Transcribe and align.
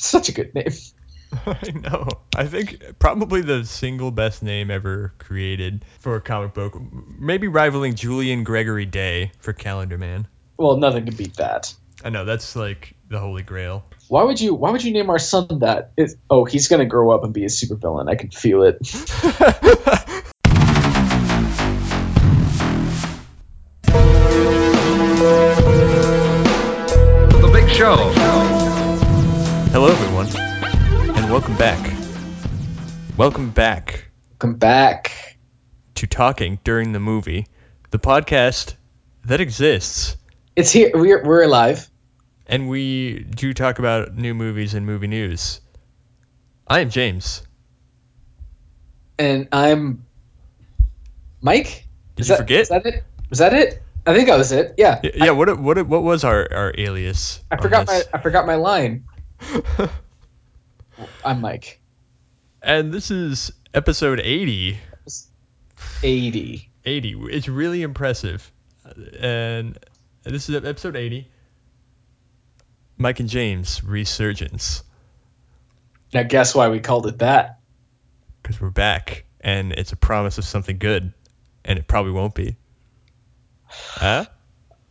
Such 0.10 0.30
a 0.30 0.32
good 0.32 0.54
name. 0.54 0.72
I 1.46 1.70
know. 1.72 2.08
I 2.34 2.46
think 2.46 2.82
probably 2.98 3.42
the 3.42 3.66
single 3.66 4.10
best 4.10 4.42
name 4.42 4.70
ever 4.70 5.12
created 5.18 5.84
for 5.98 6.16
a 6.16 6.22
comic 6.22 6.54
book, 6.54 6.80
maybe 7.18 7.48
rivaling 7.48 7.94
Julian 7.94 8.42
Gregory 8.42 8.86
Day 8.86 9.30
for 9.40 9.52
Calendar 9.52 9.98
Man. 9.98 10.26
Well, 10.56 10.78
nothing 10.78 11.04
can 11.04 11.14
beat 11.14 11.36
that. 11.36 11.74
I 12.02 12.08
know 12.08 12.24
that's 12.24 12.56
like 12.56 12.94
the 13.10 13.18
holy 13.18 13.42
grail. 13.42 13.84
Why 14.08 14.24
would 14.24 14.40
you? 14.40 14.54
Why 14.54 14.70
would 14.70 14.82
you 14.82 14.92
name 14.92 15.10
our 15.10 15.18
son 15.18 15.58
that? 15.58 15.92
It, 15.98 16.12
oh, 16.30 16.46
he's 16.46 16.68
gonna 16.68 16.86
grow 16.86 17.10
up 17.10 17.22
and 17.22 17.34
be 17.34 17.44
a 17.44 17.48
supervillain. 17.48 18.08
I 18.08 18.14
can 18.14 18.30
feel 18.30 18.62
it. 18.62 18.78
welcome 31.40 31.56
back. 31.56 31.92
Welcome 33.16 33.50
back 33.50 34.10
Come 34.38 34.56
back. 34.56 35.38
to 35.94 36.06
Talking 36.06 36.58
During 36.64 36.92
the 36.92 37.00
Movie, 37.00 37.46
the 37.90 37.98
podcast 37.98 38.74
that 39.24 39.40
exists, 39.40 40.18
It's 40.54 40.70
here. 40.70 40.90
We're 40.92 41.24
we're 41.24 41.42
alive. 41.42 41.90
and 42.46 42.68
we 42.68 43.20
do 43.24 43.54
talk 43.54 43.78
about 43.78 44.14
new 44.14 44.34
movies 44.34 44.74
and 44.74 44.84
movie 44.84 45.06
news. 45.06 45.62
I 46.68 46.80
am 46.80 46.90
James. 46.90 47.42
and 49.18 49.48
I'm 49.50 50.04
Mike. 51.40 51.86
Did 52.16 52.22
Is 52.22 52.28
you 52.28 52.34
that- 52.34 52.42
forget? 52.42 52.60
Is 52.60 52.68
that 52.68 52.84
it? 52.84 53.04
Was 53.30 53.38
that 53.38 53.54
it? 53.54 53.82
I 54.06 54.12
think 54.14 54.28
that 54.28 54.36
was 54.36 54.52
it. 54.52 54.74
Yeah. 54.76 55.00
Yeah. 55.02 55.30
what 55.30 55.58
what 55.58 55.86
what 55.86 56.02
was 56.02 56.22
our 56.22 56.46
our 56.52 56.74
alias? 56.76 57.40
I, 57.50 57.54
I 57.56 57.62
forgot 57.62 57.86
my 57.86 58.02
I 58.12 58.18
forgot 58.18 58.46
my 58.46 58.56
line. 58.56 59.04
I'm 61.24 61.40
Mike. 61.40 61.80
and 62.62 62.92
this 62.92 63.10
is 63.10 63.52
episode 63.74 64.20
80. 64.20 64.78
Eighty. 66.02 66.70
80. 66.84 67.16
It's 67.30 67.48
really 67.48 67.82
impressive. 67.82 68.50
And 69.18 69.78
this 70.24 70.48
is 70.48 70.56
episode 70.56 70.96
80. 70.96 71.28
Mike 72.98 73.20
and 73.20 73.28
James 73.28 73.82
Resurgence. 73.82 74.82
Now 76.12 76.22
guess 76.24 76.54
why 76.54 76.68
we 76.68 76.80
called 76.80 77.06
it 77.06 77.18
that? 77.18 77.60
Because 78.42 78.60
we're 78.60 78.70
back. 78.70 79.24
And 79.40 79.72
it's 79.72 79.92
a 79.92 79.96
promise 79.96 80.36
of 80.38 80.44
something 80.44 80.78
good. 80.78 81.12
And 81.64 81.78
it 81.78 81.86
probably 81.86 82.12
won't 82.12 82.34
be. 82.34 82.56
Huh? 83.66 84.26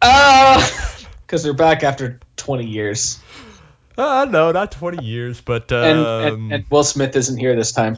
Ah, 0.02 0.96
because 1.28 1.44
they're 1.44 1.52
back 1.54 1.84
after 1.84 2.22
20 2.38 2.66
years, 2.66 3.20
Uh, 4.00 4.26
no, 4.26 4.52
not 4.54 4.72
20 4.72 5.04
years, 5.04 5.42
but 5.42 5.72
um, 5.72 5.84
and, 5.84 6.00
and 6.34 6.54
and 6.54 6.66
Will 6.70 6.84
Smith 6.86 7.16
isn't 7.16 7.38
here 7.38 7.56
this 7.56 7.74
time. 7.74 7.98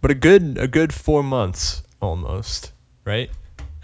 but 0.00 0.10
a 0.10 0.14
good 0.14 0.58
a 0.58 0.66
good 0.66 0.92
four 0.92 1.22
months 1.22 1.82
almost, 2.02 2.72
right? 3.04 3.30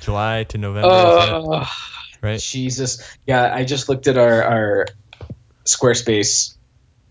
July 0.01 0.45
to 0.49 0.59
November, 0.59 0.89
Oh, 0.91 1.71
right? 2.21 2.41
Jesus. 2.41 3.03
Yeah, 3.25 3.55
I 3.55 3.63
just 3.65 3.89
looked 3.89 4.09
at 4.09 4.19
our 4.19 4.43
our 4.43 4.87
Squarespace 5.65 6.57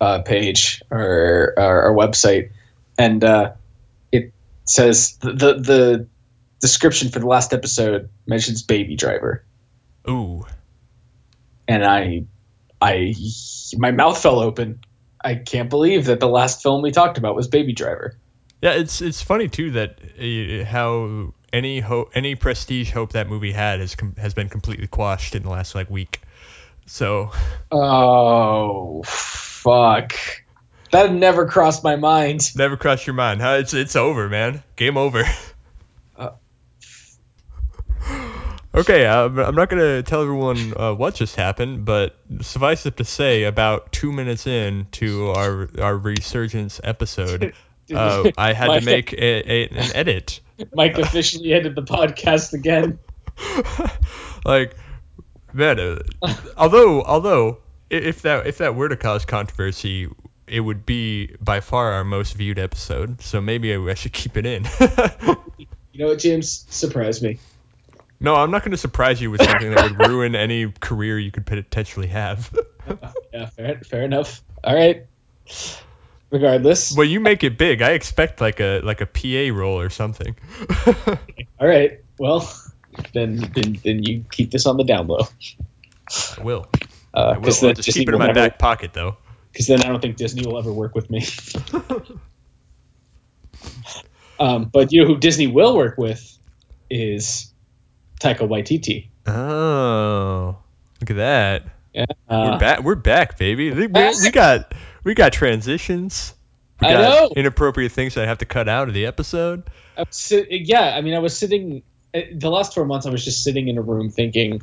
uh, 0.01 0.23
page 0.23 0.81
or 0.91 1.53
our, 1.57 1.83
our 1.83 1.93
website, 1.95 2.51
and 2.97 3.23
uh, 3.23 3.53
it 4.11 4.33
says 4.65 5.15
the, 5.21 5.31
the 5.31 5.53
the 5.53 6.07
description 6.59 7.09
for 7.09 7.19
the 7.19 7.27
last 7.27 7.53
episode 7.53 8.09
mentions 8.27 8.61
Baby 8.63 8.97
Driver, 8.97 9.45
Ooh, 10.09 10.45
and 11.67 11.85
I 11.85 12.25
I 12.81 13.13
my 13.77 13.91
mouth 13.91 14.21
fell 14.21 14.39
open. 14.39 14.79
I 15.23 15.35
can't 15.35 15.69
believe 15.69 16.05
that 16.05 16.19
the 16.19 16.27
last 16.27 16.63
film 16.63 16.81
we 16.81 16.91
talked 16.91 17.17
about 17.19 17.35
was 17.35 17.47
Baby 17.47 17.73
Driver. 17.73 18.17
yeah. 18.61 18.71
It's 18.71 19.01
it's 19.01 19.21
funny 19.21 19.47
too 19.49 19.71
that 19.71 19.99
uh, 20.19 20.65
how 20.65 21.33
any 21.53 21.79
hope 21.79 22.11
any 22.15 22.35
prestige 22.35 22.91
hope 22.91 23.13
that 23.13 23.27
movie 23.29 23.51
had 23.51 23.79
has 23.81 23.95
com- 23.95 24.15
has 24.17 24.33
been 24.33 24.49
completely 24.49 24.87
quashed 24.87 25.35
in 25.35 25.43
the 25.43 25.49
last 25.49 25.75
like 25.75 25.89
week. 25.89 26.21
So 26.87 27.31
Oh 27.71 29.03
fuck! 29.05 30.13
That 30.91 31.13
never 31.13 31.45
crossed 31.47 31.83
my 31.83 31.95
mind. 31.97 32.55
never 32.55 32.75
crossed 32.77 33.05
your 33.05 33.13
mind, 33.13 33.41
huh? 33.41 33.57
It's 33.59 33.73
it's 33.75 33.95
over, 33.95 34.27
man. 34.27 34.63
Game 34.75 34.97
over. 34.97 35.23
Uh. 36.17 36.31
Okay, 38.73 39.05
uh, 39.05 39.27
I'm 39.27 39.55
not 39.55 39.69
gonna 39.69 40.01
tell 40.01 40.21
everyone 40.21 40.73
uh, 40.77 40.93
what 40.93 41.15
just 41.15 41.35
happened, 41.35 41.83
but 41.83 42.15
suffice 42.41 42.85
it 42.85 42.97
to 42.97 43.03
say, 43.03 43.43
about 43.43 43.91
two 43.91 44.13
minutes 44.13 44.47
in 44.47 44.87
to 44.93 45.31
our 45.31 45.69
our 45.79 45.97
resurgence 45.97 46.79
episode, 46.81 47.53
uh, 47.93 48.31
I 48.37 48.53
had 48.53 48.79
to 48.79 48.85
make 48.85 49.11
a, 49.11 49.51
a, 49.51 49.67
an 49.67 49.91
edit. 49.93 50.39
Mike 50.73 50.97
officially 50.97 51.53
ended 51.53 51.75
the 51.75 51.83
podcast 51.83 52.53
again. 52.53 52.97
like, 54.45 54.75
man, 55.51 55.79
uh, 55.79 56.33
although 56.55 57.03
although 57.03 57.57
if 57.89 58.21
that 58.21 58.47
if 58.47 58.59
that 58.59 58.75
were 58.75 58.87
to 58.87 58.95
cause 58.95 59.25
controversy, 59.25 60.07
it 60.47 60.61
would 60.61 60.85
be 60.85 61.35
by 61.41 61.59
far 61.59 61.91
our 61.91 62.05
most 62.05 62.35
viewed 62.35 62.57
episode. 62.57 63.21
So 63.21 63.41
maybe 63.41 63.75
I, 63.75 63.81
I 63.81 63.95
should 63.95 64.13
keep 64.13 64.37
it 64.37 64.45
in. 64.45 64.65
You 65.93 65.99
know 65.99 66.07
what, 66.07 66.19
James? 66.19 66.65
Surprise 66.69 67.21
me. 67.21 67.37
No, 68.21 68.35
I'm 68.35 68.51
not 68.51 68.61
going 68.61 68.71
to 68.71 68.77
surprise 68.77 69.19
you 69.21 69.31
with 69.31 69.43
something 69.43 69.71
that 69.71 69.91
would 69.91 70.07
ruin 70.07 70.35
any 70.35 70.71
career 70.71 71.17
you 71.19 71.31
could 71.31 71.45
potentially 71.45 72.07
have. 72.07 72.53
Yeah, 73.31 73.45
fair, 73.45 73.79
fair 73.81 74.01
enough. 74.03 74.41
All 74.63 74.75
right. 74.75 75.05
Regardless. 76.31 76.91
well, 76.97 77.05
you 77.05 77.19
make 77.21 77.43
it 77.43 77.57
big. 77.57 77.81
I 77.81 77.91
expect 77.91 78.41
like 78.41 78.59
a 78.59 78.81
like 78.81 78.99
a 79.01 79.05
PA 79.05 79.55
role 79.55 79.79
or 79.79 79.89
something. 79.89 80.35
All 81.59 81.67
right. 81.67 82.01
Well, 82.17 82.51
then, 83.13 83.37
then 83.53 83.79
then 83.83 84.03
you 84.03 84.25
keep 84.29 84.51
this 84.51 84.65
on 84.65 84.75
the 84.77 84.83
down 84.83 85.07
low. 85.07 85.27
I 86.37 86.41
will. 86.43 86.67
I 87.13 87.33
will. 87.33 87.39
Because 87.39 87.63
I'll 87.63 87.69
then, 87.69 87.75
just 87.75 87.85
Disney 87.85 88.01
keep 88.01 88.09
it 88.09 88.13
in 88.13 88.19
my 88.19 88.27
never- 88.27 88.39
back 88.49 88.59
pocket 88.59 88.93
though. 88.93 89.15
Because 89.53 89.67
then 89.67 89.81
I 89.83 89.87
don't 89.87 90.01
think 90.01 90.17
Disney 90.17 90.45
will 90.45 90.57
ever 90.57 90.73
work 90.73 90.95
with 90.95 91.09
me. 91.09 91.25
um, 94.39 94.65
but 94.65 94.91
you 94.91 95.01
know 95.01 95.07
who 95.07 95.17
Disney 95.17 95.47
will 95.47 95.75
work 95.75 95.97
with 95.97 96.37
is 96.89 97.50
Taika 98.21 98.47
Waititi. 98.47 99.07
Oh, 99.27 100.55
look 101.01 101.09
at 101.09 101.15
that. 101.17 101.63
Yeah. 101.93 102.05
We're 102.29 102.35
Uh, 102.53 102.57
back. 102.59 102.83
We're 102.83 102.95
back, 102.95 103.37
baby. 103.37 103.71
We, 103.71 103.87
we- 103.87 104.13
we 104.23 104.29
got 104.31 104.73
we 105.03 105.13
got 105.13 105.33
transitions. 105.33 106.33
We 106.81 106.87
I 106.87 106.93
know. 106.93 107.31
inappropriate 107.35 107.91
things 107.91 108.15
that 108.15 108.23
I 108.23 108.27
have 108.27 108.39
to 108.39 108.45
cut 108.45 108.67
out 108.69 108.87
of 108.87 108.93
the 108.93 109.05
episode. 109.05 109.63
I 109.97 110.05
sit- 110.09 110.47
yeah, 110.49 110.95
I 110.95 111.01
mean, 111.01 111.13
I 111.13 111.19
was 111.19 111.37
sitting 111.37 111.83
eh, 112.13 112.25
the 112.33 112.49
last 112.49 112.73
four 112.73 112.85
months. 112.85 113.05
I 113.05 113.09
was 113.09 113.23
just 113.25 113.43
sitting 113.43 113.67
in 113.67 113.77
a 113.77 113.81
room 113.81 114.09
thinking, 114.09 114.61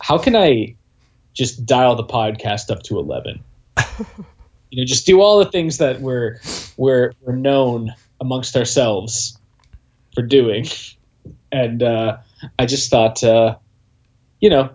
how 0.00 0.18
can 0.18 0.36
I 0.36 0.76
just 1.34 1.66
dial 1.66 1.94
the 1.96 2.04
podcast 2.04 2.70
up 2.70 2.82
to 2.84 2.98
eleven? 2.98 3.42
you 4.70 4.82
know, 4.82 4.84
just 4.84 5.06
do 5.06 5.20
all 5.20 5.38
the 5.40 5.50
things 5.50 5.78
that 5.78 6.00
we're 6.00 6.40
we're 6.76 7.12
we're 7.22 7.34
known 7.36 7.94
amongst 8.20 8.56
ourselves 8.56 9.36
for 10.14 10.22
doing, 10.22 10.66
and 11.52 11.82
uh, 11.82 12.18
I 12.58 12.66
just 12.66 12.90
thought, 12.90 13.22
uh, 13.22 13.56
you 14.40 14.50
know, 14.50 14.70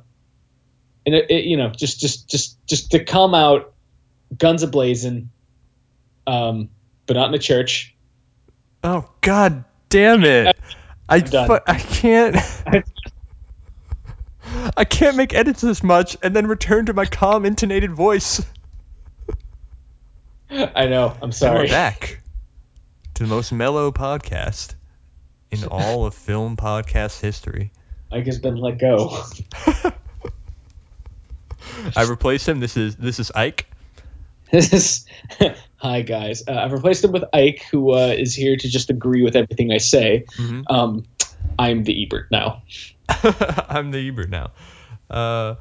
and 1.05 1.15
it, 1.15 1.29
it, 1.29 1.45
you 1.45 1.57
know, 1.57 1.69
just 1.69 1.99
just 1.99 2.29
just 2.29 2.65
just 2.67 2.91
to 2.91 3.03
come 3.03 3.33
out 3.33 3.73
guns 4.37 4.63
a 4.63 4.67
blazing, 4.67 5.29
um, 6.27 6.69
but 7.05 7.15
not 7.15 7.29
in 7.29 7.33
a 7.33 7.39
church. 7.39 7.95
Oh 8.83 9.09
God 9.21 9.63
damn 9.89 10.23
it! 10.23 10.55
I 11.09 11.19
fu- 11.21 11.59
I 11.67 11.77
can't. 11.77 12.37
I 14.75 14.83
can't 14.83 15.15
make 15.15 15.33
edits 15.33 15.61
this 15.61 15.81
much 15.81 16.17
and 16.21 16.35
then 16.35 16.47
return 16.47 16.87
to 16.87 16.93
my 16.93 17.05
calm, 17.05 17.45
intonated 17.45 17.91
voice. 17.91 18.43
I 20.49 20.87
know. 20.87 21.15
I'm 21.21 21.31
And 21.31 21.53
we're 21.53 21.67
back 21.67 22.21
to 23.13 23.23
the 23.23 23.29
most 23.29 23.53
mellow 23.53 23.91
podcast 23.91 24.75
in 25.51 25.63
all 25.65 26.05
of 26.05 26.13
film 26.15 26.55
podcast 26.57 27.19
history. 27.21 27.71
Mike 28.11 28.25
has 28.25 28.39
been 28.39 28.55
let 28.55 28.77
go. 28.79 29.23
I 31.95 32.03
replaced 32.03 32.47
him. 32.47 32.59
This 32.59 32.77
is 32.77 32.95
this 32.95 33.19
is 33.19 33.31
Ike. 33.33 33.67
This 34.51 34.73
is 34.73 35.05
hi 35.77 36.01
guys. 36.01 36.43
Uh, 36.47 36.53
I've 36.53 36.73
replaced 36.73 37.03
him 37.03 37.11
with 37.11 37.23
Ike, 37.33 37.63
who 37.71 37.91
uh, 37.93 38.07
is 38.17 38.33
here 38.35 38.55
to 38.55 38.69
just 38.69 38.89
agree 38.89 39.23
with 39.23 39.35
everything 39.35 39.71
I 39.71 39.77
say. 39.77 40.25
Mhm. 40.37 40.63
Um, 40.69 41.05
I'm 41.57 41.83
the 41.83 42.03
Ebert 42.03 42.27
now. 42.31 42.63
I'm 43.09 43.91
the 43.91 44.07
Ebert 44.07 44.29
now. 44.29 44.51
Uh, 45.09 45.55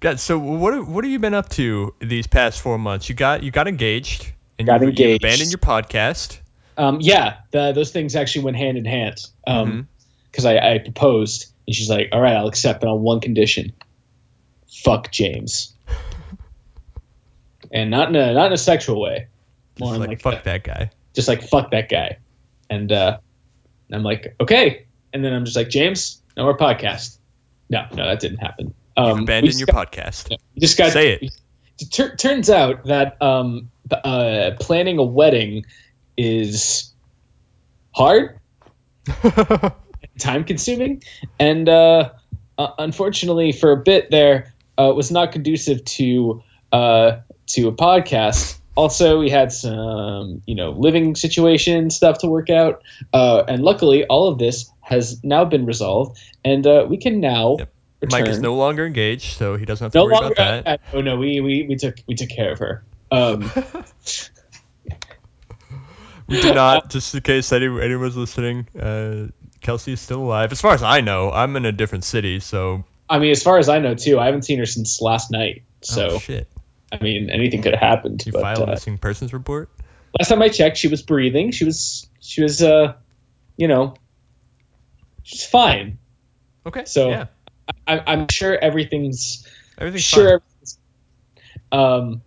God, 0.00 0.18
so 0.20 0.38
what 0.38 0.74
have- 0.74 0.88
what 0.88 1.04
have 1.04 1.10
you 1.10 1.18
been 1.18 1.34
up 1.34 1.48
to 1.50 1.94
these 2.00 2.26
past 2.26 2.60
four 2.60 2.78
months? 2.78 3.08
You 3.08 3.14
got 3.14 3.42
you 3.42 3.50
got 3.50 3.68
engaged 3.68 4.30
and 4.58 4.66
Got 4.66 4.80
you, 4.80 4.86
you 4.86 4.90
engaged. 4.90 5.24
abandoned 5.24 5.50
your 5.50 5.58
podcast. 5.58 6.38
Um, 6.82 6.98
yeah, 7.00 7.36
the, 7.52 7.72
those 7.72 7.92
things 7.92 8.16
actually 8.16 8.44
went 8.44 8.56
hand 8.56 8.76
in 8.76 8.84
hand. 8.84 9.16
Mhm. 9.46 9.52
Um, 9.52 9.88
because 10.30 10.46
I, 10.46 10.56
I 10.56 10.78
proposed, 10.78 11.52
and 11.66 11.76
she's 11.76 11.90
like, 11.90 12.08
"All 12.10 12.20
right, 12.20 12.34
I'll 12.34 12.46
accept, 12.46 12.80
but 12.80 12.88
on 12.88 13.02
one 13.02 13.20
condition: 13.20 13.72
fuck 14.82 15.12
James." 15.12 15.74
and 17.70 17.90
not 17.90 18.08
in 18.08 18.16
a 18.16 18.32
not 18.32 18.46
in 18.46 18.52
a 18.52 18.58
sexual 18.58 19.00
way. 19.00 19.28
More 19.78 19.96
like, 19.96 20.08
like, 20.08 20.22
fuck 20.22 20.40
a, 20.40 20.44
that 20.44 20.64
guy. 20.64 20.90
Just 21.14 21.28
like 21.28 21.42
fuck 21.42 21.70
that 21.70 21.88
guy, 21.88 22.18
and 22.70 22.90
uh, 22.90 23.18
I'm 23.92 24.02
like 24.02 24.34
okay, 24.40 24.86
and 25.12 25.24
then 25.24 25.32
I'm 25.32 25.44
just 25.44 25.56
like 25.56 25.68
James, 25.68 26.20
no 26.36 26.44
more 26.44 26.56
podcast. 26.56 27.18
No, 27.68 27.86
no, 27.94 28.06
that 28.06 28.20
didn't 28.20 28.38
happen. 28.38 28.74
Um, 28.96 29.20
abandon 29.20 29.56
your 29.56 29.66
got, 29.66 29.92
podcast. 29.92 30.30
Yeah, 30.30 30.36
just 30.58 30.76
got 30.76 30.92
say 30.92 31.14
it. 31.14 31.32
it 31.78 32.18
turns 32.18 32.50
out 32.50 32.84
that 32.86 33.20
um, 33.22 33.70
uh, 33.90 34.52
planning 34.60 34.98
a 34.98 35.04
wedding 35.04 35.64
is 36.16 36.92
hard, 37.94 38.38
time 40.18 40.44
consuming, 40.44 41.02
and 41.38 41.68
uh, 41.68 42.10
uh, 42.58 42.68
unfortunately, 42.78 43.52
for 43.52 43.72
a 43.72 43.76
bit 43.76 44.10
there, 44.10 44.52
uh, 44.78 44.92
was 44.94 45.10
not 45.10 45.32
conducive 45.32 45.84
to 45.84 46.42
uh, 46.72 47.20
to 47.48 47.68
a 47.68 47.72
podcast. 47.72 48.58
Also, 48.74 49.18
we 49.18 49.28
had 49.28 49.52
some, 49.52 50.40
you 50.46 50.54
know, 50.54 50.70
living 50.70 51.14
situation 51.14 51.90
stuff 51.90 52.18
to 52.18 52.26
work 52.26 52.48
out, 52.48 52.82
uh, 53.12 53.42
and 53.46 53.62
luckily, 53.62 54.04
all 54.06 54.28
of 54.28 54.38
this 54.38 54.70
has 54.80 55.22
now 55.22 55.44
been 55.44 55.66
resolved, 55.66 56.18
and 56.44 56.66
uh, 56.66 56.86
we 56.88 56.96
can 56.96 57.20
now. 57.20 57.56
Yep. 57.58 57.74
Mike 58.10 58.26
is 58.26 58.40
no 58.40 58.56
longer 58.56 58.84
engaged, 58.84 59.36
so 59.36 59.56
he 59.56 59.64
doesn't 59.64 59.84
have 59.84 59.92
to 59.92 59.98
no 59.98 60.04
worry 60.06 60.14
longer, 60.14 60.32
about 60.32 60.64
that. 60.64 60.80
oh 60.92 61.00
no, 61.00 61.16
we, 61.16 61.40
we 61.40 61.66
we 61.68 61.76
took 61.76 61.96
we 62.08 62.16
took 62.16 62.30
care 62.30 62.50
of 62.50 62.58
her. 62.58 62.84
Um, 63.12 63.48
we 66.26 66.40
did 66.40 66.54
not. 66.54 66.90
Just 66.90 67.14
in 67.14 67.20
case 67.22 67.52
any, 67.52 67.66
anyone's 67.66 68.16
listening, 68.16 68.66
uh, 68.78 69.28
Kelsey 69.60 69.92
is 69.92 70.00
still 70.00 70.20
alive. 70.20 70.52
As 70.52 70.60
far 70.60 70.74
as 70.74 70.82
I 70.82 71.00
know, 71.00 71.30
I'm 71.30 71.56
in 71.56 71.64
a 71.64 71.72
different 71.72 72.04
city, 72.04 72.40
so. 72.40 72.84
I 73.08 73.18
mean, 73.18 73.30
as 73.30 73.42
far 73.42 73.58
as 73.58 73.68
I 73.68 73.78
know, 73.78 73.94
too, 73.94 74.18
I 74.18 74.26
haven't 74.26 74.42
seen 74.42 74.58
her 74.58 74.66
since 74.66 75.00
last 75.00 75.30
night. 75.30 75.64
So. 75.82 76.12
Oh, 76.12 76.18
shit. 76.18 76.48
I 76.92 77.02
mean, 77.02 77.30
anything 77.30 77.62
could 77.62 77.72
have 77.72 77.80
happened. 77.80 78.24
You 78.26 78.32
but, 78.32 78.42
file 78.42 78.60
a 78.60 78.64
uh, 78.64 78.70
missing 78.70 78.98
persons 78.98 79.32
report? 79.32 79.70
Last 80.18 80.28
time 80.28 80.42
I 80.42 80.48
checked, 80.48 80.76
she 80.76 80.88
was 80.88 81.02
breathing. 81.02 81.50
She 81.52 81.64
was, 81.64 82.06
she 82.20 82.42
was, 82.42 82.62
uh, 82.62 82.94
you 83.56 83.68
know, 83.68 83.94
she's 85.22 85.44
fine. 85.46 85.98
Okay. 86.66 86.84
So 86.84 87.08
yeah. 87.08 87.26
I, 87.86 88.12
am 88.12 88.26
sure 88.30 88.56
everything's. 88.56 89.46
Everything's 89.78 90.04
sure. 90.04 90.42
Everything's, 90.42 90.78
um, 91.70 92.22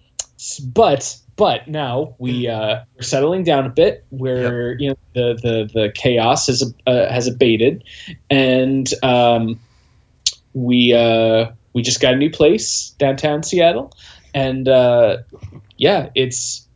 but 0.63 1.17
but 1.35 1.67
now 1.67 2.15
we 2.17 2.47
uh, 2.47 2.83
we're 2.95 3.01
settling 3.01 3.43
down 3.43 3.65
a 3.65 3.69
bit. 3.69 4.05
Where 4.09 4.71
yep. 4.71 4.79
you 4.79 4.89
know 4.89 4.95
the 5.13 5.39
the 5.41 5.69
the 5.73 5.91
chaos 5.93 6.47
has 6.47 6.73
uh, 6.85 7.09
has 7.09 7.27
abated, 7.27 7.83
and 8.29 8.87
um, 9.03 9.59
we 10.53 10.93
uh, 10.93 11.51
we 11.73 11.81
just 11.81 12.01
got 12.01 12.13
a 12.13 12.17
new 12.17 12.29
place 12.29 12.91
downtown 12.97 13.43
Seattle, 13.43 13.93
and 14.33 14.67
uh, 14.67 15.17
yeah, 15.77 16.09
it's 16.15 16.67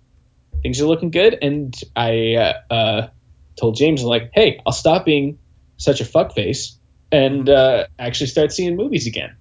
things 0.61 0.81
are 0.81 0.85
looking 0.85 1.11
good. 1.11 1.37
And 1.41 1.75
I 1.95 2.35
uh, 2.35 2.73
uh, 2.73 3.07
told 3.55 3.75
James, 3.75 4.01
I'm 4.01 4.07
like, 4.07 4.31
hey, 4.33 4.61
I'll 4.65 4.73
stop 4.73 5.05
being 5.05 5.39
such 5.77 6.01
a 6.01 6.03
fuckface 6.03 6.75
and 7.11 7.45
mm-hmm. 7.45 7.81
uh, 7.81 7.85
actually 7.97 8.27
start 8.27 8.51
seeing 8.51 8.75
movies 8.75 9.07
again. 9.07 9.35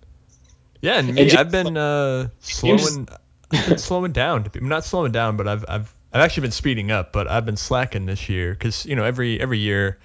Yeah, 0.80 0.98
and 0.98 1.12
me, 1.12 1.22
and 1.22 1.30
James, 1.30 1.34
I've 1.34 1.50
been 1.50 1.76
uh, 1.76 2.28
slowing, 2.40 3.08
I've 3.52 3.68
been 3.68 3.78
slowing 3.78 4.12
down. 4.12 4.46
I'm 4.54 4.68
not 4.68 4.84
slowing 4.84 5.12
down, 5.12 5.36
but 5.36 5.48
I've 5.48 5.64
I've 5.68 5.94
I've 6.12 6.20
actually 6.22 6.42
been 6.42 6.52
speeding 6.52 6.90
up, 6.90 7.12
but 7.12 7.28
I've 7.28 7.44
been 7.44 7.56
slacking 7.56 8.06
this 8.06 8.28
year 8.28 8.52
because 8.52 8.86
you 8.86 8.96
know 8.96 9.04
every 9.04 9.40
every 9.40 9.58
year 9.58 9.98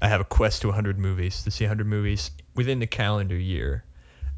I 0.00 0.08
have 0.08 0.20
a 0.20 0.24
quest 0.24 0.62
to 0.62 0.68
100 0.68 0.98
movies 0.98 1.42
to 1.44 1.50
see 1.50 1.64
100 1.64 1.86
movies 1.86 2.30
within 2.54 2.78
the 2.78 2.86
calendar 2.86 3.36
year 3.36 3.84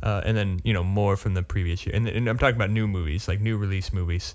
uh, 0.02 0.22
and 0.24 0.36
then 0.36 0.60
you 0.64 0.72
know 0.72 0.84
more 0.84 1.16
from 1.16 1.34
the 1.34 1.42
previous 1.42 1.84
year. 1.84 1.94
And, 1.94 2.08
and, 2.08 2.28
I'm 2.28 2.38
talking 2.38 2.56
about 2.56 2.70
new 2.70 2.86
movies, 2.86 3.28
like 3.28 3.40
new 3.40 3.56
release 3.56 3.92
movies. 3.92 4.34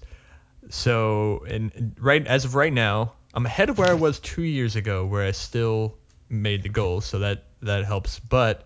So 0.69 1.45
and 1.47 1.95
right 1.99 2.25
as 2.25 2.45
of 2.45 2.55
right 2.55 2.73
now, 2.73 3.13
I'm 3.33 3.45
ahead 3.45 3.69
of 3.69 3.77
where 3.77 3.89
I 3.89 3.93
was 3.93 4.19
two 4.19 4.43
years 4.43 4.75
ago, 4.75 5.05
where 5.05 5.25
I 5.25 5.31
still 5.31 5.97
made 6.29 6.63
the 6.63 6.69
goal, 6.69 7.01
so 7.01 7.19
that 7.19 7.43
that 7.61 7.85
helps. 7.85 8.19
But 8.19 8.65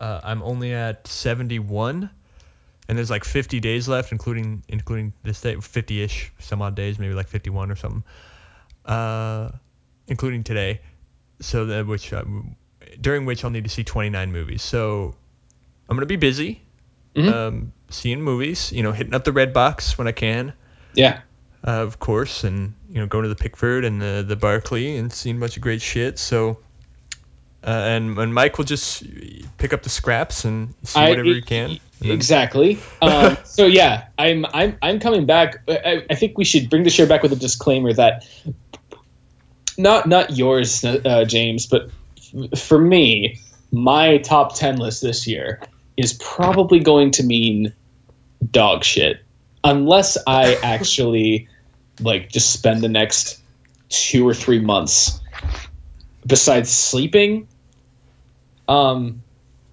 uh, 0.00 0.20
I'm 0.24 0.42
only 0.42 0.72
at 0.72 1.06
71, 1.06 2.10
and 2.88 2.98
there's 2.98 3.10
like 3.10 3.24
50 3.24 3.60
days 3.60 3.88
left, 3.88 4.12
including 4.12 4.62
including 4.68 5.12
this 5.22 5.40
day, 5.40 5.54
50ish, 5.54 6.30
some 6.38 6.62
odd 6.62 6.74
days, 6.74 6.98
maybe 6.98 7.14
like 7.14 7.28
51 7.28 7.70
or 7.70 7.76
something, 7.76 8.04
uh, 8.84 9.50
including 10.08 10.42
today. 10.42 10.80
So 11.40 11.66
that 11.66 11.86
which 11.86 12.12
uh, 12.12 12.24
during 13.00 13.24
which 13.24 13.44
I'll 13.44 13.50
need 13.50 13.64
to 13.64 13.70
see 13.70 13.84
29 13.84 14.32
movies. 14.32 14.62
So 14.62 15.14
I'm 15.88 15.96
gonna 15.96 16.06
be 16.06 16.16
busy, 16.16 16.62
mm-hmm. 17.14 17.28
um, 17.32 17.72
seeing 17.90 18.22
movies. 18.22 18.72
You 18.72 18.82
know, 18.82 18.92
hitting 18.92 19.14
up 19.14 19.24
the 19.24 19.32
Redbox 19.32 19.98
when 19.98 20.08
I 20.08 20.12
can. 20.12 20.52
Yeah. 20.94 21.20
Uh, 21.64 21.82
of 21.82 22.00
course, 22.00 22.42
and 22.42 22.74
you 22.88 23.00
know, 23.00 23.06
going 23.06 23.22
to 23.22 23.28
the 23.28 23.36
Pickford 23.36 23.84
and 23.84 24.02
the 24.02 24.24
the 24.26 24.36
Barclay 24.36 24.96
and 24.96 25.12
seeing 25.12 25.36
a 25.36 25.40
bunch 25.40 25.56
of 25.56 25.62
great 25.62 25.80
shit. 25.80 26.18
So, 26.18 26.58
uh, 27.64 27.70
and 27.70 28.18
and 28.18 28.34
Mike 28.34 28.58
will 28.58 28.64
just 28.64 29.04
pick 29.58 29.72
up 29.72 29.82
the 29.82 29.88
scraps 29.88 30.44
and 30.44 30.74
see 30.82 30.98
I, 30.98 31.10
whatever 31.10 31.28
he 31.28 31.42
can. 31.42 31.78
Exactly. 32.02 32.78
um, 33.02 33.36
so 33.44 33.66
yeah, 33.66 34.06
I'm 34.18 34.44
I'm 34.46 34.76
I'm 34.82 35.00
coming 35.00 35.26
back. 35.26 35.62
I, 35.68 36.04
I 36.10 36.14
think 36.14 36.38
we 36.38 36.44
should 36.44 36.70
bring 36.70 36.82
the 36.82 36.90
show 36.90 37.06
back 37.06 37.22
with 37.22 37.32
a 37.32 37.36
disclaimer 37.36 37.92
that 37.92 38.26
not 39.78 40.08
not 40.08 40.36
yours, 40.36 40.84
uh, 40.84 41.24
James, 41.26 41.66
but 41.66 41.90
for 42.58 42.78
me, 42.78 43.40
my 43.70 44.18
top 44.18 44.54
ten 44.54 44.76
list 44.76 45.02
this 45.02 45.26
year 45.26 45.60
is 45.96 46.12
probably 46.14 46.80
going 46.80 47.12
to 47.12 47.22
mean 47.22 47.74
dog 48.50 48.82
shit 48.84 49.22
unless 49.62 50.18
I 50.26 50.54
actually 50.62 51.48
like 52.00 52.30
just 52.30 52.52
spend 52.52 52.82
the 52.82 52.88
next 52.88 53.40
two 53.88 54.26
or 54.26 54.34
three 54.34 54.60
months 54.60 55.20
besides 56.26 56.70
sleeping. 56.70 57.48
Um, 58.68 59.22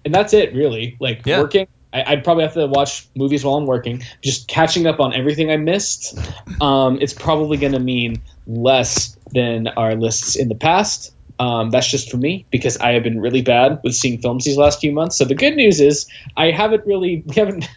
and 0.04 0.14
that's 0.14 0.32
it 0.34 0.54
really. 0.54 0.96
Like 1.00 1.26
yeah. 1.26 1.40
working, 1.40 1.68
I, 1.92 2.14
would 2.14 2.24
probably 2.24 2.44
have 2.44 2.54
to 2.54 2.66
watch 2.66 3.08
movies 3.14 3.44
while 3.44 3.56
I'm 3.56 3.66
working, 3.66 4.02
just 4.22 4.48
catching 4.48 4.86
up 4.86 5.00
on 5.00 5.14
everything 5.14 5.50
I 5.50 5.56
missed. 5.56 6.18
Um, 6.60 6.98
it's 7.00 7.14
probably 7.14 7.56
going 7.56 7.72
to 7.72 7.80
mean 7.80 8.22
less 8.46 9.16
than 9.32 9.68
our 9.68 9.94
lists 9.94 10.36
in 10.36 10.48
the 10.48 10.54
past. 10.54 11.14
Um, 11.38 11.70
that's 11.70 11.90
just 11.90 12.10
for 12.10 12.18
me 12.18 12.44
because 12.50 12.76
I 12.76 12.92
have 12.92 13.02
been 13.02 13.18
really 13.18 13.40
bad 13.40 13.80
with 13.82 13.94
seeing 13.94 14.20
films 14.20 14.44
these 14.44 14.58
last 14.58 14.80
few 14.80 14.92
months. 14.92 15.16
So 15.16 15.24
the 15.24 15.34
good 15.34 15.56
news 15.56 15.80
is 15.80 16.06
I 16.36 16.50
haven't 16.50 16.86
really 16.86 17.22
we 17.26 17.34
haven't 17.34 17.68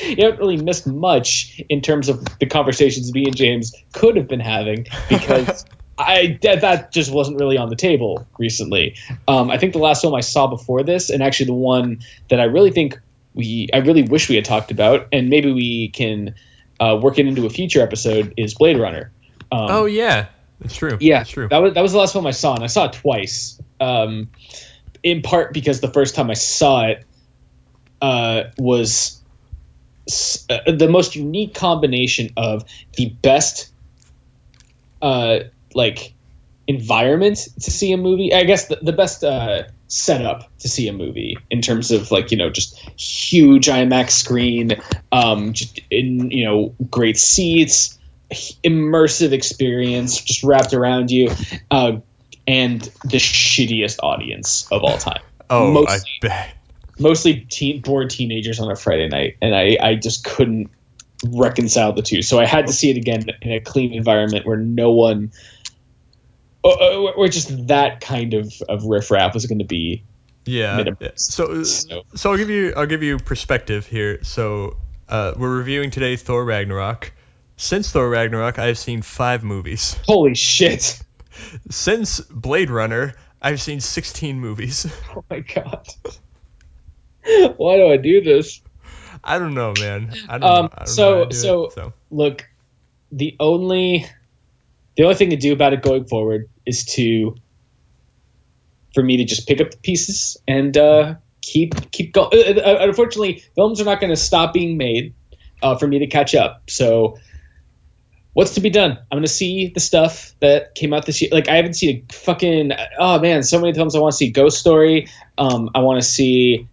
you 0.00 0.24
haven't 0.24 0.38
really 0.38 0.56
missed 0.56 0.86
much 0.86 1.60
in 1.68 1.80
terms 1.80 2.08
of 2.08 2.24
the 2.38 2.46
conversations 2.46 3.12
me 3.12 3.24
and 3.24 3.36
James 3.36 3.74
could 3.92 4.16
have 4.16 4.28
been 4.28 4.40
having 4.40 4.86
because 5.08 5.64
I 5.98 6.38
that 6.42 6.92
just 6.92 7.10
wasn't 7.10 7.38
really 7.38 7.58
on 7.58 7.68
the 7.68 7.76
table 7.76 8.26
recently. 8.38 8.96
Um, 9.26 9.50
I 9.50 9.58
think 9.58 9.72
the 9.72 9.80
last 9.80 10.02
film 10.02 10.14
I 10.14 10.20
saw 10.20 10.46
before 10.46 10.82
this, 10.82 11.10
and 11.10 11.22
actually 11.22 11.46
the 11.46 11.54
one 11.54 12.00
that 12.28 12.40
I 12.40 12.44
really 12.44 12.70
think 12.70 13.00
we 13.34 13.68
I 13.72 13.78
really 13.78 14.02
wish 14.02 14.28
we 14.28 14.36
had 14.36 14.44
talked 14.44 14.70
about, 14.70 15.08
and 15.12 15.28
maybe 15.28 15.52
we 15.52 15.88
can 15.88 16.34
uh, 16.78 16.98
work 17.02 17.18
it 17.18 17.26
into 17.26 17.46
a 17.46 17.50
future 17.50 17.82
episode, 17.82 18.34
is 18.36 18.54
Blade 18.54 18.78
Runner. 18.78 19.10
Um, 19.50 19.66
oh 19.70 19.84
yeah, 19.86 20.28
it's 20.60 20.76
true. 20.76 20.96
Yeah, 21.00 21.22
it's 21.22 21.30
true. 21.30 21.48
That 21.48 21.58
was 21.58 21.74
that 21.74 21.82
was 21.82 21.92
the 21.92 21.98
last 21.98 22.12
film 22.12 22.26
I 22.26 22.32
saw, 22.32 22.54
and 22.54 22.64
I 22.64 22.68
saw 22.68 22.86
it 22.86 22.92
twice. 22.94 23.60
Um, 23.80 24.30
in 25.02 25.22
part 25.22 25.52
because 25.52 25.80
the 25.80 25.90
first 25.90 26.14
time 26.14 26.30
I 26.30 26.34
saw 26.34 26.86
it 26.86 27.04
uh, 28.00 28.44
was 28.58 29.20
uh, 30.48 30.72
the 30.72 30.88
most 30.88 31.16
unique 31.16 31.54
combination 31.54 32.30
of 32.36 32.64
the 32.96 33.10
best, 33.10 33.70
uh, 35.02 35.40
like 35.78 36.12
environment 36.66 37.38
to 37.62 37.70
see 37.70 37.92
a 37.92 37.96
movie. 37.96 38.34
I 38.34 38.44
guess 38.44 38.68
the, 38.68 38.76
the 38.82 38.92
best 38.92 39.24
uh, 39.24 39.62
setup 39.86 40.50
to 40.58 40.68
see 40.68 40.88
a 40.88 40.92
movie 40.92 41.38
in 41.50 41.62
terms 41.62 41.92
of 41.92 42.10
like 42.10 42.30
you 42.30 42.36
know 42.36 42.50
just 42.50 42.78
huge 43.00 43.68
IMAX 43.68 44.10
screen, 44.10 44.82
um, 45.10 45.54
just 45.54 45.80
in 45.90 46.30
you 46.30 46.44
know 46.44 46.74
great 46.90 47.16
seats 47.16 47.98
immersive 48.62 49.32
experience 49.32 50.20
just 50.20 50.42
wrapped 50.42 50.74
around 50.74 51.10
you, 51.10 51.30
uh, 51.70 51.98
and 52.46 52.80
the 52.80 53.18
shittiest 53.18 53.98
audience 54.02 54.68
of 54.70 54.82
all 54.82 54.98
time. 54.98 55.22
Oh, 55.48 55.72
mostly, 55.72 56.10
I 56.22 56.26
bet. 56.26 56.54
Mostly 56.98 57.46
teen, 57.48 57.80
bored 57.80 58.10
teenagers 58.10 58.60
on 58.60 58.70
a 58.70 58.76
Friday 58.76 59.08
night, 59.08 59.36
and 59.40 59.54
I, 59.54 59.78
I 59.80 59.94
just 59.94 60.24
couldn't 60.24 60.70
reconcile 61.26 61.92
the 61.92 62.02
two. 62.02 62.22
So 62.22 62.38
I 62.38 62.46
had 62.46 62.66
to 62.66 62.72
see 62.72 62.90
it 62.90 62.96
again 62.96 63.24
in 63.42 63.52
a 63.52 63.60
clean 63.60 63.92
environment 63.92 64.46
where 64.46 64.56
no 64.56 64.92
one, 64.92 65.32
or, 66.62 66.82
uh, 66.82 67.04
uh, 67.22 67.28
just 67.28 67.68
that 67.68 68.00
kind 68.00 68.34
of 68.34 68.52
of 68.68 68.84
riffraff 68.84 69.34
was 69.34 69.46
going 69.46 69.58
to 69.58 69.64
be. 69.64 70.04
Yeah. 70.44 70.84
So, 71.16 71.62
so, 71.64 72.02
so 72.14 72.30
I'll 72.30 72.38
give 72.38 72.50
you 72.50 72.72
I'll 72.76 72.86
give 72.86 73.02
you 73.02 73.18
perspective 73.18 73.86
here. 73.86 74.22
So 74.24 74.78
uh, 75.08 75.34
we're 75.36 75.56
reviewing 75.56 75.90
today 75.90 76.16
Thor 76.16 76.44
Ragnarok. 76.44 77.12
Since 77.56 77.90
Thor 77.90 78.08
Ragnarok, 78.08 78.58
I've 78.58 78.78
seen 78.78 79.02
five 79.02 79.42
movies. 79.42 79.96
Holy 80.06 80.34
shit. 80.34 81.02
Since 81.70 82.20
Blade 82.20 82.70
Runner, 82.70 83.14
I've 83.42 83.60
seen 83.60 83.80
16 83.80 84.38
movies. 84.38 84.86
Oh 85.16 85.24
my 85.28 85.40
god. 85.40 85.88
Why 87.56 87.76
do 87.76 87.88
I 87.88 87.96
do 87.96 88.22
this? 88.22 88.60
I 89.28 89.38
don't 89.38 89.52
know, 89.52 89.74
man. 89.78 90.10
I 90.26 90.38
don't 90.38 90.50
um, 90.50 90.64
know. 90.64 90.70
I 90.72 90.84
don't 90.84 90.88
so, 90.88 91.28
so, 91.30 91.68
so 91.68 91.92
look, 92.10 92.48
the 93.12 93.36
only 93.38 94.06
the 94.96 95.02
only 95.02 95.14
thing 95.16 95.30
to 95.30 95.36
do 95.36 95.52
about 95.52 95.74
it 95.74 95.82
going 95.82 96.06
forward 96.06 96.48
is 96.64 96.86
to 96.96 97.36
for 98.94 99.02
me 99.02 99.18
to 99.18 99.24
just 99.24 99.46
pick 99.46 99.60
up 99.60 99.70
the 99.70 99.76
pieces 99.76 100.38
and 100.48 100.74
uh, 100.76 101.16
keep 101.42 101.90
keep 101.90 102.14
going. 102.14 102.30
Uh, 102.32 102.60
uh, 102.60 102.76
unfortunately, 102.80 103.44
films 103.54 103.82
are 103.82 103.84
not 103.84 104.00
going 104.00 104.10
to 104.10 104.16
stop 104.16 104.54
being 104.54 104.78
made 104.78 105.14
uh, 105.62 105.76
for 105.76 105.86
me 105.86 105.98
to 105.98 106.06
catch 106.06 106.34
up. 106.34 106.62
So, 106.70 107.18
what's 108.32 108.54
to 108.54 108.62
be 108.62 108.70
done? 108.70 108.92
I'm 108.92 109.16
going 109.16 109.24
to 109.24 109.28
see 109.28 109.68
the 109.68 109.80
stuff 109.80 110.34
that 110.40 110.74
came 110.74 110.94
out 110.94 111.04
this 111.04 111.20
year. 111.20 111.28
Like 111.32 111.48
I 111.48 111.56
haven't 111.56 111.74
seen 111.74 112.06
a 112.08 112.12
fucking 112.14 112.72
oh 112.98 113.20
man, 113.20 113.42
so 113.42 113.60
many 113.60 113.74
films 113.74 113.94
I 113.94 113.98
want 113.98 114.12
to 114.12 114.16
see. 114.16 114.30
Ghost 114.30 114.58
Story. 114.58 115.08
Um, 115.36 115.68
I 115.74 115.80
want 115.80 116.00
to 116.00 116.08
see 116.08 116.66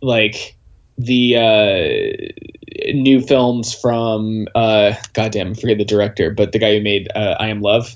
like 0.00 0.56
the 0.98 1.36
uh, 1.36 2.92
new 2.92 3.20
films 3.20 3.74
from 3.74 4.48
uh, 4.54 4.94
goddamn, 5.12 5.50
I 5.50 5.54
forget 5.54 5.78
the 5.78 5.84
director, 5.84 6.30
but 6.30 6.52
the 6.52 6.58
guy 6.58 6.76
who 6.76 6.82
made 6.82 7.08
uh, 7.14 7.36
I 7.38 7.48
Am 7.48 7.60
Love. 7.60 7.94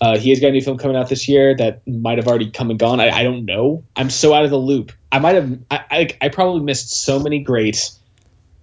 Uh, 0.00 0.18
he 0.18 0.28
has 0.30 0.40
got 0.40 0.48
a 0.48 0.52
new 0.52 0.60
film 0.60 0.76
coming 0.76 0.96
out 0.96 1.08
this 1.08 1.26
year 1.26 1.56
that 1.56 1.86
might 1.88 2.18
have 2.18 2.28
already 2.28 2.50
come 2.50 2.68
and 2.70 2.78
gone. 2.78 3.00
I, 3.00 3.08
I 3.08 3.22
don't 3.22 3.46
know. 3.46 3.84
I'm 3.96 4.10
so 4.10 4.34
out 4.34 4.44
of 4.44 4.50
the 4.50 4.58
loop. 4.58 4.92
I 5.10 5.18
might 5.20 5.36
have. 5.36 5.58
I, 5.70 5.84
I, 5.90 6.08
I 6.20 6.28
probably 6.28 6.62
missed 6.62 6.90
so 6.90 7.18
many 7.18 7.40
great 7.40 7.90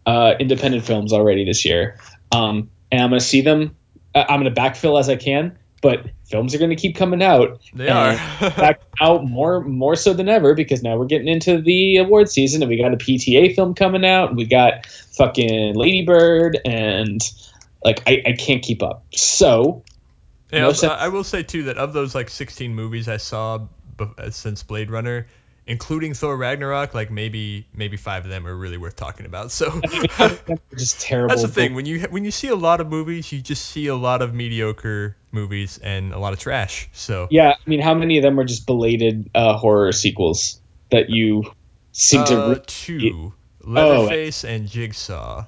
uh, 0.06 0.36
independent 0.40 0.86
films 0.86 1.12
already 1.12 1.44
this 1.44 1.66
year. 1.66 1.98
Um, 2.32 2.70
and 2.92 3.02
I'm 3.02 3.10
gonna 3.10 3.20
see 3.20 3.42
them. 3.42 3.76
Uh, 4.14 4.26
I'm 4.30 4.42
gonna 4.42 4.56
backfill 4.56 5.00
as 5.00 5.10
I 5.10 5.16
can. 5.16 5.58
But 5.84 6.06
films 6.26 6.56
are 6.56 6.58
gonna 6.58 6.78
keep 6.78 6.96
coming 6.96 7.22
out. 7.22 7.62
They 7.74 7.90
are 7.90 8.16
back 8.40 8.82
out 9.02 9.26
more 9.26 9.62
more 9.62 9.96
so 9.96 10.14
than 10.14 10.30
ever 10.30 10.56
because 10.56 10.82
now 10.82 10.98
we're 10.98 11.06
getting 11.06 11.28
into 11.28 11.62
the 11.62 11.98
award 11.98 12.30
season 12.30 12.64
and 12.64 12.70
we 12.70 12.78
got 12.78 12.94
a 12.94 12.98
PTA 12.98 13.54
film 13.54 13.76
coming 13.76 14.06
out 14.06 14.30
and 14.30 14.38
we 14.38 14.46
got 14.46 14.86
fucking 14.88 15.76
Lady 15.76 16.06
Bird 16.06 16.58
and 16.66 17.22
like 17.84 18.02
I, 18.08 18.24
I 18.26 18.32
can't 18.32 18.64
keep 18.64 18.82
up. 18.82 19.04
So 19.14 19.84
yeah, 20.52 20.62
no 20.62 20.68
also, 20.68 20.88
I 20.88 21.10
will 21.10 21.26
say 21.26 21.44
too 21.44 21.64
that 21.64 21.78
of 21.78 21.94
those 21.94 22.16
like 22.16 22.30
16 22.30 22.74
movies 22.74 23.10
I 23.10 23.18
saw 23.18 23.68
since 24.32 24.64
Blade 24.64 24.90
Runner, 24.90 25.28
including 25.66 26.14
Thor 26.14 26.36
Ragnarok, 26.36 26.94
like 26.94 27.12
maybe 27.12 27.66
maybe 27.74 27.98
five 27.98 28.26
of 28.26 28.30
them 28.30 28.46
are 28.48 28.56
really 28.56 28.78
worth 28.78 28.96
talking 28.96 29.26
about. 29.26 29.52
So 29.52 29.82
just 30.76 31.02
terrible. 31.02 31.30
That's 31.30 31.42
the 31.42 31.48
thing 31.48 31.74
when 31.74 31.86
you 31.86 32.02
when 32.02 32.26
you 32.26 32.32
see 32.32 32.50
a 32.50 32.56
lot 32.56 32.82
of 32.82 32.90
movies, 32.90 33.32
you 33.32 33.42
just 33.42 33.66
see 33.66 33.88
a 33.88 33.96
lot 33.96 34.22
of 34.22 34.34
mediocre 34.34 35.16
movies 35.32 35.80
and 35.82 36.14
a 36.14 36.20
lot 36.20 36.34
of 36.34 36.40
trash. 36.40 36.90
So 36.94 37.28
yeah, 37.32 37.52
I 37.52 37.70
mean, 37.70 37.82
how 37.82 37.94
many 37.94 38.18
of 38.18 38.24
them 38.24 38.40
are 38.40 38.46
just 38.46 38.66
belated 38.66 39.30
uh, 39.34 39.58
horror 39.58 39.92
sequels 39.92 40.60
that 40.92 41.10
you 41.10 41.52
seem 41.92 42.22
uh, 42.22 42.26
to? 42.26 42.50
Re- 42.50 42.62
two, 42.66 43.34
Leatherface 43.62 44.44
oh, 44.46 44.50
and 44.50 44.68
Jigsaw. 44.68 45.46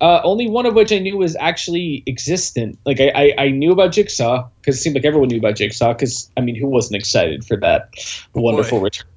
Uh, 0.00 0.20
only 0.22 0.48
one 0.48 0.64
of 0.64 0.74
which 0.74 0.92
I 0.92 1.00
knew 1.00 1.16
was 1.16 1.34
actually 1.34 2.04
existent. 2.06 2.78
Like 2.86 3.00
I, 3.00 3.10
I, 3.12 3.34
I 3.46 3.50
knew 3.50 3.72
about 3.72 3.90
Jigsaw 3.90 4.48
because 4.60 4.76
it 4.76 4.80
seemed 4.80 4.94
like 4.94 5.04
everyone 5.04 5.28
knew 5.28 5.38
about 5.38 5.56
Jigsaw. 5.56 5.92
Because 5.92 6.30
I 6.36 6.40
mean, 6.40 6.54
who 6.54 6.68
wasn't 6.68 7.00
excited 7.00 7.44
for 7.44 7.56
that 7.56 7.90
oh, 8.34 8.40
wonderful 8.40 8.78
boy. 8.78 8.84
return? 8.84 9.08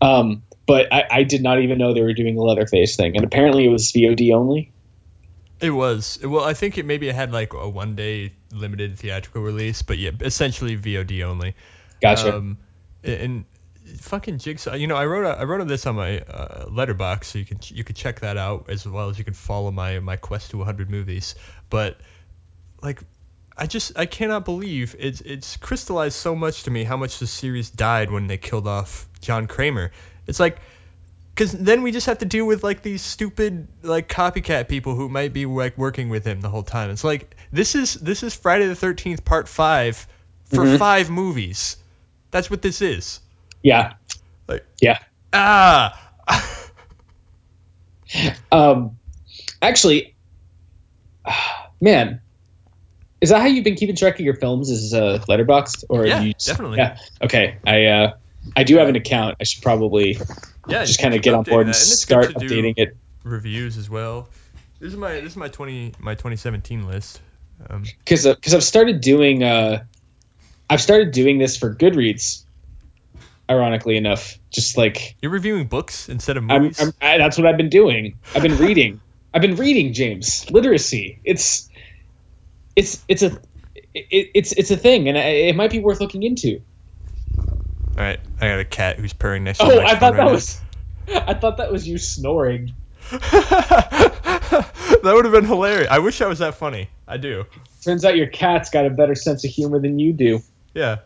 Um, 0.00 0.42
but 0.66 0.92
I, 0.92 1.04
I 1.10 1.22
did 1.22 1.42
not 1.42 1.60
even 1.60 1.78
know 1.78 1.94
they 1.94 2.02
were 2.02 2.14
doing 2.14 2.34
the 2.34 2.42
Leatherface 2.42 2.96
thing, 2.96 3.16
and 3.16 3.24
apparently 3.24 3.66
it 3.66 3.70
was 3.70 3.92
VOD 3.92 4.34
only. 4.34 4.72
It 5.60 5.70
was. 5.70 6.18
Well, 6.22 6.44
I 6.44 6.54
think 6.54 6.78
it 6.78 6.84
maybe 6.86 7.08
it 7.08 7.14
had 7.14 7.32
like 7.32 7.52
a 7.52 7.68
one 7.68 7.96
day 7.96 8.32
limited 8.52 8.98
theatrical 8.98 9.42
release, 9.42 9.82
but 9.82 9.98
yeah, 9.98 10.10
essentially 10.20 10.76
VOD 10.76 11.22
only. 11.24 11.54
Gotcha. 12.00 12.36
Um, 12.36 12.58
and 13.02 13.44
fucking 14.00 14.38
Jigsaw. 14.38 14.74
You 14.74 14.86
know, 14.86 14.96
I 14.96 15.06
wrote 15.06 15.24
a, 15.24 15.38
I 15.38 15.44
wrote 15.44 15.66
this 15.68 15.86
on 15.86 15.96
my 15.96 16.20
uh, 16.20 16.66
Letterboxd, 16.66 17.24
so 17.24 17.38
you 17.38 17.44
can 17.44 17.58
you 17.64 17.84
can 17.84 17.94
check 17.94 18.20
that 18.20 18.36
out 18.36 18.66
as 18.68 18.86
well 18.86 19.08
as 19.08 19.18
you 19.18 19.24
can 19.24 19.34
follow 19.34 19.70
my 19.70 20.00
my 20.00 20.16
quest 20.16 20.50
to 20.50 20.58
100 20.58 20.90
movies. 20.90 21.34
But 21.70 21.98
like, 22.82 23.02
I 23.56 23.66
just 23.66 23.96
I 23.96 24.06
cannot 24.06 24.44
believe 24.44 24.96
it's 24.98 25.20
it's 25.20 25.56
crystallized 25.56 26.16
so 26.16 26.34
much 26.34 26.64
to 26.64 26.70
me 26.70 26.84
how 26.84 26.96
much 26.96 27.18
the 27.18 27.26
series 27.26 27.70
died 27.70 28.10
when 28.10 28.26
they 28.26 28.36
killed 28.36 28.66
off 28.66 29.06
John 29.20 29.46
Kramer. 29.46 29.92
It's 30.26 30.40
like 30.40 30.58
because 31.34 31.52
then 31.52 31.82
we 31.82 31.92
just 31.92 32.06
have 32.06 32.18
to 32.18 32.24
deal 32.24 32.46
with 32.46 32.64
like 32.64 32.82
these 32.82 33.02
stupid 33.02 33.68
like 33.82 34.08
copycat 34.08 34.68
people 34.68 34.94
who 34.94 35.08
might 35.08 35.32
be 35.32 35.46
like 35.46 35.78
working 35.78 36.08
with 36.08 36.24
him 36.24 36.40
the 36.40 36.48
whole 36.48 36.62
time. 36.64 36.90
It's 36.90 37.04
like 37.04 37.36
this 37.52 37.76
is 37.76 37.94
this 37.94 38.22
is 38.24 38.34
Friday 38.34 38.66
the 38.66 38.74
Thirteenth 38.74 39.24
Part 39.24 39.48
Five 39.48 40.06
for 40.46 40.64
mm-hmm. 40.64 40.76
five 40.76 41.10
movies. 41.10 41.76
That's 42.32 42.50
what 42.50 42.60
this 42.60 42.82
is. 42.82 43.20
Yeah. 43.62 43.94
Like 44.48 44.66
yeah. 44.80 44.98
Ah. 45.32 46.00
um, 48.52 48.98
actually, 49.62 50.16
man, 51.80 52.20
is 53.24 53.30
that 53.30 53.40
how 53.40 53.46
you've 53.46 53.64
been 53.64 53.74
keeping 53.74 53.96
track 53.96 54.16
of 54.16 54.20
your 54.20 54.34
films? 54.34 54.68
Is 54.68 54.92
uh, 54.92 55.24
Letterboxd 55.26 55.84
or 55.88 56.06
yeah, 56.06 56.20
you, 56.20 56.34
definitely. 56.34 56.76
Yeah. 56.76 56.98
Okay. 57.22 57.56
I 57.66 57.86
uh, 57.86 58.16
I 58.54 58.64
do 58.64 58.76
have 58.76 58.88
an 58.88 58.96
account. 58.96 59.38
I 59.40 59.44
should 59.44 59.62
probably 59.62 60.18
yeah 60.68 60.84
just 60.84 61.00
kind 61.00 61.14
of 61.14 61.22
get 61.22 61.32
on 61.32 61.44
board 61.44 61.62
and, 61.62 61.68
and 61.68 61.74
start 61.74 62.26
updating 62.34 62.74
it. 62.76 62.94
Reviews 63.22 63.78
as 63.78 63.88
well. 63.88 64.28
This 64.78 64.92
is 64.92 64.98
my 64.98 65.12
this 65.12 65.30
is 65.30 65.36
my 65.36 65.48
twenty 65.48 65.94
my 65.98 66.12
2017 66.12 66.86
list. 66.86 67.22
Because 67.56 68.26
um, 68.26 68.34
because 68.34 68.52
uh, 68.52 68.58
I've 68.58 68.62
started 68.62 69.00
doing 69.00 69.42
uh, 69.42 69.84
I've 70.68 70.82
started 70.82 71.12
doing 71.12 71.38
this 71.38 71.56
for 71.56 71.74
Goodreads 71.74 72.44
ironically 73.48 73.96
enough. 73.96 74.38
Just 74.50 74.76
like 74.76 75.16
you're 75.22 75.32
reviewing 75.32 75.66
books 75.66 76.10
instead 76.10 76.36
of 76.36 76.44
movies. 76.44 76.78
I'm, 76.78 76.88
I'm, 76.88 76.94
I, 77.00 77.16
that's 77.16 77.38
what 77.38 77.46
I've 77.46 77.56
been 77.56 77.70
doing. 77.70 78.18
I've 78.34 78.42
been 78.42 78.58
reading. 78.58 79.00
I've 79.32 79.40
been 79.40 79.56
reading, 79.56 79.94
James. 79.94 80.50
Literacy. 80.50 81.20
It's 81.24 81.70
it's 82.76 83.02
it's 83.08 83.22
a 83.22 83.38
it, 83.94 84.30
it's 84.34 84.52
it's 84.52 84.70
a 84.70 84.76
thing, 84.76 85.08
and 85.08 85.16
it 85.16 85.56
might 85.56 85.70
be 85.70 85.80
worth 85.80 86.00
looking 86.00 86.22
into. 86.22 86.60
All 87.38 88.02
right, 88.02 88.20
I 88.40 88.48
got 88.48 88.58
a 88.58 88.64
cat 88.64 88.98
who's 88.98 89.12
purring 89.12 89.44
next 89.44 89.58
to 89.58 89.64
oh, 89.64 89.68
me. 89.68 89.76
Oh, 89.76 89.80
I 89.80 89.96
thought 89.96 90.14
right 90.14 90.16
that 90.16 90.24
now. 90.26 90.32
was. 90.32 90.60
I 91.08 91.34
thought 91.34 91.58
that 91.58 91.70
was 91.70 91.86
you 91.86 91.98
snoring. 91.98 92.74
that 93.10 95.02
would 95.02 95.24
have 95.24 95.32
been 95.32 95.44
hilarious. 95.44 95.88
I 95.90 95.98
wish 95.98 96.20
I 96.20 96.26
was 96.26 96.38
that 96.38 96.54
funny. 96.54 96.88
I 97.06 97.18
do. 97.18 97.44
Turns 97.82 98.04
out 98.04 98.16
your 98.16 98.26
cat's 98.26 98.70
got 98.70 98.86
a 98.86 98.90
better 98.90 99.14
sense 99.14 99.44
of 99.44 99.50
humor 99.50 99.78
than 99.78 99.98
you 99.98 100.12
do. 100.12 100.42
Yeah. 100.72 100.98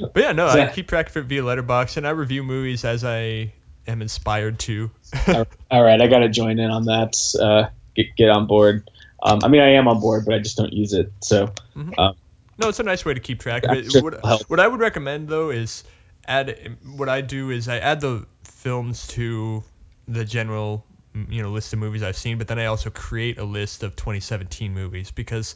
But 0.00 0.16
yeah, 0.16 0.32
no, 0.32 0.46
I 0.46 0.68
keep 0.68 0.88
track 0.88 1.10
of 1.10 1.16
it 1.16 1.24
via 1.24 1.42
Letterboxd, 1.42 1.98
and 1.98 2.06
I 2.06 2.10
review 2.10 2.42
movies 2.42 2.84
as 2.84 3.04
I 3.04 3.52
am 3.86 4.00
inspired 4.00 4.58
to. 4.60 4.90
all 5.70 5.82
right, 5.82 6.00
I 6.00 6.06
got 6.06 6.20
to 6.20 6.28
join 6.28 6.58
in 6.58 6.70
on 6.70 6.84
that. 6.84 7.16
Uh, 7.38 7.70
get 7.94 8.14
get 8.16 8.30
on 8.30 8.46
board. 8.46 8.88
Um, 9.22 9.40
I 9.42 9.48
mean, 9.48 9.60
I 9.60 9.72
am 9.74 9.88
on 9.88 10.00
board, 10.00 10.24
but 10.24 10.34
I 10.34 10.38
just 10.38 10.56
don't 10.56 10.72
use 10.72 10.92
it. 10.92 11.12
So. 11.20 11.46
Mm-hmm. 11.76 11.98
Um, 11.98 12.14
no, 12.58 12.68
it's 12.68 12.80
a 12.80 12.84
nice 12.84 13.04
way 13.04 13.14
to 13.14 13.20
keep 13.20 13.40
track 13.40 13.64
of 13.64 13.76
it. 13.76 13.92
Sure 13.92 14.02
what, 14.02 14.48
what 14.48 14.60
I 14.60 14.66
would 14.66 14.80
recommend 14.80 15.28
though 15.28 15.50
is 15.50 15.84
add. 16.26 16.76
What 16.96 17.08
I 17.08 17.20
do 17.20 17.50
is 17.50 17.68
I 17.68 17.78
add 17.78 18.00
the 18.00 18.26
films 18.42 19.06
to 19.08 19.62
the 20.08 20.24
general 20.24 20.84
you 21.28 21.42
know 21.42 21.50
list 21.50 21.72
of 21.72 21.78
movies 21.78 22.02
I've 22.02 22.16
seen, 22.16 22.36
but 22.36 22.48
then 22.48 22.58
I 22.58 22.66
also 22.66 22.90
create 22.90 23.38
a 23.38 23.44
list 23.44 23.84
of 23.84 23.94
2017 23.94 24.74
movies 24.74 25.12
because 25.12 25.54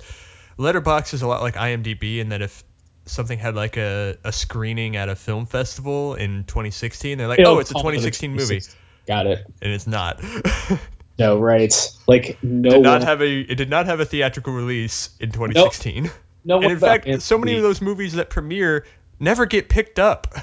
Letterboxd 0.59 1.15
is 1.15 1.23
a 1.23 1.27
lot 1.27 1.43
like 1.43 1.55
IMDb 1.55 2.19
in 2.19 2.29
that 2.29 2.41
if 2.41 2.63
something 3.07 3.39
had 3.39 3.55
like 3.55 3.77
a, 3.77 4.17
a 4.25 4.33
screening 4.33 4.97
at 4.97 5.09
a 5.09 5.17
film 5.17 5.47
festival 5.47 6.15
in 6.15 6.45
2016. 6.45 7.19
They're 7.19 7.29
like, 7.29 7.41
It'll 7.41 7.57
oh, 7.57 7.59
it's 7.59 7.71
a 7.71 7.75
2016 7.75 8.35
movie. 8.35 8.63
Got 9.07 9.27
it. 9.27 9.45
And 9.61 9.73
it's 9.73 9.87
not. 9.87 10.23
no, 11.19 11.39
right. 11.39 11.75
Like 12.07 12.39
no. 12.43 12.71
Did 12.71 12.83
not 12.83 13.01
one... 13.01 13.03
have 13.03 13.23
a. 13.23 13.41
It 13.41 13.57
did 13.57 13.71
not 13.71 13.87
have 13.87 14.01
a 14.01 14.05
theatrical 14.05 14.53
release 14.53 15.11
in 15.21 15.31
2016. 15.31 16.05
Nope. 16.05 16.13
No. 16.45 16.63
And 16.63 16.73
in 16.73 16.79
fact, 16.79 17.23
so 17.23 17.39
many 17.39 17.57
of 17.57 17.63
those 17.63 17.81
movies 17.81 18.15
that 18.15 18.31
premiere 18.31 18.85
never 19.21 19.47
get 19.47 19.69
picked 19.69 19.99
up. 19.99 20.35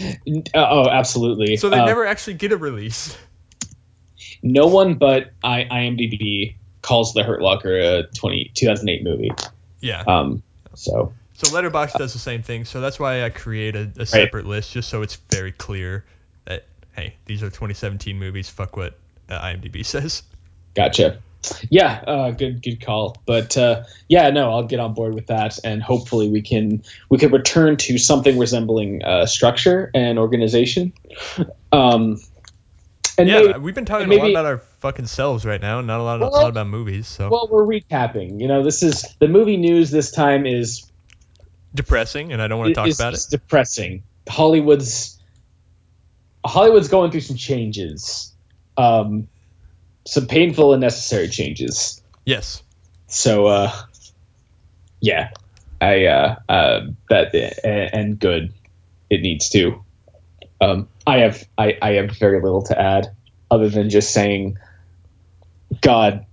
Uh, 0.00 0.40
oh, 0.54 0.88
absolutely. 0.88 1.56
So 1.56 1.68
they 1.68 1.78
uh, 1.78 1.86
never 1.86 2.04
actually 2.06 2.34
get 2.34 2.52
a 2.52 2.56
release. 2.56 3.16
No 4.42 4.66
one 4.66 4.94
but 4.94 5.32
I, 5.42 5.64
IMDb 5.70 6.56
calls 6.82 7.14
The 7.14 7.22
Hurt 7.22 7.40
Locker 7.40 7.78
a 7.78 8.02
20, 8.02 8.50
2008 8.54 9.04
movie. 9.04 9.30
Yeah. 9.80 10.02
Um. 10.06 10.42
So 10.74 11.12
so 11.34 11.48
Letterboxd 11.48 11.98
does 11.98 12.12
the 12.12 12.18
same 12.18 12.42
thing. 12.42 12.64
So 12.64 12.80
that's 12.80 12.98
why 12.98 13.24
I 13.24 13.30
created 13.30 13.98
a, 13.98 14.02
a 14.02 14.06
separate 14.06 14.44
right. 14.44 14.50
list 14.50 14.72
just 14.72 14.88
so 14.88 15.02
it's 15.02 15.16
very 15.30 15.52
clear 15.52 16.04
that 16.46 16.66
hey, 16.96 17.16
these 17.26 17.42
are 17.42 17.46
2017 17.46 18.18
movies. 18.18 18.48
Fuck 18.48 18.76
what 18.76 18.92
uh, 18.92 18.96
IMDb 19.28 19.84
says. 19.84 20.22
Gotcha. 20.74 21.18
Yeah, 21.68 22.02
uh, 22.06 22.30
good 22.30 22.62
good 22.62 22.80
call. 22.80 23.16
But 23.26 23.56
uh, 23.58 23.84
yeah, 24.08 24.30
no, 24.30 24.50
I'll 24.50 24.64
get 24.64 24.80
on 24.80 24.94
board 24.94 25.14
with 25.14 25.26
that, 25.26 25.58
and 25.62 25.82
hopefully 25.82 26.28
we 26.30 26.40
can 26.40 26.82
we 27.10 27.18
can 27.18 27.30
return 27.30 27.76
to 27.76 27.98
something 27.98 28.38
resembling 28.38 29.04
uh, 29.04 29.26
structure 29.26 29.90
and 29.94 30.18
organization. 30.18 30.92
Um, 31.70 32.18
and 33.18 33.28
yeah, 33.28 33.40
maybe, 33.40 33.58
we've 33.58 33.74
been 33.74 33.84
talking 33.84 34.08
maybe, 34.08 34.20
a 34.20 34.24
lot 34.24 34.30
about 34.30 34.46
our 34.46 34.58
fucking 34.80 35.06
selves 35.06 35.44
right 35.44 35.60
now, 35.60 35.80
not 35.80 36.00
a 36.00 36.02
lot, 36.02 36.20
well, 36.20 36.30
a 36.30 36.32
lot 36.32 36.48
about 36.48 36.66
movies. 36.66 37.06
So 37.06 37.28
well, 37.28 37.48
we're 37.50 37.64
recapping. 37.64 38.40
You 38.40 38.48
know, 38.48 38.62
this 38.62 38.82
is 38.82 39.04
the 39.20 39.28
movie 39.28 39.56
news. 39.56 39.90
This 39.90 40.10
time 40.10 40.46
is 40.46 40.90
depressing, 41.74 42.32
and 42.32 42.40
I 42.40 42.48
don't 42.48 42.58
want 42.58 42.68
to 42.70 42.74
talk 42.74 42.92
about 42.92 43.14
it's 43.14 43.28
it. 43.28 43.30
Depressing. 43.32 44.02
Hollywood's 44.28 45.20
Hollywood's 46.44 46.88
going 46.88 47.10
through 47.10 47.20
some 47.20 47.36
changes, 47.36 48.33
um, 48.76 49.28
some 50.06 50.26
painful 50.26 50.72
and 50.72 50.80
necessary 50.80 51.28
changes. 51.28 52.02
Yes. 52.24 52.62
so 53.06 53.46
uh, 53.46 53.72
yeah, 55.00 55.30
I 55.80 56.06
uh, 56.06 56.36
uh, 56.48 56.80
that 57.10 57.64
and 57.64 58.18
good. 58.18 58.52
It 59.10 59.20
needs 59.20 59.50
to. 59.50 59.84
Um, 60.60 60.88
I 61.06 61.18
have 61.18 61.44
I, 61.58 61.76
I 61.80 61.92
have 61.92 62.10
very 62.12 62.40
little 62.40 62.62
to 62.64 62.80
add 62.80 63.14
other 63.50 63.68
than 63.68 63.90
just 63.90 64.12
saying, 64.12 64.58
God, 65.80 66.26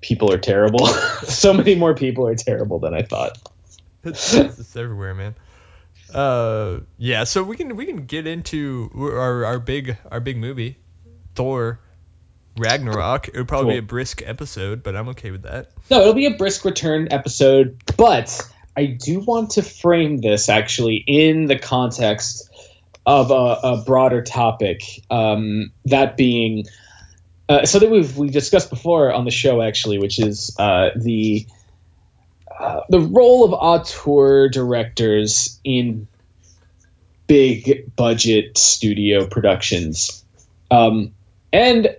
people 0.00 0.32
are 0.32 0.38
terrible. 0.38 0.86
so 1.26 1.52
many 1.52 1.74
more 1.74 1.94
people 1.94 2.26
are 2.26 2.34
terrible 2.34 2.78
than 2.78 2.94
I 2.94 3.02
thought. 3.02 3.38
It's, 4.04 4.32
it's 4.32 4.76
everywhere, 4.76 5.14
man. 5.14 5.34
Uh, 6.12 6.80
yeah. 6.96 7.24
So 7.24 7.42
we 7.42 7.56
can 7.56 7.76
we 7.76 7.84
can 7.84 8.06
get 8.06 8.26
into 8.26 8.90
our 8.94 9.44
our 9.44 9.58
big 9.58 9.96
our 10.10 10.20
big 10.20 10.38
movie, 10.38 10.78
Thor. 11.38 11.78
Ragnarok. 12.58 13.28
It 13.28 13.36
would 13.36 13.46
probably 13.46 13.66
cool. 13.66 13.74
be 13.74 13.78
a 13.78 13.82
brisk 13.82 14.22
episode, 14.26 14.82
but 14.82 14.96
I'm 14.96 15.10
okay 15.10 15.30
with 15.30 15.42
that. 15.42 15.70
No, 15.88 16.00
it'll 16.00 16.12
be 16.12 16.26
a 16.26 16.34
brisk 16.34 16.64
return 16.64 17.06
episode, 17.12 17.80
but 17.96 18.44
I 18.76 18.86
do 18.86 19.20
want 19.20 19.50
to 19.50 19.62
frame 19.62 20.18
this 20.18 20.48
actually 20.48 20.96
in 21.06 21.46
the 21.46 21.56
context 21.56 22.50
of 23.06 23.30
a, 23.30 23.34
a 23.34 23.84
broader 23.86 24.22
topic. 24.22 24.82
Um, 25.08 25.70
that 25.84 26.16
being 26.16 26.66
uh, 27.48 27.64
something 27.64 27.88
we've 27.88 28.18
we 28.18 28.30
discussed 28.30 28.68
before 28.68 29.12
on 29.12 29.24
the 29.24 29.30
show, 29.30 29.62
actually, 29.62 29.98
which 29.98 30.18
is 30.18 30.56
uh, 30.58 30.90
the 30.96 31.46
uh, 32.58 32.80
the 32.88 33.00
role 33.00 33.44
of 33.44 33.52
auteur 33.52 34.48
directors 34.48 35.60
in 35.62 36.08
big 37.28 37.94
budget 37.94 38.58
studio 38.58 39.28
productions. 39.28 40.24
Um, 40.72 41.14
and 41.52 41.96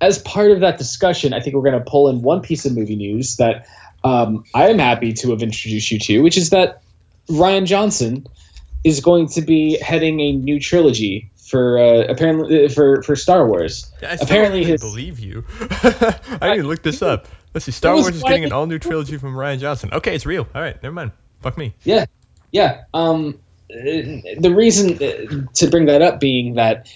as 0.00 0.18
part 0.18 0.50
of 0.50 0.60
that 0.60 0.78
discussion, 0.78 1.34
I 1.34 1.40
think 1.40 1.56
we're 1.56 1.62
going 1.70 1.82
to 1.82 1.90
pull 1.90 2.08
in 2.08 2.22
one 2.22 2.40
piece 2.40 2.66
of 2.66 2.74
movie 2.74 2.96
news 2.96 3.36
that 3.36 3.66
um, 4.04 4.44
I 4.54 4.68
am 4.68 4.78
happy 4.78 5.12
to 5.14 5.30
have 5.30 5.42
introduced 5.42 5.90
you 5.90 5.98
to, 5.98 6.20
which 6.20 6.36
is 6.36 6.50
that 6.50 6.82
Rian 7.28 7.66
Johnson 7.66 8.26
is 8.84 9.00
going 9.00 9.28
to 9.30 9.42
be 9.42 9.78
heading 9.78 10.20
a 10.20 10.32
new 10.32 10.60
trilogy 10.60 11.30
for 11.36 11.78
uh, 11.78 12.04
apparently 12.08 12.66
uh, 12.66 12.68
for 12.68 13.02
for 13.02 13.16
Star 13.16 13.46
Wars. 13.46 13.90
I 14.02 14.18
apparently, 14.20 14.64
his, 14.64 14.80
believe 14.80 15.18
you. 15.18 15.44
I 15.60 16.50
need 16.50 16.62
to 16.62 16.68
look 16.68 16.82
this 16.82 17.02
up. 17.02 17.26
Let's 17.54 17.64
see. 17.64 17.72
Star 17.72 17.94
Wars 17.94 18.14
is 18.14 18.22
getting 18.22 18.44
an 18.44 18.52
all 18.52 18.66
new 18.66 18.78
trilogy 18.78 19.16
from 19.16 19.34
Rian 19.34 19.58
Johnson. 19.58 19.90
Okay, 19.92 20.14
it's 20.14 20.26
real. 20.26 20.46
All 20.54 20.60
right, 20.60 20.80
never 20.82 20.94
mind. 20.94 21.12
Fuck 21.40 21.58
me. 21.58 21.74
Yeah, 21.84 22.06
yeah. 22.52 22.84
Um, 22.94 23.40
the 23.68 24.52
reason 24.54 24.94
uh, 24.94 25.46
to 25.54 25.70
bring 25.70 25.86
that 25.86 26.02
up 26.02 26.20
being 26.20 26.54
that 26.54 26.92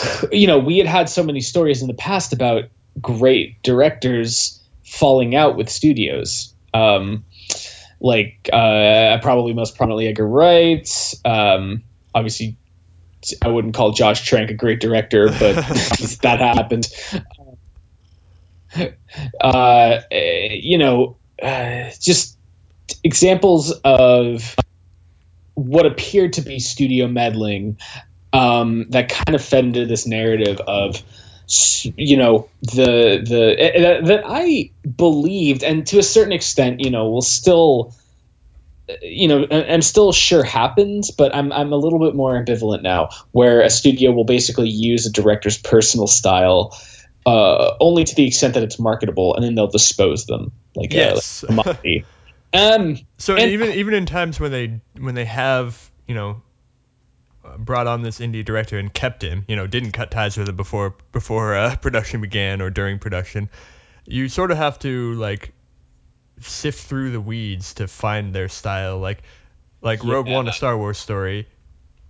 you 0.32 0.46
know 0.46 0.58
we 0.58 0.78
had 0.78 0.86
had 0.86 1.08
so 1.08 1.22
many 1.22 1.40
stories 1.40 1.82
in 1.82 1.88
the 1.88 1.94
past 1.94 2.32
about 2.32 2.64
great 3.00 3.62
directors 3.62 4.62
falling 4.84 5.34
out 5.34 5.56
with 5.56 5.68
studios. 5.68 6.54
Um, 6.72 7.24
like 8.00 8.50
uh, 8.52 9.18
probably 9.22 9.54
most 9.54 9.76
prominently 9.76 10.08
Edgar 10.08 10.26
Wright. 10.26 11.14
Um, 11.24 11.84
obviously 12.14 12.56
I 13.40 13.48
wouldn't 13.48 13.74
call 13.74 13.92
Josh 13.92 14.26
Trank 14.26 14.50
a 14.50 14.54
great 14.54 14.80
director, 14.80 15.28
but 15.28 15.38
that 16.22 16.40
happened. 16.40 16.88
Uh, 19.40 20.00
you 20.10 20.78
know, 20.78 21.16
uh, 21.40 21.90
just 22.00 22.36
examples 23.02 23.72
of 23.84 24.56
what 25.54 25.86
appeared 25.86 26.34
to 26.34 26.42
be 26.42 26.58
studio 26.58 27.06
meddling 27.06 27.78
um, 28.34 28.86
that 28.90 29.08
kind 29.08 29.34
of 29.34 29.42
fed 29.42 29.64
into 29.64 29.86
this 29.86 30.06
narrative 30.06 30.60
of 30.60 31.02
you 31.46 32.16
know 32.16 32.48
the 32.62 33.22
the 33.22 33.98
uh, 34.00 34.06
that 34.06 34.22
I 34.24 34.70
believed 34.96 35.62
and 35.62 35.86
to 35.88 35.98
a 35.98 36.02
certain 36.02 36.32
extent 36.32 36.80
you 36.80 36.90
know 36.90 37.10
will 37.10 37.22
still 37.22 37.94
you 39.02 39.28
know, 39.28 39.46
I'm 39.50 39.82
still 39.82 40.12
sure 40.12 40.42
happens, 40.42 41.10
but 41.10 41.34
I'm 41.34 41.52
I'm 41.52 41.72
a 41.72 41.76
little 41.76 41.98
bit 41.98 42.14
more 42.14 42.32
ambivalent 42.34 42.82
now, 42.82 43.08
where 43.32 43.62
a 43.62 43.70
studio 43.70 44.12
will 44.12 44.24
basically 44.24 44.68
use 44.68 45.06
a 45.06 45.10
director's 45.10 45.56
personal 45.56 46.06
style 46.06 46.78
uh, 47.24 47.76
only 47.80 48.04
to 48.04 48.14
the 48.14 48.26
extent 48.26 48.54
that 48.54 48.62
it's 48.62 48.78
marketable, 48.78 49.34
and 49.34 49.44
then 49.44 49.54
they'll 49.54 49.68
dispose 49.68 50.26
them 50.26 50.52
like 50.76 50.92
yes. 50.92 51.44
a, 51.48 51.52
like 51.52 52.04
um. 52.52 52.98
So 53.16 53.36
and, 53.36 53.52
even 53.52 53.72
even 53.72 53.94
in 53.94 54.04
times 54.04 54.38
when 54.38 54.52
they 54.52 54.80
when 54.98 55.14
they 55.14 55.24
have 55.24 55.90
you 56.06 56.14
know 56.14 56.42
brought 57.58 57.86
on 57.86 58.02
this 58.02 58.20
indie 58.20 58.44
director 58.44 58.78
and 58.78 58.92
kept 58.92 59.22
him, 59.22 59.44
you 59.48 59.56
know, 59.56 59.66
didn't 59.66 59.92
cut 59.92 60.10
ties 60.10 60.36
with 60.36 60.48
him 60.48 60.56
before 60.56 60.94
before 61.12 61.54
uh, 61.54 61.76
production 61.82 62.20
began 62.20 62.60
or 62.60 62.70
during 62.70 62.98
production, 62.98 63.48
you 64.06 64.28
sort 64.28 64.50
of 64.50 64.56
have 64.56 64.78
to 64.80 65.14
like 65.14 65.52
sift 66.40 66.86
through 66.86 67.12
the 67.12 67.20
weeds 67.20 67.74
to 67.74 67.88
find 67.88 68.34
their 68.34 68.48
style. 68.48 68.98
Like 68.98 69.22
like 69.80 70.02
yeah. 70.02 70.12
Rogue 70.12 70.28
One, 70.28 70.48
a 70.48 70.52
Star 70.52 70.76
Wars 70.76 70.98
story. 70.98 71.46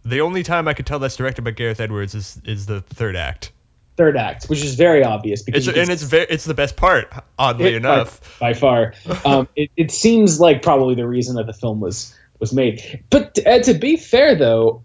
The 0.05 0.21
only 0.21 0.43
time 0.43 0.69
I 0.69 0.75
could 0.75 0.87
tell 0.87 0.99
that's 0.99 1.17
directed 1.17 1.43
by 1.43 1.53
Gareth 1.53 1.81
Edwards 1.81 2.15
is 2.15 2.41
is 2.45 2.67
the 2.67 2.81
third 2.81 3.17
act. 3.17 3.53
Third 3.97 4.17
act, 4.17 4.47
which 4.47 4.63
is 4.65 4.75
very 4.75 5.05
obvious 5.05 5.43
because 5.43 5.69
it's, 5.69 5.79
and 5.79 5.89
it's 5.89 6.03
very 6.03 6.27
it's 6.29 6.45
the 6.45 6.55
best 6.55 6.77
part, 6.77 7.13
oddly 7.39 7.75
enough. 7.75 8.39
By, 8.41 8.53
by 8.53 8.59
far, 8.59 8.95
um, 9.25 9.49
it, 9.55 9.71
it 9.77 9.91
seems 9.93 10.41
like 10.41 10.63
probably 10.63 10.97
the 10.97 11.07
reason 11.07 11.37
that 11.37 11.47
the 11.47 11.53
film 11.53 11.81
was 11.81 12.15
was 12.41 12.53
made. 12.53 13.05
But 13.09 13.39
uh, 13.47 13.61
to 13.61 13.75
be 13.75 13.97
fair, 13.97 14.35
though, 14.35 14.83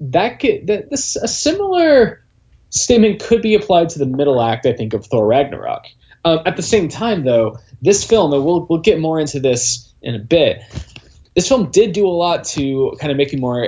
that 0.00 0.40
could 0.40 0.66
that 0.66 0.90
this 0.90 1.16
a 1.16 1.28
similar 1.28 2.24
statement 2.70 3.22
could 3.22 3.42
be 3.42 3.54
applied 3.54 3.90
to 3.90 3.98
the 3.98 4.06
middle 4.06 4.40
act. 4.40 4.66
I 4.66 4.72
think 4.72 4.94
of 4.94 5.06
Thor 5.06 5.26
Ragnarok. 5.26 5.86
Um, 6.24 6.40
at 6.44 6.56
the 6.56 6.62
same 6.62 6.88
time, 6.88 7.24
though, 7.24 7.58
this 7.80 8.04
film, 8.04 8.32
and 8.32 8.44
we'll 8.44 8.66
we'll 8.66 8.80
get 8.80 8.98
more 8.98 9.20
into 9.20 9.40
this 9.40 9.92
in 10.02 10.14
a 10.14 10.18
bit. 10.18 10.62
This 11.34 11.48
film 11.48 11.70
did 11.70 11.92
do 11.92 12.06
a 12.06 12.10
lot 12.10 12.44
to 12.44 12.96
kind 12.98 13.10
of 13.10 13.16
make 13.16 13.32
me 13.32 13.38
more 13.38 13.62
uh, 13.64 13.66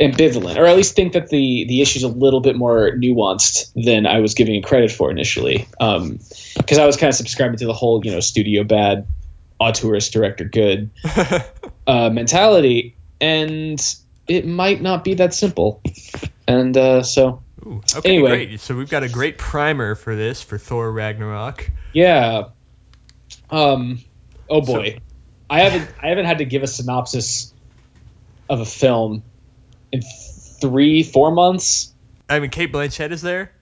ambivalent, 0.00 0.56
or 0.56 0.66
at 0.66 0.76
least 0.76 0.96
think 0.96 1.12
that 1.12 1.28
the 1.28 1.64
the 1.68 1.82
issue's 1.82 2.02
a 2.02 2.08
little 2.08 2.40
bit 2.40 2.56
more 2.56 2.92
nuanced 2.92 3.72
than 3.74 4.06
I 4.06 4.20
was 4.20 4.34
giving 4.34 4.54
it 4.56 4.64
credit 4.64 4.90
for 4.90 5.10
initially. 5.10 5.68
Because 5.78 6.78
um, 6.78 6.80
I 6.80 6.86
was 6.86 6.96
kind 6.96 7.08
of 7.08 7.14
subscribing 7.14 7.58
to 7.58 7.66
the 7.66 7.72
whole, 7.72 8.04
you 8.04 8.12
know, 8.12 8.20
studio 8.20 8.64
bad, 8.64 9.06
auteurist 9.60 10.12
director 10.12 10.44
good 10.44 10.90
uh, 11.86 12.10
mentality, 12.10 12.96
and 13.20 13.80
it 14.28 14.46
might 14.46 14.80
not 14.80 15.04
be 15.04 15.14
that 15.14 15.34
simple. 15.34 15.82
And 16.46 16.76
uh, 16.76 17.02
so 17.02 17.42
Ooh, 17.66 17.82
okay, 17.96 18.08
anyway, 18.08 18.46
great. 18.46 18.60
So 18.60 18.76
we've 18.76 18.90
got 18.90 19.02
a 19.02 19.08
great 19.08 19.38
primer 19.38 19.94
for 19.94 20.14
this 20.14 20.42
for 20.42 20.58
Thor 20.58 20.90
Ragnarok. 20.90 21.70
Yeah. 21.92 22.48
Um. 23.50 24.00
Oh 24.48 24.60
boy, 24.60 24.92
so, 24.92 24.98
I 25.50 25.60
haven't 25.60 25.90
I 26.02 26.08
haven't 26.08 26.26
had 26.26 26.38
to 26.38 26.44
give 26.44 26.62
a 26.62 26.66
synopsis 26.66 27.52
of 28.48 28.60
a 28.60 28.64
film 28.64 29.22
in 29.92 30.02
three 30.60 31.02
four 31.02 31.30
months. 31.30 31.92
I 32.28 32.40
mean, 32.40 32.50
Cate 32.50 32.72
Blanchett 32.72 33.10
is 33.10 33.22
there. 33.22 33.52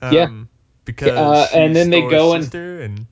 Um, 0.00 0.14
yeah. 0.14 0.44
Because 0.84 1.08
uh, 1.08 1.48
and 1.54 1.74
then 1.74 1.90
they 1.90 2.02
go 2.02 2.34
and 2.34 2.54
and 2.54 3.06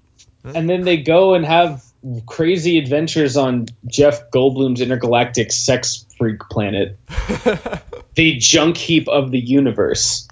huh? 0.45 0.53
and 0.55 0.69
then 0.69 0.83
they 0.83 0.99
go 0.99 1.35
and 1.35 1.45
have 1.47 1.83
crazy 2.27 2.79
adventures 2.79 3.37
on 3.37 3.67
Jeff 3.87 4.31
Goldblum's 4.31 4.81
intergalactic 4.81 5.53
sex 5.53 6.05
freak 6.23 6.41
planet, 6.49 6.97
the 8.15 8.37
junk 8.39 8.77
heap 8.77 9.09
of 9.09 9.33
the 9.33 9.41
universe. 9.41 10.29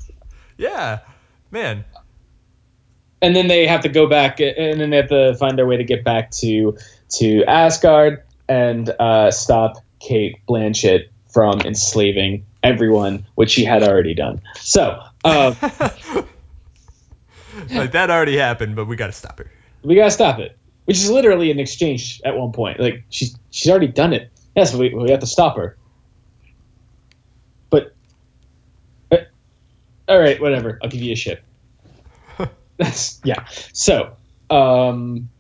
Yeah, 0.57 1.01
man. 1.51 1.85
And 3.21 3.35
then 3.35 3.49
they 3.49 3.67
have 3.67 3.81
to 3.81 3.89
go 3.89 4.07
back, 4.07 4.39
and 4.39 4.81
then 4.81 4.91
they 4.91 4.99
have 4.99 5.09
to 5.09 5.35
find 5.35 5.59
their 5.59 5.67
way 5.67 5.79
to 5.79 5.85
get 5.85 6.05
back 6.05 6.31
to 6.43 6.79
to 7.17 7.43
Asgard 7.45 8.23
and 8.49 8.89
uh, 8.89 9.33
stop 9.33 9.79
Cate 9.99 10.37
Blanchett 10.49 11.09
from 11.33 11.61
enslaving 11.63 12.47
everyone, 12.63 13.27
which 13.35 13.51
she 13.51 13.65
had 13.65 13.83
already 13.83 14.15
done. 14.15 14.43
So, 14.61 15.03
uh, 15.25 15.55
like 17.69 17.91
that 17.93 18.11
already 18.11 18.37
happened, 18.37 18.77
but 18.77 18.85
we 18.85 18.95
got 18.95 19.09
to 19.09 19.13
stop 19.13 19.41
her. 19.41 19.51
We 19.83 19.97
got 19.97 20.05
to 20.05 20.11
stop 20.13 20.39
it, 20.39 20.57
which 20.85 20.99
is 20.99 21.11
literally 21.11 21.51
an 21.51 21.59
exchange 21.59 22.21
at 22.25 22.37
one 22.37 22.53
point. 22.53 22.79
Like 22.79 23.03
she's 23.11 23.37
she's 23.51 23.69
already 23.69 23.89
done 23.89 24.13
it. 24.13 24.31
Yes, 24.55 24.73
we 24.73 24.95
we 24.95 25.11
have 25.11 25.21
to 25.21 25.27
stop 25.27 25.57
her. 25.57 25.77
All 30.11 30.19
right, 30.19 30.41
whatever. 30.41 30.79
I'll 30.83 30.91
give 30.91 31.01
you 31.01 31.13
a 31.13 31.17
ship. 31.17 31.43
That's 32.77 33.21
yeah. 33.23 33.47
So, 33.73 34.17
um, 34.51 35.31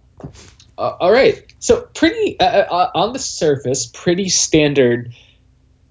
uh, 0.79 0.97
all 1.01 1.11
right. 1.11 1.45
So 1.59 1.83
pretty 1.83 2.39
uh, 2.39 2.45
uh, 2.45 2.91
on 2.95 3.13
the 3.13 3.19
surface, 3.19 3.87
pretty 3.87 4.29
standard 4.29 5.13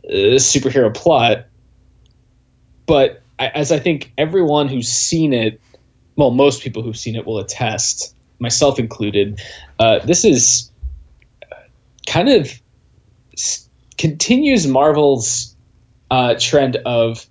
uh, 0.06 0.40
superhero 0.40 0.94
plot, 0.94 1.48
but 2.86 3.22
as 3.38 3.74
I 3.74 3.80
think 3.80 4.14
everyone 4.18 4.70
who's 4.70 4.88
seen 4.88 5.34
it, 5.34 5.60
well, 6.16 6.32
most 6.32 6.64
people 6.64 6.82
who've 6.82 6.98
seen 6.98 7.16
it 7.18 7.26
will 7.26 7.40
attest, 7.40 8.16
myself 8.40 8.80
included, 8.80 9.42
uh, 9.78 10.00
this 10.00 10.24
is 10.24 10.72
kind 12.08 12.30
of 12.30 12.50
continues 13.98 14.66
Marvel's 14.66 15.56
uh, 16.10 16.36
trend 16.40 16.78
of 16.78 17.26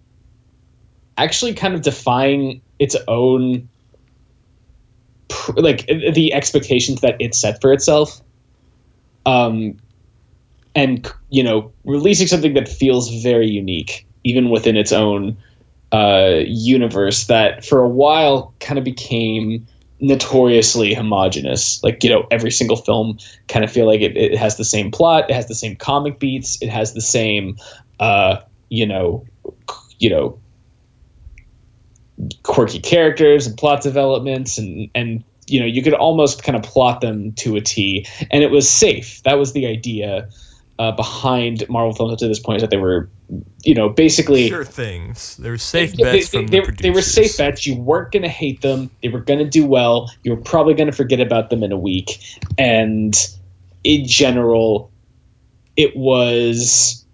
actually 1.19 1.55
kind 1.55 1.75
of 1.75 1.83
defying 1.83 2.63
its 2.79 2.97
own 3.07 3.69
like 5.55 5.87
the 5.87 6.33
expectations 6.33 7.01
that 7.03 7.17
it 7.21 7.35
set 7.35 7.61
for 7.61 7.73
itself. 7.73 8.21
Um 9.27 9.79
and 10.75 11.11
you 11.29 11.43
know 11.43 11.73
releasing 11.85 12.29
something 12.29 12.55
that 12.55 12.69
feels 12.69 13.23
very 13.23 13.49
unique 13.49 14.07
even 14.23 14.49
within 14.49 14.77
its 14.77 14.93
own 14.93 15.39
uh 15.91 16.41
universe 16.47 17.27
that 17.27 17.65
for 17.65 17.81
a 17.81 17.89
while 17.89 18.55
kind 18.61 18.79
of 18.79 18.85
became 18.85 19.67
notoriously 20.01 20.95
homogenous. 20.95 21.83
Like 21.83 22.05
you 22.05 22.11
know 22.11 22.27
every 22.31 22.53
single 22.53 22.77
film 22.77 23.19
kind 23.49 23.65
of 23.65 23.73
feel 23.73 23.87
like 23.87 24.01
it, 24.01 24.17
it 24.17 24.39
has 24.39 24.57
the 24.57 24.65
same 24.65 24.93
plot 24.93 25.31
it 25.31 25.35
has 25.35 25.49
the 25.49 25.55
same 25.55 25.77
comic 25.77 26.19
beats 26.19 26.63
it 26.63 26.69
has 26.69 26.95
the 26.95 27.01
same 27.01 27.57
uh 27.99 28.37
you 28.69 28.87
know 28.87 29.27
you 29.99 30.11
know 30.11 30.39
quirky 32.43 32.81
characters 32.81 33.47
and 33.47 33.57
plot 33.57 33.83
developments 33.83 34.59
and 34.59 34.91
and 34.95 35.25
you 35.47 35.61
know 35.61 35.67
you 35.67 35.83
could 35.83 35.95
almost 35.95 36.43
kind 36.43 36.57
of 36.57 36.63
plot 36.63 37.01
them 37.01 37.33
to 37.33 37.57
a 37.57 37.61
T. 37.61 38.07
And 38.31 38.43
it 38.43 38.51
was 38.51 38.69
safe. 38.69 39.23
That 39.23 39.39
was 39.39 39.53
the 39.53 39.67
idea 39.67 40.29
uh, 40.79 40.93
behind 40.93 41.69
Marvel 41.69 41.95
films 41.95 42.13
up 42.13 42.19
to 42.21 42.29
this 42.29 42.39
point 42.39 42.57
is 42.57 42.63
that 42.63 42.71
they 42.71 42.77
were 42.77 43.09
you 43.63 43.75
know 43.75 43.89
basically 43.89 44.49
sure 44.49 44.65
things. 44.65 45.37
They 45.37 45.51
were 45.51 45.59
safe 45.59 45.93
they, 45.95 46.03
bets 46.03 46.31
they, 46.31 46.39
from 46.39 46.47
they, 46.49 46.61
the 46.61 46.73
they 46.73 46.91
were 46.91 47.03
safe 47.03 47.37
bets. 47.39 47.67
You 47.67 47.77
weren't 47.77 48.13
going 48.13 48.23
to 48.23 48.29
hate 48.29 48.61
them. 48.61 48.91
They 49.03 49.09
were 49.09 49.21
going 49.21 49.41
to 49.41 49.49
do 49.49 49.67
well. 49.67 50.11
You 50.23 50.33
were 50.33 50.43
probably 50.43 50.75
going 50.75 50.91
to 50.91 50.97
forget 50.97 51.21
about 51.21 51.51
them 51.51 51.63
in 51.63 51.73
a 51.73 51.79
week. 51.79 52.21
And 52.57 53.15
in 53.85 54.07
general 54.07 54.91
it 55.79 55.97
was 55.97 57.07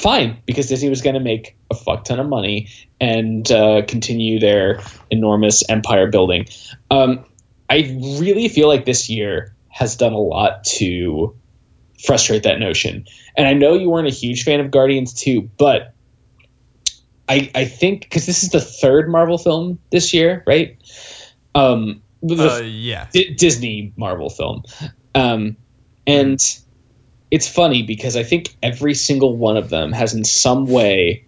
fine 0.00 0.42
because 0.46 0.68
Disney 0.68 0.88
was 0.88 1.02
going 1.02 1.14
to 1.14 1.20
make 1.20 1.56
a 1.70 1.74
fuck 1.74 2.04
ton 2.04 2.20
of 2.20 2.28
money 2.28 2.68
and 3.00 3.50
uh, 3.50 3.82
continue 3.86 4.38
their 4.38 4.82
enormous 5.10 5.68
empire 5.68 6.06
building. 6.08 6.46
Um, 6.90 7.24
I 7.68 7.98
really 8.00 8.48
feel 8.48 8.68
like 8.68 8.84
this 8.84 9.08
year 9.08 9.54
has 9.68 9.96
done 9.96 10.12
a 10.12 10.18
lot 10.18 10.64
to 10.64 11.36
frustrate 12.04 12.44
that 12.44 12.58
notion. 12.58 13.06
And 13.36 13.46
I 13.46 13.54
know 13.54 13.74
you 13.74 13.88
weren't 13.88 14.08
a 14.08 14.12
huge 14.12 14.44
fan 14.44 14.60
of 14.60 14.70
Guardians 14.70 15.14
2, 15.14 15.42
but 15.56 15.94
I, 17.28 17.50
I 17.54 17.64
think 17.64 18.02
because 18.02 18.26
this 18.26 18.42
is 18.42 18.50
the 18.50 18.60
third 18.60 19.08
Marvel 19.08 19.38
film 19.38 19.78
this 19.90 20.12
year, 20.12 20.42
right? 20.46 20.76
Um, 21.54 22.02
the 22.22 22.36
uh, 22.36 22.58
yeah 22.58 23.08
D- 23.12 23.34
Disney 23.34 23.92
Marvel 23.96 24.30
film. 24.30 24.64
Um, 25.14 25.56
and 26.06 26.40
it's 27.32 27.48
funny 27.48 27.82
because 27.82 28.14
I 28.14 28.24
think 28.24 28.54
every 28.62 28.92
single 28.92 29.34
one 29.34 29.56
of 29.56 29.70
them 29.70 29.90
has 29.92 30.12
in 30.12 30.22
some 30.22 30.66
way 30.66 31.24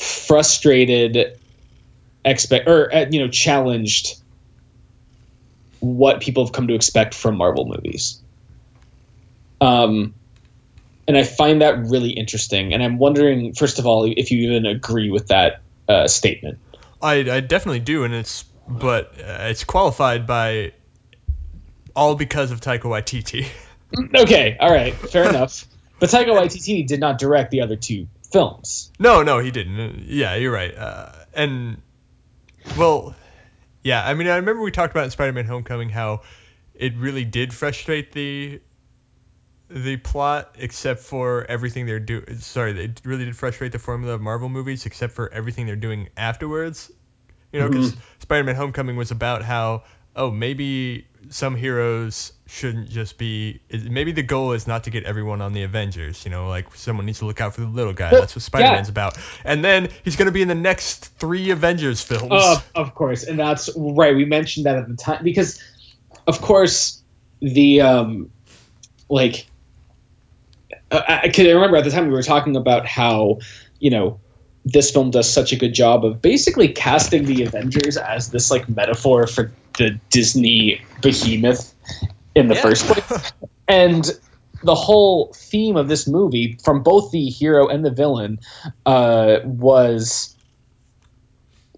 frustrated 0.00 1.38
expect 2.24 2.68
or 2.68 2.92
uh, 2.92 3.06
you 3.08 3.20
know 3.20 3.28
challenged 3.28 4.20
what 5.78 6.20
people 6.20 6.44
have 6.44 6.52
come 6.52 6.66
to 6.66 6.74
expect 6.74 7.14
from 7.14 7.36
Marvel 7.36 7.66
movies. 7.66 8.20
Um 9.60 10.16
and 11.06 11.16
I 11.16 11.22
find 11.22 11.62
that 11.62 11.78
really 11.86 12.10
interesting 12.10 12.74
and 12.74 12.82
I'm 12.82 12.98
wondering 12.98 13.54
first 13.54 13.78
of 13.78 13.86
all 13.86 14.04
if 14.04 14.32
you 14.32 14.50
even 14.50 14.66
agree 14.66 15.10
with 15.10 15.28
that 15.28 15.62
uh, 15.88 16.08
statement. 16.08 16.58
I, 17.00 17.14
I 17.30 17.40
definitely 17.40 17.80
do 17.80 18.02
and 18.02 18.12
it's 18.12 18.44
but 18.68 19.14
uh, 19.20 19.44
it's 19.50 19.62
qualified 19.62 20.26
by 20.26 20.72
all 21.94 22.16
because 22.16 22.50
of 22.50 22.60
Taika 22.60 22.82
Waititi. 22.82 23.46
Mm, 23.94 24.20
okay, 24.22 24.56
all 24.58 24.72
right, 24.72 24.94
fair 24.94 25.28
enough. 25.28 25.66
But 25.98 26.10
Taika 26.10 26.28
Waititi 26.28 26.86
did 26.86 27.00
not 27.00 27.18
direct 27.18 27.50
the 27.50 27.60
other 27.60 27.76
two 27.76 28.08
films. 28.32 28.90
No, 28.98 29.22
no, 29.22 29.38
he 29.38 29.50
didn't. 29.50 29.80
Uh, 29.80 29.92
yeah, 30.06 30.34
you're 30.36 30.52
right. 30.52 30.74
Uh, 30.74 31.12
and 31.34 31.80
well, 32.76 33.14
yeah, 33.82 34.06
I 34.06 34.14
mean, 34.14 34.28
I 34.28 34.36
remember 34.36 34.62
we 34.62 34.70
talked 34.70 34.92
about 34.92 35.04
in 35.04 35.10
Spider-Man: 35.10 35.46
Homecoming 35.46 35.90
how 35.90 36.22
it 36.74 36.96
really 36.96 37.24
did 37.24 37.52
frustrate 37.52 38.12
the 38.12 38.60
the 39.68 39.96
plot, 39.98 40.56
except 40.58 41.00
for 41.00 41.44
everything 41.44 41.86
they're 41.86 42.00
doing. 42.00 42.38
Sorry, 42.38 42.78
it 42.84 43.00
really 43.04 43.26
did 43.26 43.36
frustrate 43.36 43.72
the 43.72 43.78
formula 43.78 44.14
of 44.14 44.20
Marvel 44.20 44.48
movies, 44.48 44.86
except 44.86 45.12
for 45.12 45.32
everything 45.32 45.66
they're 45.66 45.76
doing 45.76 46.08
afterwards. 46.16 46.90
You 47.52 47.60
know, 47.60 47.68
mm-hmm. 47.68 47.80
because 47.80 47.96
Spider-Man: 48.20 48.56
Homecoming 48.56 48.96
was 48.96 49.10
about 49.10 49.42
how 49.42 49.84
oh 50.16 50.30
maybe 50.30 51.06
some 51.28 51.54
heroes 51.54 52.32
shouldn't 52.46 52.88
just 52.88 53.18
be 53.18 53.60
maybe 53.70 54.12
the 54.12 54.22
goal 54.22 54.52
is 54.52 54.66
not 54.66 54.84
to 54.84 54.90
get 54.90 55.04
everyone 55.04 55.40
on 55.40 55.52
the 55.52 55.62
Avengers, 55.62 56.24
you 56.24 56.30
know, 56.30 56.48
like 56.48 56.74
someone 56.74 57.06
needs 57.06 57.18
to 57.18 57.26
look 57.26 57.40
out 57.40 57.54
for 57.54 57.60
the 57.60 57.66
little 57.66 57.92
guy. 57.92 58.10
That's 58.10 58.34
what 58.34 58.42
Spider-Man's 58.42 58.88
yeah. 58.88 58.92
about. 58.92 59.18
And 59.44 59.64
then 59.64 59.90
he's 60.04 60.16
going 60.16 60.26
to 60.26 60.32
be 60.32 60.42
in 60.42 60.48
the 60.48 60.54
next 60.54 61.06
3 61.18 61.50
Avengers 61.50 62.02
films. 62.02 62.32
Of, 62.32 62.70
of 62.74 62.94
course, 62.94 63.24
and 63.24 63.38
that's 63.38 63.70
right. 63.76 64.16
We 64.16 64.24
mentioned 64.24 64.66
that 64.66 64.76
at 64.76 64.88
the 64.88 64.96
time 64.96 65.22
because, 65.22 65.62
of 66.26 66.40
course, 66.40 67.02
the 67.40 67.82
um, 67.82 68.30
like, 69.08 69.46
uh, 70.90 71.02
I, 71.06 71.20
I 71.22 71.28
can 71.28 71.46
remember 71.46 71.76
at 71.76 71.84
the 71.84 71.90
time 71.90 72.06
we 72.06 72.12
were 72.12 72.22
talking 72.22 72.56
about 72.56 72.86
how, 72.86 73.40
you 73.78 73.90
know, 73.90 74.20
this 74.64 74.90
film 74.90 75.10
does 75.10 75.30
such 75.30 75.52
a 75.52 75.56
good 75.56 75.72
job 75.72 76.04
of 76.04 76.20
basically 76.20 76.68
casting 76.68 77.24
the 77.24 77.44
Avengers 77.44 77.96
as 77.96 78.30
this 78.30 78.50
like 78.50 78.68
metaphor 78.68 79.26
for 79.26 79.52
the 79.80 80.00
Disney 80.10 80.82
behemoth 81.02 81.74
in 82.34 82.48
the 82.48 82.54
Yeah. 82.54 82.62
first 82.62 82.86
place, 82.86 83.32
and 83.68 84.08
the 84.62 84.74
whole 84.74 85.32
theme 85.34 85.76
of 85.76 85.88
this 85.88 86.06
movie, 86.06 86.58
from 86.62 86.82
both 86.82 87.10
the 87.10 87.26
hero 87.26 87.68
and 87.68 87.84
the 87.84 87.90
villain, 87.90 88.38
uh, 88.84 89.38
was 89.44 90.36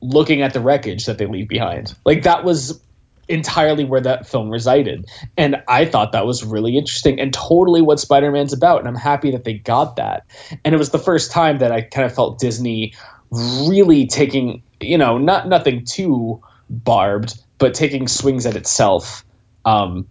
looking 0.01 0.43
at 0.43 0.53
the 0.53 0.61
wreckage 0.61 1.07
that 1.07 1.17
they 1.19 1.27
leave 1.27 1.49
behind. 1.49 1.95
Like 2.05 2.25
that 2.25 2.45
was 2.45 2.83
entirely 3.29 3.85
where 3.85 4.01
that 4.01 4.27
film 4.27 4.51
resided. 4.51 5.07
And 5.37 5.62
I 5.69 5.85
thought 5.85 6.12
that 6.12 6.27
was 6.27 6.45
really 6.45 6.77
interesting 6.77 7.21
and 7.21 7.33
totally 7.33 7.81
what 7.83 8.01
Spider-Man's 8.01 8.53
about. 8.53 8.81
And 8.81 8.88
I'm 8.88 8.97
happy 8.97 9.31
that 9.31 9.45
they 9.45 9.55
got 9.55 9.97
that. 9.97 10.25
And 10.65 10.75
it 10.75 10.79
was 10.79 10.91
the 10.91 10.99
first 10.99 11.31
time 11.31 11.59
that 11.59 11.71
I 11.71 11.83
kind 11.83 12.05
of 12.05 12.15
felt 12.15 12.41
Disney 12.41 12.95
really 13.31 14.07
taking, 14.09 14.65
you 14.81 14.99
know, 14.99 15.19
not 15.19 15.49
nothing 15.49 15.85
too 15.87 16.43
barbed, 16.69 17.35
but 17.62 17.75
taking 17.75 18.09
swings 18.09 18.44
at 18.44 18.57
itself. 18.57 19.25
Um, 19.64 20.09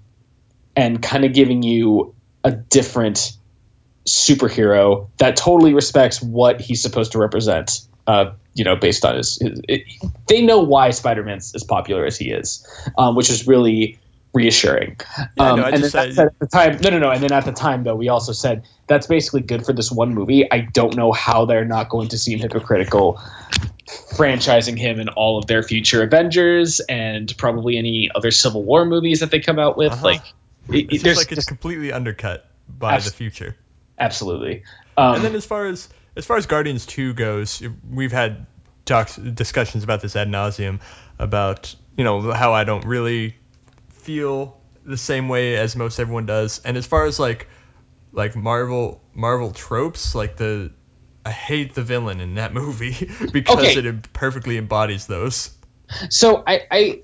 and 0.74 1.04
kind 1.04 1.26
of 1.26 1.34
giving 1.34 1.64
you 1.64 2.16
a 2.46 2.52
different 2.52 3.34
superhero 4.06 5.10
that 5.18 5.36
totally 5.36 5.74
respects 5.74 6.22
what 6.22 6.62
he's 6.62 6.82
supposed 6.82 7.12
to 7.12 7.20
represent. 7.20 7.82
Uh, 8.08 8.32
you 8.54 8.64
know, 8.64 8.78
based 8.78 9.04
on 9.04 9.18
his, 9.18 9.38
his 9.38 9.62
it, 9.68 9.84
they 10.28 10.42
know 10.42 10.62
why 10.62 10.92
Spider-Man's 10.92 11.54
as 11.54 11.66
popular 11.66 12.06
as 12.06 12.18
he 12.18 12.32
is, 12.32 12.66
um, 12.98 13.16
which 13.16 13.30
is 13.30 13.46
really 13.46 14.00
reassuring. 14.34 14.98
Yeah, 15.38 15.52
um, 15.52 15.60
no, 15.60 15.66
and 15.66 15.84
then 15.84 15.90
said- 15.90 16.18
at 16.20 16.40
the 16.40 16.48
time, 16.48 16.80
no, 16.82 16.90
no, 16.90 17.00
no, 17.00 17.10
and 17.12 17.22
then 17.22 17.32
at 17.32 17.46
the 17.46 17.52
time 17.52 17.84
though, 17.84 17.96
we 17.96 18.10
also 18.10 18.32
said 18.32 18.64
that's 18.88 19.08
basically 19.08 19.42
good 19.42 19.66
for 19.66 19.74
this 19.74 19.92
one 19.92 20.14
movie. 20.14 20.50
I 20.52 20.60
don't 20.62 20.96
know 20.96 21.12
how 21.12 21.46
they're 21.46 21.66
not 21.66 21.90
going 21.90 22.10
to 22.10 22.18
seem 22.18 22.40
hypocritical 22.40 23.20
franchising 24.14 24.78
him 24.78 25.00
in 25.00 25.10
all 25.10 25.38
of 25.38 25.48
their 25.48 25.64
future 25.64 26.04
Avengers 26.04 26.80
and 26.80 27.34
probably 27.38 27.78
any 27.78 28.10
other 28.14 28.32
Civil 28.32 28.64
War 28.64 28.86
movies 28.86 29.20
that 29.20 29.32
they 29.32 29.40
come 29.40 29.60
out 29.60 29.78
with. 29.78 29.92
Uh-huh. 29.92 30.06
Like, 30.06 30.22
it, 30.70 30.94
it 30.94 31.04
there's 31.04 31.18
like 31.18 31.28
it's 31.28 31.36
just- 31.40 31.48
completely 31.48 31.92
undercut 31.92 32.46
by 32.70 32.96
Abs- 32.96 33.06
the 33.06 33.12
future. 33.12 33.56
absolutely. 34.00 34.64
Um, 34.98 35.16
and 35.16 35.24
then 35.24 35.36
as 35.36 35.46
far 35.46 35.66
as 35.68 35.90
as 36.16 36.26
far 36.26 36.38
as 36.38 36.46
Guardians 36.46 36.86
Two 36.86 37.14
goes, 37.14 37.62
we've 37.90 38.12
had 38.12 38.46
talks 38.86 39.16
discussions 39.16 39.84
about 39.84 40.02
this 40.02 40.16
ad 40.16 40.28
nauseum 40.28 40.80
about 41.20 41.74
you 41.98 42.04
know 42.04 42.32
how 42.32 42.54
I 42.54 42.64
don't 42.64 42.86
really 42.86 43.36
feel 44.02 44.60
the 44.84 44.98
same 44.98 45.30
way 45.30 45.56
as 45.58 45.76
most 45.76 46.00
everyone 46.00 46.26
does. 46.26 46.60
And 46.60 46.78
as 46.78 46.86
far 46.86 47.06
as 47.06 47.20
like 47.20 47.48
like 48.12 48.36
Marvel 48.36 49.02
Marvel 49.14 49.52
tropes, 49.52 50.16
like 50.16 50.38
the 50.38 50.72
I 51.26 51.32
hate 51.32 51.76
the 51.76 51.84
villain 51.84 52.20
in 52.20 52.36
that 52.36 52.54
movie 52.62 53.10
because 53.32 53.76
Okay. 53.76 53.88
it 53.88 54.14
perfectly 54.14 54.58
embodies 54.58 55.08
those. 55.08 55.52
So 56.10 56.44
I, 56.46 56.62
I 56.72 57.02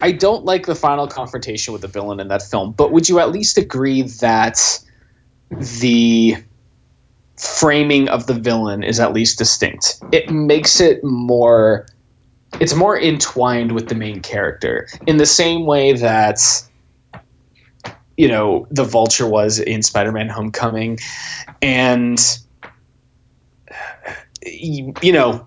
I 0.00 0.12
don't 0.12 0.44
like 0.44 0.64
the 0.66 0.74
final 0.74 1.08
confrontation 1.08 1.72
with 1.72 1.82
the 1.82 1.88
villain 1.88 2.20
in 2.20 2.28
that 2.28 2.42
film, 2.42 2.72
but 2.72 2.92
would 2.92 3.08
you 3.08 3.18
at 3.18 3.30
least 3.32 3.58
agree 3.58 4.02
that 4.20 4.80
the 5.50 6.36
framing 7.36 8.08
of 8.08 8.26
the 8.26 8.34
villain 8.34 8.84
is 8.84 9.00
at 9.00 9.12
least 9.12 9.38
distinct? 9.38 10.00
It 10.12 10.30
makes 10.30 10.80
it 10.80 11.02
more 11.02 11.86
it's 12.60 12.74
more 12.74 12.98
entwined 12.98 13.72
with 13.72 13.88
the 13.88 13.94
main 13.94 14.20
character 14.20 14.88
in 15.06 15.16
the 15.16 15.26
same 15.26 15.66
way 15.66 15.94
that 15.94 16.40
you 18.16 18.28
know 18.28 18.66
the 18.70 18.84
vulture 18.84 19.28
was 19.28 19.60
in 19.60 19.82
spider-man 19.82 20.28
homecoming. 20.28 20.98
And 21.62 22.18
you 24.44 25.12
know 25.12 25.46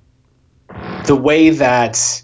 the 1.05 1.15
way 1.15 1.49
that 1.51 2.21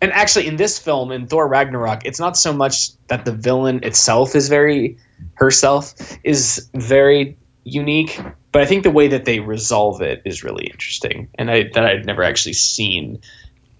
and 0.00 0.12
actually 0.12 0.46
in 0.46 0.56
this 0.56 0.78
film 0.78 1.12
in 1.12 1.26
thor 1.26 1.46
ragnarok 1.46 2.04
it's 2.04 2.20
not 2.20 2.36
so 2.36 2.52
much 2.52 2.90
that 3.08 3.24
the 3.24 3.32
villain 3.32 3.84
itself 3.84 4.34
is 4.34 4.48
very 4.48 4.98
herself 5.34 5.94
is 6.24 6.68
very 6.74 7.38
unique 7.64 8.20
but 8.52 8.62
i 8.62 8.66
think 8.66 8.82
the 8.82 8.90
way 8.90 9.08
that 9.08 9.24
they 9.24 9.40
resolve 9.40 10.02
it 10.02 10.22
is 10.24 10.44
really 10.44 10.66
interesting 10.66 11.28
and 11.36 11.50
i 11.50 11.64
that 11.74 11.84
i'd 11.84 12.06
never 12.06 12.22
actually 12.22 12.52
seen 12.52 13.20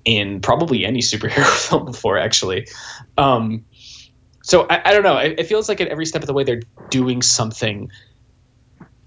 in 0.06 0.40
probably 0.40 0.86
any 0.86 1.00
superhero 1.00 1.44
film 1.68 1.84
before, 1.84 2.16
actually. 2.16 2.68
Um, 3.18 3.66
so 4.42 4.64
I, 4.70 4.80
I 4.86 4.92
don't 4.94 5.02
know. 5.02 5.18
It, 5.18 5.40
it, 5.40 5.46
feels 5.48 5.68
like 5.68 5.80
at 5.80 5.88
every 5.88 6.06
step 6.06 6.22
of 6.22 6.28
the 6.28 6.32
way 6.32 6.44
they're 6.44 6.62
doing 6.88 7.20
something. 7.20 7.90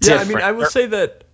Yeah, 0.02 0.16
I 0.16 0.24
mean, 0.24 0.38
I 0.38 0.52
will 0.52 0.66
say 0.66 0.86
that 0.86 1.24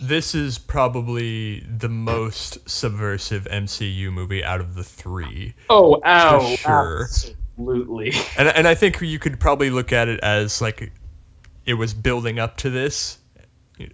this 0.00 0.36
is 0.36 0.58
probably 0.58 1.60
the 1.60 1.88
most 1.88 2.70
subversive 2.70 3.48
MCU 3.50 4.12
movie 4.12 4.44
out 4.44 4.60
of 4.60 4.74
the 4.74 4.84
three. 4.84 5.54
Oh, 5.68 6.00
ow, 6.04 6.54
sure. 6.54 7.02
absolutely. 7.02 8.12
And 8.36 8.48
and 8.48 8.68
I 8.68 8.76
think 8.76 9.00
you 9.00 9.18
could 9.18 9.40
probably 9.40 9.70
look 9.70 9.92
at 9.92 10.06
it 10.06 10.20
as 10.20 10.62
like 10.62 10.92
it 11.66 11.74
was 11.74 11.92
building 11.92 12.38
up 12.38 12.58
to 12.58 12.70
this 12.70 13.18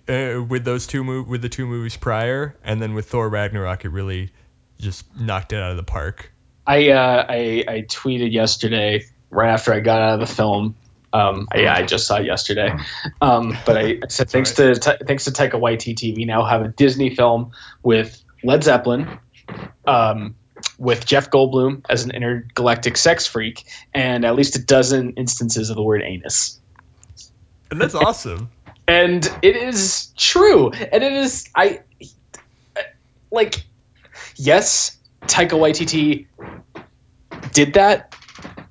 uh, 0.08 0.42
with 0.46 0.64
those 0.64 0.86
two 0.86 1.02
mov- 1.02 1.26
with 1.26 1.40
the 1.40 1.48
two 1.48 1.66
movies 1.66 1.96
prior, 1.96 2.56
and 2.62 2.80
then 2.82 2.92
with 2.92 3.08
Thor 3.08 3.28
Ragnarok, 3.28 3.86
it 3.86 3.90
really 3.90 4.30
just 4.84 5.04
knocked 5.16 5.52
it 5.52 5.60
out 5.60 5.72
of 5.72 5.76
the 5.76 5.82
park. 5.82 6.30
I 6.66 6.90
uh, 6.90 7.26
I, 7.28 7.64
I 7.66 7.82
tweeted 7.82 8.32
yesterday 8.32 9.06
right 9.30 9.50
after 9.50 9.72
I 9.72 9.80
got 9.80 10.00
out 10.00 10.20
of 10.20 10.28
the 10.28 10.32
film. 10.34 10.76
Um, 11.12 11.48
yeah, 11.54 11.74
I 11.74 11.82
just 11.82 12.06
saw 12.06 12.16
it 12.16 12.26
yesterday. 12.26 12.72
Um, 13.20 13.56
but 13.64 13.76
I, 13.76 14.00
said 14.08 14.30
thanks 14.30 14.58
right. 14.58 14.74
to 14.74 14.98
thanks 15.04 15.24
to 15.24 15.30
Taika 15.30 15.52
Waititi, 15.52 16.14
we 16.14 16.24
now 16.24 16.44
have 16.44 16.62
a 16.62 16.68
Disney 16.68 17.14
film 17.14 17.52
with 17.82 18.20
Led 18.42 18.64
Zeppelin, 18.64 19.18
um, 19.86 20.34
with 20.78 21.06
Jeff 21.06 21.30
Goldblum 21.30 21.84
as 21.88 22.04
an 22.04 22.10
intergalactic 22.10 22.96
sex 22.96 23.26
freak, 23.26 23.64
and 23.92 24.24
at 24.24 24.34
least 24.34 24.56
a 24.56 24.64
dozen 24.64 25.14
instances 25.14 25.70
of 25.70 25.76
the 25.76 25.82
word 25.82 26.02
anus. 26.02 26.60
And 27.70 27.80
that's 27.80 27.94
awesome. 27.94 28.50
and 28.86 29.24
it 29.42 29.56
is 29.56 30.12
true, 30.16 30.70
and 30.70 31.04
it 31.04 31.12
is 31.12 31.48
I 31.54 31.80
like 33.30 33.64
yes, 34.36 34.96
Taika 35.22 35.50
Waititi 35.50 36.26
did 37.52 37.74
that, 37.74 38.14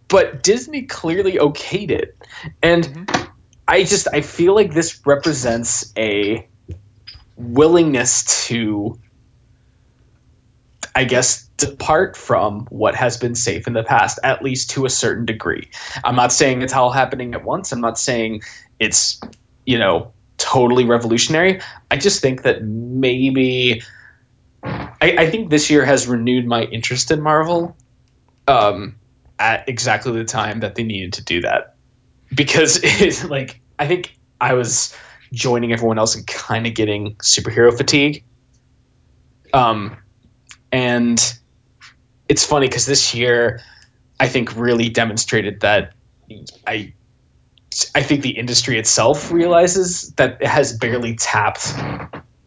but 0.07 0.43
Disney 0.43 0.83
clearly 0.83 1.33
okayed 1.33 1.91
it. 1.91 2.17
And 2.61 2.83
mm-hmm. 2.83 3.31
I 3.67 3.83
just 3.83 4.07
I 4.11 4.21
feel 4.21 4.53
like 4.53 4.73
this 4.73 5.01
represents 5.05 5.91
a 5.97 6.47
willingness 7.35 8.45
to 8.47 8.99
I 10.95 11.05
guess 11.05 11.47
depart 11.57 12.15
from 12.15 12.67
what 12.69 12.95
has 12.95 13.17
been 13.17 13.35
safe 13.35 13.65
in 13.67 13.73
the 13.73 13.83
past, 13.83 14.19
at 14.23 14.43
least 14.43 14.71
to 14.71 14.85
a 14.85 14.89
certain 14.89 15.25
degree. 15.25 15.69
I'm 16.03 16.15
not 16.15 16.31
saying 16.31 16.61
it's 16.61 16.73
all 16.73 16.91
happening 16.91 17.33
at 17.33 17.43
once. 17.43 17.71
I'm 17.71 17.81
not 17.81 17.97
saying 17.97 18.43
it's, 18.79 19.19
you 19.65 19.79
know, 19.79 20.13
totally 20.37 20.85
revolutionary. 20.85 21.61
I 21.89 21.97
just 21.97 22.21
think 22.21 22.43
that 22.43 22.63
maybe 22.63 23.81
I, 25.03 25.23
I 25.23 25.29
think 25.29 25.49
this 25.49 25.69
year 25.69 25.83
has 25.83 26.07
renewed 26.07 26.45
my 26.45 26.63
interest 26.63 27.11
in 27.11 27.21
Marvel. 27.21 27.75
Um, 28.47 28.95
at 29.39 29.67
exactly 29.67 30.13
the 30.13 30.23
time 30.23 30.61
that 30.61 30.75
they 30.75 30.83
needed 30.83 31.13
to 31.13 31.23
do 31.23 31.41
that 31.41 31.75
because 32.33 32.79
it's 32.83 33.23
like 33.23 33.59
I 33.77 33.87
think 33.87 34.17
I 34.39 34.53
was 34.53 34.95
joining 35.31 35.73
everyone 35.73 35.99
else 35.99 36.15
and 36.15 36.25
kind 36.25 36.67
of 36.67 36.73
getting 36.73 37.15
superhero 37.15 37.75
fatigue. 37.75 38.23
Um, 39.53 39.97
and 40.71 41.19
it's 42.29 42.45
funny 42.45 42.67
because 42.67 42.85
this 42.85 43.13
year 43.13 43.61
I 44.19 44.27
think 44.27 44.55
really 44.55 44.89
demonstrated 44.89 45.61
that 45.61 45.93
I 46.65 46.93
I 47.93 48.03
think 48.03 48.21
the 48.21 48.37
industry 48.37 48.79
itself 48.79 49.31
realizes 49.31 50.11
that 50.13 50.41
it 50.41 50.47
has 50.47 50.77
barely 50.77 51.15
tapped 51.15 51.73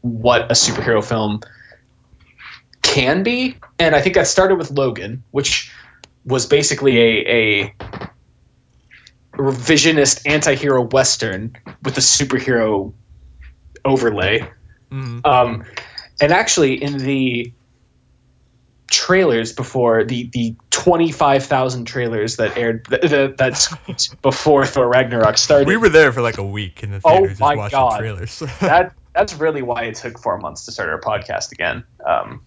what 0.01 0.43
a 0.51 0.55
superhero 0.55 1.05
film 1.05 1.41
can 2.97 3.23
be, 3.23 3.57
and 3.79 3.95
I 3.95 4.01
think 4.01 4.15
that 4.15 4.27
started 4.27 4.57
with 4.57 4.71
Logan, 4.71 5.23
which 5.31 5.71
was 6.25 6.47
basically 6.47 6.99
a, 6.99 7.31
a 7.31 7.75
revisionist 9.33 10.23
anti-hero 10.27 10.83
western 10.83 11.57
with 11.83 11.99
a 11.99 12.01
superhero 12.01 12.95
overlay. 13.85 14.41
Mm-hmm. 14.91 15.21
Um, 15.27 15.65
and 16.23 16.33
actually, 16.33 16.83
in 16.83 16.97
the 16.97 17.53
trailers 18.89 19.53
before 19.53 20.05
the 20.05 20.31
the 20.33 20.57
25,000 20.71 21.85
trailers 21.85 22.37
that 22.37 22.57
aired 22.57 22.87
th- 22.87 23.37
that's 23.37 23.75
before 24.23 24.65
Thor 24.65 24.89
Ragnarok 24.89 25.37
started. 25.37 25.69
We 25.69 25.77
were 25.77 25.91
there 25.91 26.13
for 26.13 26.23
like 26.23 26.39
a 26.39 26.45
week 26.45 26.83
in 26.83 26.93
the 26.93 27.01
theater 27.01 27.25
oh 27.25 27.27
just 27.27 27.41
my 27.41 27.57
watching 27.57 27.79
God. 27.79 27.99
trailers. 27.99 28.39
that 28.61 28.95
that's 29.13 29.35
really 29.35 29.63
why 29.63 29.85
it 29.85 29.97
took 29.97 30.19
4 30.19 30.39
months 30.39 30.65
to 30.67 30.73
start 30.73 30.89
our 30.89 31.01
podcast 31.01 31.53
again. 31.53 31.85
Um, 32.07 32.43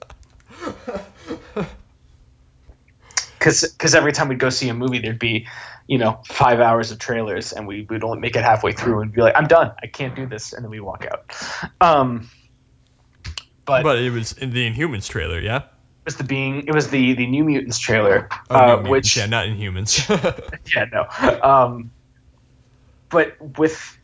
because 3.39 3.95
every 3.95 4.11
time 4.11 4.27
we'd 4.27 4.39
go 4.39 4.49
see 4.49 4.69
a 4.69 4.73
movie, 4.73 4.99
there'd 4.99 5.19
be, 5.19 5.47
you 5.87 5.97
know, 5.97 6.21
five 6.27 6.59
hours 6.59 6.91
of 6.91 6.99
trailers, 6.99 7.53
and 7.53 7.67
we 7.67 7.85
would 7.89 8.03
only 8.03 8.19
make 8.19 8.35
it 8.35 8.43
halfway 8.43 8.73
through 8.73 9.01
and 9.01 9.11
be 9.11 9.21
like, 9.21 9.35
"I'm 9.35 9.47
done, 9.47 9.71
I 9.81 9.87
can't 9.87 10.15
do 10.15 10.25
this," 10.27 10.53
and 10.53 10.63
then 10.63 10.69
we 10.69 10.79
walk 10.79 11.05
out. 11.09 11.31
Um, 11.79 12.29
but 13.65 13.83
but 13.83 13.99
it 13.99 14.11
was 14.11 14.33
in 14.33 14.51
the 14.51 14.69
Inhumans 14.69 15.07
trailer, 15.07 15.39
yeah. 15.39 15.57
It 15.57 16.05
was 16.05 16.15
the 16.17 16.23
being 16.23 16.67
it 16.67 16.73
was 16.73 16.89
the 16.89 17.13
the 17.13 17.27
New 17.27 17.43
Mutants 17.43 17.79
trailer, 17.79 18.27
oh, 18.49 18.55
uh, 18.55 18.67
Mutants, 18.67 18.89
which 18.89 19.17
yeah, 19.17 19.25
not 19.27 19.47
Inhumans. 19.47 20.09
yeah, 20.75 20.85
no. 20.91 21.41
Um, 21.41 21.91
but 23.09 23.37
with 23.57 23.97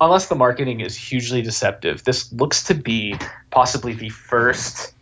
unless 0.00 0.28
the 0.28 0.34
marketing 0.34 0.80
is 0.80 0.96
hugely 0.96 1.42
deceptive, 1.42 2.04
this 2.04 2.32
looks 2.32 2.64
to 2.64 2.74
be 2.74 3.16
possibly 3.50 3.94
the 3.94 4.08
first 4.08 4.94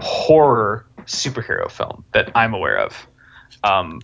horror 0.00 0.86
superhero 1.06 1.70
film 1.70 2.04
that 2.12 2.32
I'm 2.34 2.54
aware 2.54 2.78
of. 2.78 3.06
Um, 3.62 4.00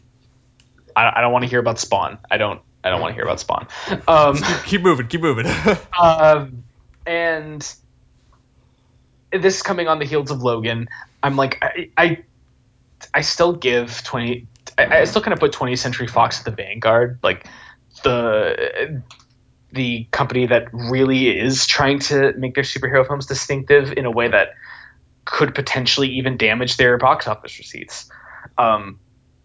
I, 0.94 1.12
I 1.16 1.20
don't 1.20 1.32
want 1.32 1.44
to 1.44 1.48
hear 1.48 1.60
about 1.60 1.78
Spawn. 1.78 2.18
I 2.30 2.36
don't. 2.36 2.60
I 2.84 2.90
don't 2.90 3.00
want 3.00 3.10
to 3.10 3.14
hear 3.14 3.24
about 3.24 3.40
Spawn. 3.40 3.66
Um, 4.06 4.36
keep, 4.36 4.64
keep, 4.64 4.82
moving. 4.82 5.08
Keep 5.08 5.20
moving. 5.20 5.46
um, 6.00 6.64
and 7.06 7.60
this 9.32 9.56
is 9.56 9.62
coming 9.62 9.88
on 9.88 9.98
the 9.98 10.04
heels 10.04 10.30
of 10.30 10.42
Logan. 10.42 10.88
I'm 11.22 11.36
like, 11.36 11.58
I, 11.60 11.90
I, 11.96 12.24
I 13.12 13.20
still 13.22 13.52
give 13.52 14.02
twenty. 14.04 14.46
I, 14.76 15.00
I 15.00 15.04
still 15.04 15.22
kind 15.22 15.32
of 15.32 15.40
put 15.40 15.52
20th 15.52 15.78
Century 15.78 16.06
Fox 16.06 16.38
at 16.38 16.44
the 16.44 16.50
vanguard, 16.52 17.18
like 17.22 17.46
the 18.04 19.02
the 19.72 20.06
company 20.10 20.46
that 20.46 20.68
really 20.72 21.36
is 21.36 21.66
trying 21.66 21.98
to 21.98 22.32
make 22.34 22.54
their 22.54 22.64
superhero 22.64 23.06
films 23.06 23.26
distinctive 23.26 23.92
in 23.92 24.06
a 24.06 24.10
way 24.10 24.28
that 24.28 24.54
could 25.28 25.54
potentially 25.54 26.08
even 26.08 26.36
damage 26.36 26.78
their 26.78 26.96
box 26.96 27.26
office 27.26 27.58
receipts. 27.58 28.10
Um, 28.56 28.98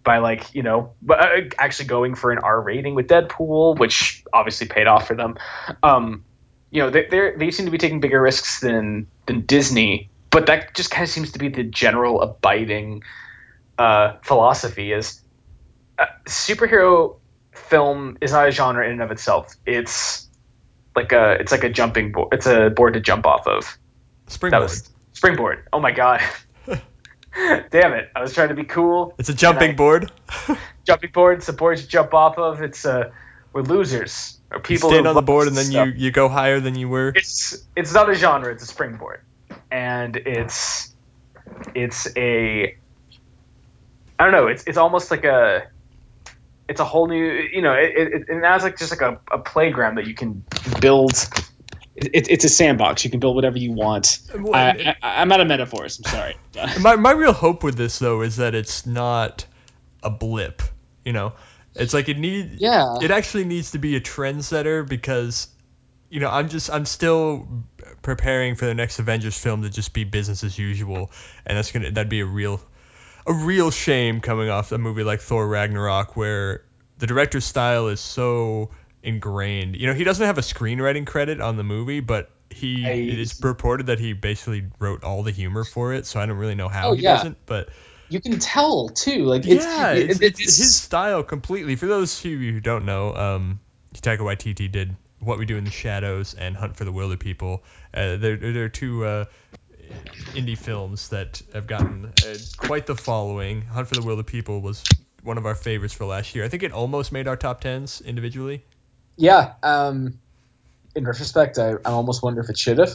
by 0.04 0.18
like 0.18 0.54
you 0.54 0.64
know 0.64 0.94
uh, 1.10 1.42
actually 1.58 1.86
going 1.86 2.16
for 2.16 2.32
an 2.32 2.40
R 2.40 2.62
rating 2.62 2.96
with 2.96 3.08
Deadpool, 3.08 3.78
which 3.80 4.24
obviously 4.32 4.68
paid 4.68 4.88
off 4.88 5.08
for 5.08 5.16
them. 5.16 5.38
Um, 5.82 6.26
you 6.72 6.82
know 6.82 6.90
they 6.90 7.34
they 7.38 7.52
seem 7.52 7.66
to 7.66 7.72
be 7.72 7.78
taking 7.78 8.00
bigger 8.00 8.22
risks 8.22 8.60
than 8.60 9.08
than 9.26 9.42
Disney, 9.42 10.10
but 10.30 10.48
that 10.48 10.74
just 10.74 10.92
kind 10.92 11.04
of 11.04 11.10
seems 11.10 11.32
to 11.34 11.40
be 11.40 11.50
the 11.50 11.64
general 11.64 12.22
abiding 12.22 13.04
uh, 13.78 14.14
philosophy 14.24 14.92
is 14.92 15.22
uh, 16.00 16.06
superhero 16.26 17.18
film 17.52 18.18
is 18.22 18.32
not 18.32 18.48
a 18.48 18.52
genre 18.52 18.86
in 18.86 18.94
and 18.94 19.02
of 19.02 19.12
itself. 19.12 19.56
It's 19.66 20.28
like 20.96 21.12
a 21.12 21.34
it's 21.34 21.52
like 21.52 21.64
a 21.64 21.70
jumping 21.70 22.12
board. 22.12 22.34
It's 22.34 22.46
a 22.46 22.70
board 22.70 22.94
to 22.94 23.00
jump 23.00 23.26
off 23.26 23.48
of. 23.48 23.78
Springboard. 24.28 24.72
Springboard. 25.24 25.66
Oh 25.72 25.80
my 25.80 25.94
god. 25.94 26.20
Damn 27.72 27.94
it! 27.94 28.12
I 28.14 28.20
was 28.20 28.34
trying 28.34 28.50
to 28.50 28.56
be 28.56 28.66
cool. 28.66 29.14
It's 29.18 29.30
a 29.30 29.34
jumping 29.34 29.70
I, 29.70 29.74
board. 29.74 30.12
jumping 30.84 31.12
board. 31.12 31.38
It's 31.38 31.48
a 31.48 31.54
board 31.54 31.80
you 31.80 31.88
jump 31.88 32.14
off 32.14 32.38
of. 32.38 32.62
It's 32.62 32.86
uh, 32.86 33.10
we're 33.54 33.62
losers 33.62 34.38
or 34.52 34.60
people. 34.60 34.90
You 34.90 34.96
stand 34.96 35.08
on 35.08 35.16
the 35.16 35.22
board 35.22 35.48
and 35.48 35.56
then 35.56 35.64
stuff. 35.64 35.88
you 35.88 35.94
you 35.94 36.12
go 36.12 36.28
higher 36.28 36.60
than 36.60 36.76
you 36.76 36.90
were. 36.90 37.14
It's 37.16 37.66
it's 37.74 37.94
not 37.94 38.10
a 38.10 38.16
genre. 38.16 38.52
It's 38.52 38.64
a 38.64 38.68
springboard, 38.68 39.22
and 39.72 40.18
it's 40.18 40.94
it's 41.74 42.06
a 42.18 42.76
I 44.20 44.24
don't 44.26 44.34
know. 44.34 44.48
It's 44.48 44.66
it's 44.68 44.78
almost 44.78 45.10
like 45.10 45.24
a 45.24 45.68
it's 46.68 46.82
a 46.82 46.86
whole 46.86 47.08
new 47.08 47.24
you 47.24 47.62
know 47.62 47.72
it, 47.72 47.94
it, 47.96 48.26
it 48.28 48.42
now 48.42 48.56
it's 48.56 48.66
like 48.66 48.78
just 48.78 48.92
like 48.92 49.02
a, 49.02 49.22
a 49.32 49.40
playground 49.40 49.96
that 49.96 50.06
you 50.06 50.16
can 50.16 50.44
build 50.82 51.14
it, 51.96 52.28
it's 52.30 52.46
a 52.46 52.50
sandbox. 52.50 53.04
You 53.06 53.12
can 53.12 53.20
build 53.20 53.36
whatever 53.36 53.58
you 53.58 53.72
want. 53.72 54.20
Well, 54.34 54.56
I, 54.56 54.96
am 55.02 55.32
out 55.32 55.40
of 55.40 55.48
metaphors. 55.48 56.00
I'm 56.00 56.12
sorry. 56.12 56.38
my 56.82 56.96
my 56.96 57.12
real 57.12 57.34
hope 57.34 57.64
with 57.64 57.76
this 57.76 58.00
though 58.00 58.22
is 58.22 58.38
that 58.38 58.56
it's 58.56 58.86
not 58.86 59.46
a 60.02 60.10
blip. 60.10 60.62
You 61.06 61.14
know, 61.14 61.34
it's 61.76 61.94
like 61.94 62.10
it 62.10 62.18
needs. 62.18 62.60
Yeah. 62.60 62.96
It 63.02 63.12
actually 63.12 63.46
needs 63.46 63.72
to 63.72 63.80
be 63.80 63.96
a 63.96 64.02
trendsetter 64.02 64.88
because, 64.88 65.48
you 66.10 66.20
know, 66.20 66.30
I'm 66.30 66.50
just 66.50 66.72
I'm 66.72 66.86
still 66.86 67.48
preparing 68.02 68.56
for 68.56 68.66
the 68.66 68.74
next 68.74 69.00
Avengers 69.00 69.38
film 69.38 69.64
to 69.64 69.70
just 69.70 69.94
be 69.94 70.04
business 70.04 70.44
as 70.44 70.58
usual, 70.58 71.12
and 71.46 71.58
that's 71.58 71.72
gonna 71.72 71.92
that'd 71.92 72.10
be 72.10 72.22
a 72.22 72.26
real, 72.26 72.62
a 73.28 73.34
real 73.34 73.70
shame 73.70 74.22
coming 74.22 74.50
off 74.50 74.72
a 74.72 74.78
movie 74.78 75.04
like 75.04 75.22
Thor 75.22 75.48
Ragnarok 75.48 76.16
where 76.16 76.64
the 76.98 77.08
director's 77.08 77.46
style 77.46 77.88
is 77.88 78.00
so 78.00 78.70
ingrained. 79.04 79.76
You 79.76 79.88
know, 79.88 79.94
he 79.94 80.04
doesn't 80.04 80.26
have 80.26 80.38
a 80.38 80.42
screenwriting 80.42 81.06
credit 81.06 81.42
on 81.42 81.58
the 81.58 81.64
movie, 81.64 82.00
but 82.00 82.30
he 82.50 82.86
I- 82.86 82.92
it's 83.22 83.44
reported 83.44 83.88
that 83.88 84.00
he 84.00 84.14
basically 84.14 84.66
wrote 84.80 85.04
all 85.04 85.24
the 85.24 85.32
humor 85.32 85.64
for 85.64 85.94
it, 85.94 86.06
so 86.06 86.20
I 86.20 86.26
don't 86.26 86.38
really 86.38 86.56
know 86.56 86.70
how 86.70 86.90
Oh, 86.90 86.94
he 86.94 87.04
yeah. 87.04 87.16
doesn't. 87.18 87.38
But 87.46 87.70
You 88.10 88.22
can 88.22 88.40
tell 88.40 88.90
too. 88.90 89.26
Like 89.26 89.46
it's, 89.46 89.66
yeah, 89.66 89.92
it- 89.94 90.10
it's, 90.10 90.22
it's 90.22 90.40
it's- 90.40 90.58
his 90.58 90.76
style 90.76 91.24
completely. 91.24 91.76
For 91.76 91.88
those 91.88 92.18
of 92.24 92.26
you 92.32 92.54
who 92.54 92.60
don't 92.60 92.86
know, 92.86 93.14
um, 93.16 93.60
Taika 93.96 94.20
Waititi 94.20 94.72
did 94.72 94.96
What 95.20 95.38
We 95.38 95.46
Do 95.46 95.58
in 95.58 95.64
the 95.66 95.72
Shadows 95.72 96.34
and 96.34 96.56
Hunt 96.56 96.76
for 96.76 96.86
the 96.86 96.92
Wilderpeople. 96.94 97.60
Uh, 97.94 98.18
they're, 98.18 98.38
they're 98.38 98.70
two 98.70 99.06
uh, 99.06 99.26
indie 100.34 100.58
films 100.58 101.10
that 101.10 101.42
have 101.54 101.68
gotten 101.68 102.06
uh, 102.06 102.38
quite 102.58 102.86
the 102.86 102.96
following. 102.96 103.62
Hunt 103.64 103.88
for 103.88 103.96
the 103.96 104.02
Wilderpeople 104.02 104.62
was 104.62 104.84
one 105.24 105.38
of 105.38 105.46
our 105.46 105.56
favorites 105.56 105.94
for 105.94 106.06
last 106.06 106.36
year. 106.36 106.44
I 106.44 106.50
think 106.50 106.64
it 106.64 106.72
almost 106.72 107.12
made 107.12 107.28
our 107.28 107.36
top 107.38 107.62
tens 107.62 108.02
individually. 108.02 108.64
Yeah. 109.18 109.54
Um, 109.64 110.20
in 110.96 111.06
retrospect, 111.06 111.58
I, 111.58 111.72
I 111.72 111.92
almost 111.92 112.24
wonder 112.24 112.42
if 112.42 112.50
it 112.50 112.58
should 112.58 112.78
have. 112.78 112.92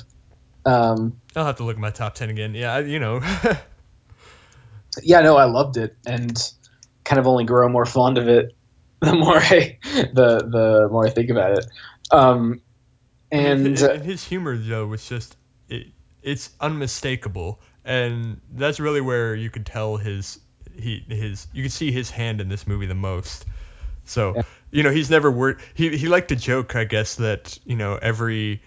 Um, 0.65 1.21
I'll 1.35 1.47
have 1.47 1.57
to 1.57 1.65
look 1.65 1.77
at 1.77 1.81
my 1.81 1.91
top 1.91 2.15
ten 2.15 2.31
again. 2.31 2.55
Yeah, 2.55 2.79
you 2.79 2.99
know. 2.99 3.21
yeah, 5.03 5.21
no, 5.21 5.37
I 5.37 5.45
loved 5.45 5.77
it, 5.77 5.97
and 6.07 6.37
kind 7.05 7.19
of 7.19 7.27
only 7.27 7.45
grow 7.45 7.69
more 7.69 7.87
fond 7.87 8.19
of 8.19 8.29
it 8.29 8.55
the 9.01 9.15
more 9.15 9.37
I 9.37 9.79
the 10.13 10.39
the 10.39 10.89
more 10.91 11.07
I 11.07 11.11
think 11.11 11.31
about 11.31 11.59
it. 11.59 11.67
Um, 12.11 12.61
and 13.31 13.67
his, 13.67 13.81
his 13.81 14.25
humor 14.25 14.57
though 14.57 14.87
was 14.87 15.07
just 15.09 15.37
it, 15.69 15.89
it's 16.23 16.51
unmistakable 16.61 17.61
and 17.85 18.41
that's 18.53 18.81
really 18.81 19.01
where 19.01 19.35
you 19.35 19.51
could 19.51 19.67
tell 19.67 19.97
his 19.97 20.41
he 20.75 21.05
his 21.09 21.47
you 21.53 21.63
can 21.63 21.71
see 21.71 21.93
his 21.93 22.11
hand 22.11 22.41
in 22.41 22.49
this 22.49 22.67
movie 22.67 22.87
the 22.87 22.95
most 22.95 23.45
so 24.05 24.35
Yeah. 24.37 24.43
You 24.71 24.83
know 24.83 24.91
he's 24.91 25.11
never 25.11 25.31
worked 25.31 25.63
he, 25.75 25.97
he 25.97 26.09
liked 26.09 26.29
to 26.29 26.37
joke 26.37 26.77
i 26.77 26.85
guess 26.85 27.17
that 27.17 27.59
you 27.65 27.77
know 27.77 27.99
every 28.01 28.63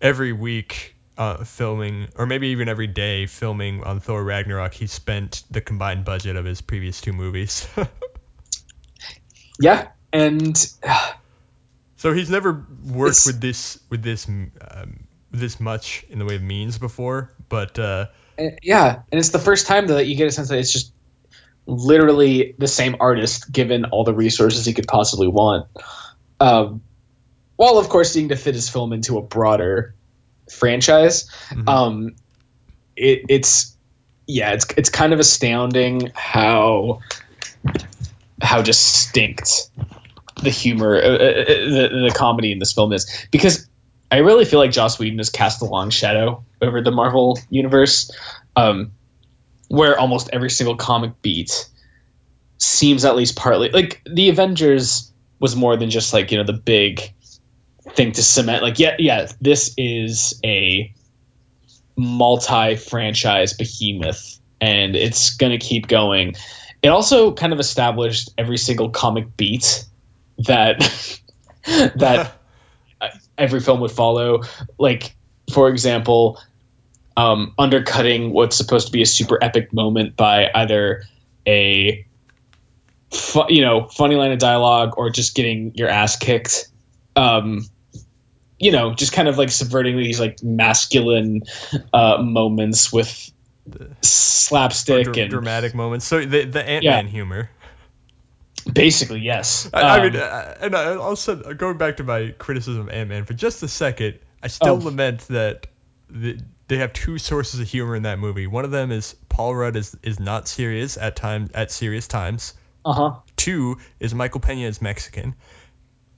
every 0.00 0.32
week 0.32 0.94
uh, 1.18 1.44
filming 1.44 2.08
or 2.16 2.26
maybe 2.26 2.48
even 2.48 2.68
every 2.68 2.86
day 2.86 3.24
filming 3.26 3.82
on 3.84 4.00
thor 4.00 4.22
ragnarok 4.22 4.74
he 4.74 4.86
spent 4.86 5.42
the 5.50 5.62
combined 5.62 6.04
budget 6.04 6.36
of 6.36 6.44
his 6.44 6.60
previous 6.60 7.00
two 7.00 7.12
movies. 7.12 7.66
Yeah, 9.58 9.88
and 10.12 10.54
So 11.96 12.12
he's 12.12 12.28
never 12.28 12.66
worked 12.84 13.22
with 13.24 13.40
this 13.40 13.80
with 13.88 14.02
this 14.02 14.28
um, 14.28 15.06
this 15.30 15.58
much 15.58 16.04
in 16.10 16.18
the 16.18 16.26
way 16.26 16.36
of 16.36 16.42
means 16.42 16.78
before, 16.78 17.32
but 17.48 17.78
uh, 17.78 18.06
And- 18.36 18.58
yeah, 18.62 19.00
and 19.10 19.18
it's 19.18 19.30
the 19.30 19.38
first 19.38 19.66
time 19.66 19.86
that 19.86 20.06
you 20.06 20.14
get 20.16 20.28
a 20.28 20.30
sense 20.30 20.50
that 20.50 20.58
it's 20.58 20.72
just 20.72 20.92
literally 21.66 22.54
the 22.58 22.68
same 22.68 22.96
artist 23.00 23.50
given 23.50 23.86
all 23.86 24.04
the 24.04 24.14
resources 24.14 24.64
he 24.64 24.72
could 24.72 24.86
possibly 24.86 25.26
want. 25.26 25.66
Um, 26.40 26.82
while 27.56 27.78
of 27.78 27.88
course 27.88 28.12
seeking 28.12 28.28
to 28.28 28.36
fit 28.36 28.54
his 28.54 28.68
film 28.68 28.92
into 28.92 29.18
a 29.18 29.22
broader 29.22 29.94
franchise, 30.50 31.30
mhm. 31.50 31.68
um, 31.68 32.16
it, 32.96 33.24
it's 33.28 33.76
yeah, 34.26 34.52
it's 34.52 34.66
it's 34.76 34.90
kind 34.90 35.12
of 35.12 35.20
astounding 35.20 36.10
how 36.14 37.00
how 38.42 38.62
distinct 38.62 39.70
the 40.42 40.50
humor, 40.50 40.96
uh, 40.96 41.00
uh, 41.00 41.12
uh, 41.12 41.44
the, 41.46 42.08
the 42.08 42.14
comedy 42.14 42.52
in 42.52 42.58
this 42.58 42.72
film 42.72 42.92
is 42.92 43.26
because 43.30 43.68
I 44.10 44.18
really 44.18 44.44
feel 44.44 44.58
like 44.58 44.70
Joss 44.70 44.98
Whedon 44.98 45.18
has 45.18 45.30
cast 45.30 45.62
a 45.62 45.64
long 45.64 45.90
shadow 45.90 46.44
over 46.60 46.82
the 46.82 46.90
Marvel 46.90 47.38
universe, 47.50 48.10
um, 48.54 48.92
where 49.68 49.98
almost 49.98 50.30
every 50.32 50.50
single 50.50 50.76
comic 50.76 51.20
beat 51.22 51.68
seems 52.58 53.04
at 53.04 53.16
least 53.16 53.36
partly 53.36 53.70
like 53.70 54.00
the 54.06 54.30
Avengers 54.30 55.12
was 55.38 55.54
more 55.54 55.76
than 55.76 55.90
just 55.90 56.12
like 56.12 56.30
you 56.32 56.38
know 56.38 56.44
the 56.44 56.52
big 56.52 57.12
thing 57.90 58.12
to 58.12 58.22
cement. 58.22 58.62
Like 58.62 58.78
yeah, 58.78 58.96
yeah, 58.98 59.28
this 59.40 59.74
is 59.76 60.40
a 60.44 60.92
multi-franchise 61.96 63.54
behemoth, 63.54 64.40
and 64.60 64.96
it's 64.96 65.36
gonna 65.36 65.58
keep 65.58 65.86
going. 65.88 66.34
It 66.82 66.88
also 66.88 67.32
kind 67.32 67.52
of 67.52 67.60
established 67.60 68.30
every 68.38 68.58
single 68.58 68.90
comic 68.90 69.36
beat 69.36 69.84
that 70.38 70.80
that 71.96 72.32
every 73.38 73.60
film 73.60 73.80
would 73.80 73.90
follow. 73.90 74.42
Like, 74.78 75.14
for 75.52 75.68
example, 75.68 76.40
um, 77.16 77.54
undercutting 77.58 78.32
what's 78.32 78.56
supposed 78.56 78.86
to 78.86 78.92
be 78.92 79.02
a 79.02 79.06
super 79.06 79.38
epic 79.42 79.72
moment 79.72 80.16
by 80.16 80.50
either 80.54 81.04
a 81.46 82.06
fu- 83.10 83.46
you 83.48 83.62
know 83.62 83.86
funny 83.86 84.16
line 84.16 84.32
of 84.32 84.38
dialogue 84.38 84.94
or 84.96 85.10
just 85.10 85.34
getting 85.34 85.72
your 85.74 85.88
ass 85.88 86.16
kicked. 86.16 86.68
Um, 87.14 87.64
you 88.58 88.72
know, 88.72 88.94
just 88.94 89.12
kind 89.12 89.28
of 89.28 89.36
like 89.38 89.50
subverting 89.50 89.96
these 89.96 90.18
like 90.20 90.42
masculine 90.42 91.42
uh, 91.92 92.18
moments 92.22 92.92
with 92.92 93.30
slapstick 94.02 95.04
dra- 95.04 95.18
and 95.22 95.30
dramatic 95.30 95.74
moments. 95.74 96.06
So 96.06 96.24
the 96.24 96.44
the 96.44 96.66
Ant 96.66 96.84
Man 96.84 97.06
humor. 97.06 97.50
basically 98.72 99.20
yes. 99.20 99.68
I, 99.72 99.80
I 99.80 99.96
Um, 99.98 100.02
mean, 100.12 100.16
uh, 100.20 100.58
and 100.60 100.76
I 100.76 100.94
also 100.96 101.36
going 101.54 101.78
back 101.78 101.98
to 101.98 102.04
my 102.04 102.34
criticism 102.38 102.82
of 102.82 102.88
Ant 102.90 103.08
Man 103.08 103.24
for 103.24 103.34
just 103.34 103.62
a 103.62 103.68
second, 103.68 104.18
I 104.42 104.48
still 104.48 104.74
Oh. 104.74 104.84
lament 104.84 105.20
that 105.28 105.66
the, 106.10 106.38
they 106.68 106.78
have 106.78 106.92
two 106.92 107.18
sources 107.18 107.60
of 107.60 107.68
humor 107.68 107.96
in 107.96 108.02
that 108.02 108.18
movie. 108.18 108.46
One 108.46 108.64
of 108.64 108.70
them 108.70 108.90
is 108.90 109.14
Paul 109.28 109.54
Rudd 109.54 109.76
is 109.76 109.96
is 110.02 110.18
not 110.18 110.48
serious 110.48 110.96
at 110.96 111.16
time 111.16 111.50
at 111.54 111.70
serious 111.70 112.08
times. 112.08 112.54
uh-huh. 112.84 113.20
Two 113.36 113.76
is 114.00 114.14
Michael 114.14 114.40
Pena 114.40 114.66
is 114.66 114.82
Mexican. 114.82 115.34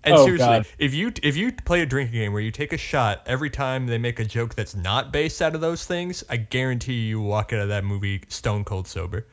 And 0.04 0.14
Oh, 0.14 0.24
seriously, 0.24 0.46
God. 0.46 0.66
if 0.78 0.94
you 0.94 1.12
if 1.22 1.36
you 1.36 1.52
play 1.52 1.82
a 1.82 1.86
drinking 1.86 2.20
game 2.20 2.32
where 2.32 2.40
you 2.40 2.52
take 2.52 2.72
a 2.72 2.78
shot 2.78 3.22
every 3.26 3.50
time 3.50 3.86
they 3.86 3.98
make 3.98 4.20
a 4.20 4.24
joke 4.24 4.54
that's 4.54 4.74
not 4.74 5.12
based 5.12 5.42
out 5.42 5.54
of 5.54 5.60
those 5.60 5.84
things, 5.84 6.24
I 6.30 6.36
guarantee 6.36 7.08
you 7.08 7.20
walk 7.20 7.52
out 7.52 7.60
of 7.60 7.68
that 7.68 7.84
movie 7.84 8.22
stone 8.28 8.64
cold 8.64 8.86
sober. 8.86 9.26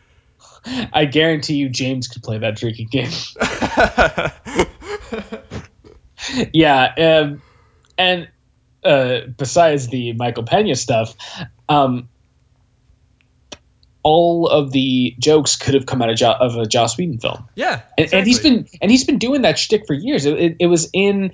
I 0.91 1.06
guarantee 1.06 1.56
you 1.56 1.69
James 1.69 2.08
could 2.08 2.23
play 2.23 2.39
that 2.39 2.58
drinking 2.58 2.88
game. 2.91 3.12
yeah, 6.54 6.93
um, 6.97 7.41
and 7.97 8.28
uh, 8.86 9.21
besides 9.38 9.88
the 9.88 10.13
Michael 10.13 10.43
Pena 10.43 10.76
stuff, 10.76 11.15
um, 11.67 12.08
all 14.04 14.48
of 14.48 14.71
the 14.71 15.15
jokes 15.17 15.56
could 15.56 15.74
have 15.74 15.88
come 15.88 16.02
out 16.04 16.12
of, 16.12 16.15
jo- 16.15 16.32
of 16.32 16.56
a 16.58 16.67
Joss 16.67 16.95
Whedon 16.95 17.17
film, 17.17 17.50
yeah, 17.56 17.82
and, 17.98 18.13
and 18.13 18.28
he's 18.28 18.38
exactly. 18.38 18.62
been 18.62 18.80
and 18.84 18.91
he's 18.91 19.04
been 19.04 19.17
doing 19.17 19.41
that 19.41 19.58
shtick 19.58 19.88
for 19.88 19.93
years. 19.93 20.26
It, 20.26 20.39
it, 20.39 20.56
it 20.60 20.67
was 20.67 20.89
in 20.93 21.34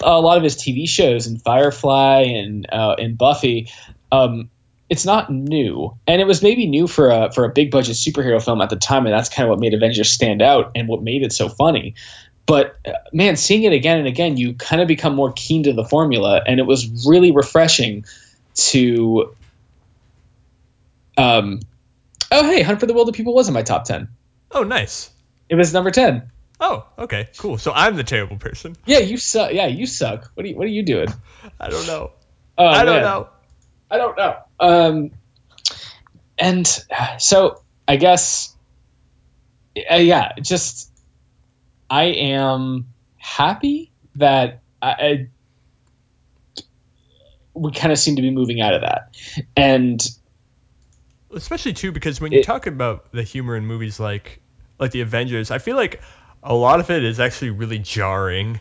a 0.00 0.18
lot 0.20 0.38
of 0.38 0.42
his 0.42 0.56
TV 0.56 0.88
shows, 0.88 1.26
in 1.26 1.38
Firefly 1.38 2.22
and 2.22 2.66
uh, 2.72 2.96
in 2.98 3.16
Buffy. 3.16 3.70
Um, 4.10 4.48
it's 4.88 5.04
not 5.04 5.30
new, 5.30 5.96
and 6.06 6.20
it 6.20 6.26
was 6.26 6.42
maybe 6.42 6.66
new 6.66 6.86
for 6.86 7.10
a 7.10 7.32
for 7.32 7.44
a 7.44 7.50
big 7.50 7.70
budget 7.70 7.96
superhero 7.96 8.42
film 8.42 8.62
at 8.62 8.70
the 8.70 8.76
time, 8.76 9.04
and 9.04 9.14
that's 9.14 9.28
kind 9.28 9.46
of 9.46 9.50
what 9.50 9.58
made 9.58 9.74
Avengers 9.74 10.10
stand 10.10 10.40
out 10.40 10.72
and 10.74 10.88
what 10.88 11.02
made 11.02 11.22
it 11.22 11.32
so 11.32 11.50
funny. 11.50 11.96
But 12.46 12.76
uh, 12.86 12.92
man, 13.12 13.36
seeing 13.36 13.64
it 13.64 13.72
again 13.72 13.98
and 13.98 14.06
again, 14.06 14.36
you 14.36 14.54
kind 14.54 14.80
of 14.80 14.88
become 14.88 15.14
more 15.14 15.32
keen 15.32 15.64
to 15.64 15.72
the 15.72 15.84
formula, 15.84 16.42
and 16.46 16.60
it 16.60 16.66
was 16.66 17.06
really 17.08 17.32
refreshing 17.32 18.04
to. 18.54 19.34
Um, 21.18 21.60
oh 22.30 22.44
hey, 22.44 22.62
Hunt 22.62 22.78
for 22.80 22.86
the 22.86 22.94
Wilderpeople 22.94 23.34
was 23.34 23.48
in 23.48 23.54
my 23.54 23.62
top 23.62 23.84
ten. 23.84 24.08
Oh, 24.50 24.62
nice. 24.62 25.10
It 25.48 25.56
was 25.56 25.72
number 25.72 25.90
ten. 25.90 26.30
Oh, 26.60 26.86
okay, 26.98 27.28
cool. 27.36 27.58
So 27.58 27.72
I'm 27.72 27.96
the 27.96 28.04
terrible 28.04 28.38
person. 28.38 28.76
Yeah, 28.86 28.98
you 28.98 29.16
suck. 29.16 29.52
Yeah, 29.52 29.66
you 29.66 29.86
suck. 29.86 30.30
What 30.34 30.46
are 30.46 30.48
you 30.48 30.56
What 30.56 30.66
are 30.66 30.70
you 30.70 30.82
doing? 30.82 31.08
I 31.60 31.68
don't 31.68 31.86
know. 31.86 32.12
Oh, 32.56 32.66
I 32.66 32.84
don't 32.84 32.96
man. 32.96 33.02
know. 33.02 33.28
I 33.90 33.98
don't 33.98 34.16
know. 34.16 34.36
Um, 34.58 35.10
and 36.38 36.66
so 37.18 37.62
I 37.86 37.96
guess, 37.96 38.54
uh, 39.90 39.96
yeah, 39.96 40.32
just 40.40 40.90
I 41.88 42.04
am 42.04 42.86
happy 43.16 43.92
that 44.16 44.60
I, 44.82 44.90
I 44.90 45.28
we 47.54 47.72
kind 47.72 47.92
of 47.92 47.98
seem 47.98 48.16
to 48.16 48.22
be 48.22 48.30
moving 48.30 48.60
out 48.60 48.74
of 48.74 48.82
that, 48.82 49.16
and 49.56 50.00
especially 51.34 51.72
too 51.72 51.92
because 51.92 52.20
when 52.20 52.32
you 52.32 52.40
It- 52.40 52.44
talk 52.44 52.66
about 52.66 53.12
the 53.12 53.22
humor 53.22 53.56
in 53.56 53.66
movies 53.66 53.98
like 53.98 54.40
like 54.78 54.90
the 54.90 55.00
Avengers, 55.00 55.50
I 55.50 55.58
feel 55.58 55.76
like 55.76 56.02
a 56.42 56.54
lot 56.54 56.80
of 56.80 56.90
it 56.90 57.02
is 57.02 57.18
actually 57.18 57.50
really 57.50 57.78
jarring. 57.78 58.60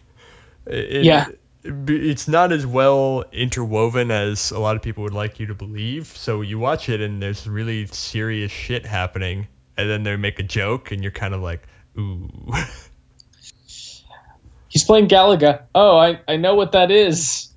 It- 0.66 1.04
Yeah. 1.06 1.28
it's 1.64 2.28
not 2.28 2.52
as 2.52 2.66
well 2.66 3.26
interwoven 3.34 4.12
as 4.12 4.52
a 4.52 4.60
lot 4.60 4.76
of 4.78 4.82
people 4.82 5.04
would 5.04 5.14
like 5.14 5.40
you 5.40 5.48
to 5.48 5.56
believe. 5.56 6.08
So 6.08 6.42
you 6.42 6.58
watch 6.60 6.90
it 6.90 7.02
and 7.02 7.22
there's 7.22 7.48
really 7.48 7.88
serious 7.88 8.52
shit 8.52 8.86
happening, 8.86 9.48
and 9.76 9.90
then 9.90 10.04
they 10.04 10.16
make 10.16 10.40
a 10.40 10.44
joke, 10.44 10.92
and 10.92 11.02
you're 11.04 11.12
kind 11.12 11.34
of 11.34 11.42
like, 11.42 11.64
ooh. 11.98 12.30
he's 14.76 14.84
playing 14.84 15.08
Galaga. 15.08 15.64
Oh, 15.74 15.98
I 15.98 16.20
I 16.28 16.36
know 16.36 16.56
what 16.56 16.74
that 16.74 16.92
is. 16.92 17.48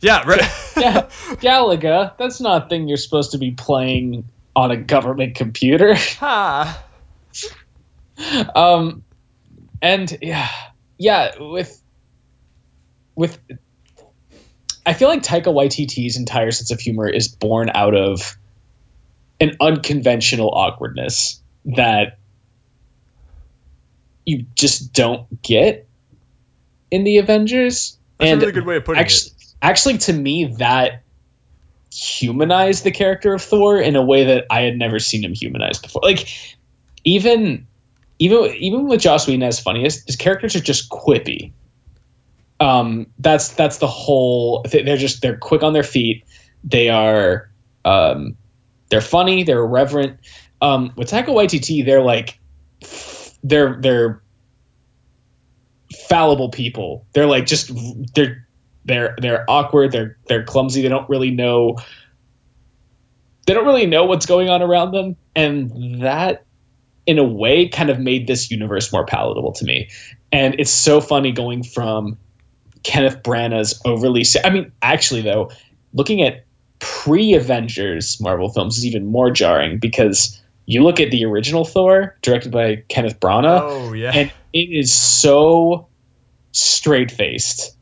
yeah, 0.00 0.22
right. 0.24 0.40
Yeah, 0.78 1.00
Galaga. 1.42 2.16
That's 2.18 2.40
not 2.40 2.66
a 2.66 2.68
thing 2.68 2.86
you're 2.86 2.98
supposed 2.98 3.32
to 3.32 3.38
be 3.38 3.50
playing 3.50 4.28
on 4.54 4.70
a 4.70 4.76
government 4.76 5.34
computer. 5.34 5.94
ha. 5.96 6.80
um 8.54 9.02
and 9.82 10.18
yeah 10.22 10.48
yeah 10.98 11.32
with 11.40 11.82
with 13.16 13.36
I 14.86 14.92
feel 14.94 15.08
like 15.08 15.22
Taika 15.24 15.52
Waititi's 15.52 16.16
entire 16.16 16.52
sense 16.52 16.70
of 16.70 16.78
humor 16.78 17.08
is 17.08 17.26
born 17.26 17.70
out 17.74 17.96
of 17.96 18.36
an 19.40 19.56
unconventional 19.60 20.50
awkwardness 20.50 21.40
that 21.64 22.18
you 24.24 24.46
just 24.54 24.92
don't 24.92 25.42
get 25.42 25.87
in 26.90 27.04
the 27.04 27.18
Avengers. 27.18 27.98
That's 28.18 28.30
and 28.30 28.42
a 28.42 28.46
really 28.46 28.52
good 28.52 28.66
way 28.66 28.76
of 28.76 28.84
putting 28.84 29.00
actually, 29.00 29.32
it. 29.38 29.54
actually, 29.62 29.98
to 29.98 30.12
me, 30.12 30.54
that 30.58 31.02
humanized 31.92 32.84
the 32.84 32.90
character 32.90 33.34
of 33.34 33.42
Thor 33.42 33.80
in 33.80 33.96
a 33.96 34.02
way 34.02 34.24
that 34.24 34.46
I 34.50 34.62
had 34.62 34.76
never 34.76 34.98
seen 34.98 35.24
him 35.24 35.34
humanized 35.34 35.82
before. 35.82 36.02
Like 36.02 36.28
even 37.04 37.66
even 38.18 38.54
even 38.56 38.88
with 38.88 39.00
Joss 39.00 39.26
Whedon 39.26 39.42
as 39.42 39.60
funniest, 39.60 40.06
his 40.06 40.16
characters 40.16 40.56
are 40.56 40.60
just 40.60 40.90
quippy. 40.90 41.52
Um, 42.60 43.06
that's 43.18 43.50
that's 43.50 43.78
the 43.78 43.86
whole. 43.86 44.64
They're 44.70 44.96
just 44.96 45.22
they're 45.22 45.36
quick 45.36 45.62
on 45.62 45.72
their 45.72 45.84
feet. 45.84 46.24
They 46.64 46.88
are 46.88 47.50
um, 47.84 48.36
they're 48.88 49.00
funny. 49.00 49.44
They're 49.44 49.60
irreverent. 49.60 50.18
Um, 50.60 50.92
with 50.96 51.10
Taika 51.10 51.28
Waititi, 51.28 51.84
they're 51.84 52.02
like 52.02 52.38
they're 53.44 53.76
they're 53.80 54.22
fallible 56.08 56.50
people. 56.50 57.06
They're 57.12 57.26
like 57.26 57.46
just 57.46 57.70
they're 58.14 58.46
they're 58.84 59.14
they're 59.20 59.44
awkward. 59.48 59.92
They're 59.92 60.16
they're 60.26 60.44
clumsy. 60.44 60.82
They 60.82 60.88
don't 60.88 61.08
really 61.08 61.30
know. 61.30 61.78
They 63.46 63.54
don't 63.54 63.64
really 63.64 63.86
know 63.86 64.04
what's 64.04 64.26
going 64.26 64.50
on 64.50 64.60
around 64.62 64.92
them, 64.92 65.16
and 65.34 66.02
that, 66.02 66.44
in 67.06 67.18
a 67.18 67.24
way, 67.24 67.68
kind 67.68 67.88
of 67.88 67.98
made 67.98 68.26
this 68.26 68.50
universe 68.50 68.92
more 68.92 69.06
palatable 69.06 69.52
to 69.52 69.64
me. 69.64 69.88
And 70.30 70.56
it's 70.58 70.70
so 70.70 71.00
funny 71.00 71.32
going 71.32 71.62
from 71.62 72.18
Kenneth 72.82 73.22
Branagh's 73.22 73.80
overly. 73.86 74.24
I 74.44 74.50
mean, 74.50 74.72
actually, 74.82 75.22
though, 75.22 75.50
looking 75.94 76.20
at 76.22 76.44
pre-Avengers 76.78 78.20
Marvel 78.20 78.50
films 78.50 78.76
is 78.78 78.84
even 78.86 79.06
more 79.06 79.30
jarring 79.30 79.78
because 79.78 80.40
you 80.66 80.82
look 80.84 81.00
at 81.00 81.10
the 81.10 81.24
original 81.24 81.64
Thor, 81.64 82.16
directed 82.20 82.52
by 82.52 82.84
Kenneth 82.88 83.18
Branagh, 83.18 83.60
Oh 83.62 83.92
yeah. 83.94 84.12
and 84.14 84.32
it 84.64 84.78
is 84.78 84.94
so 84.94 85.88
straight 86.52 87.10
faced. 87.10 87.76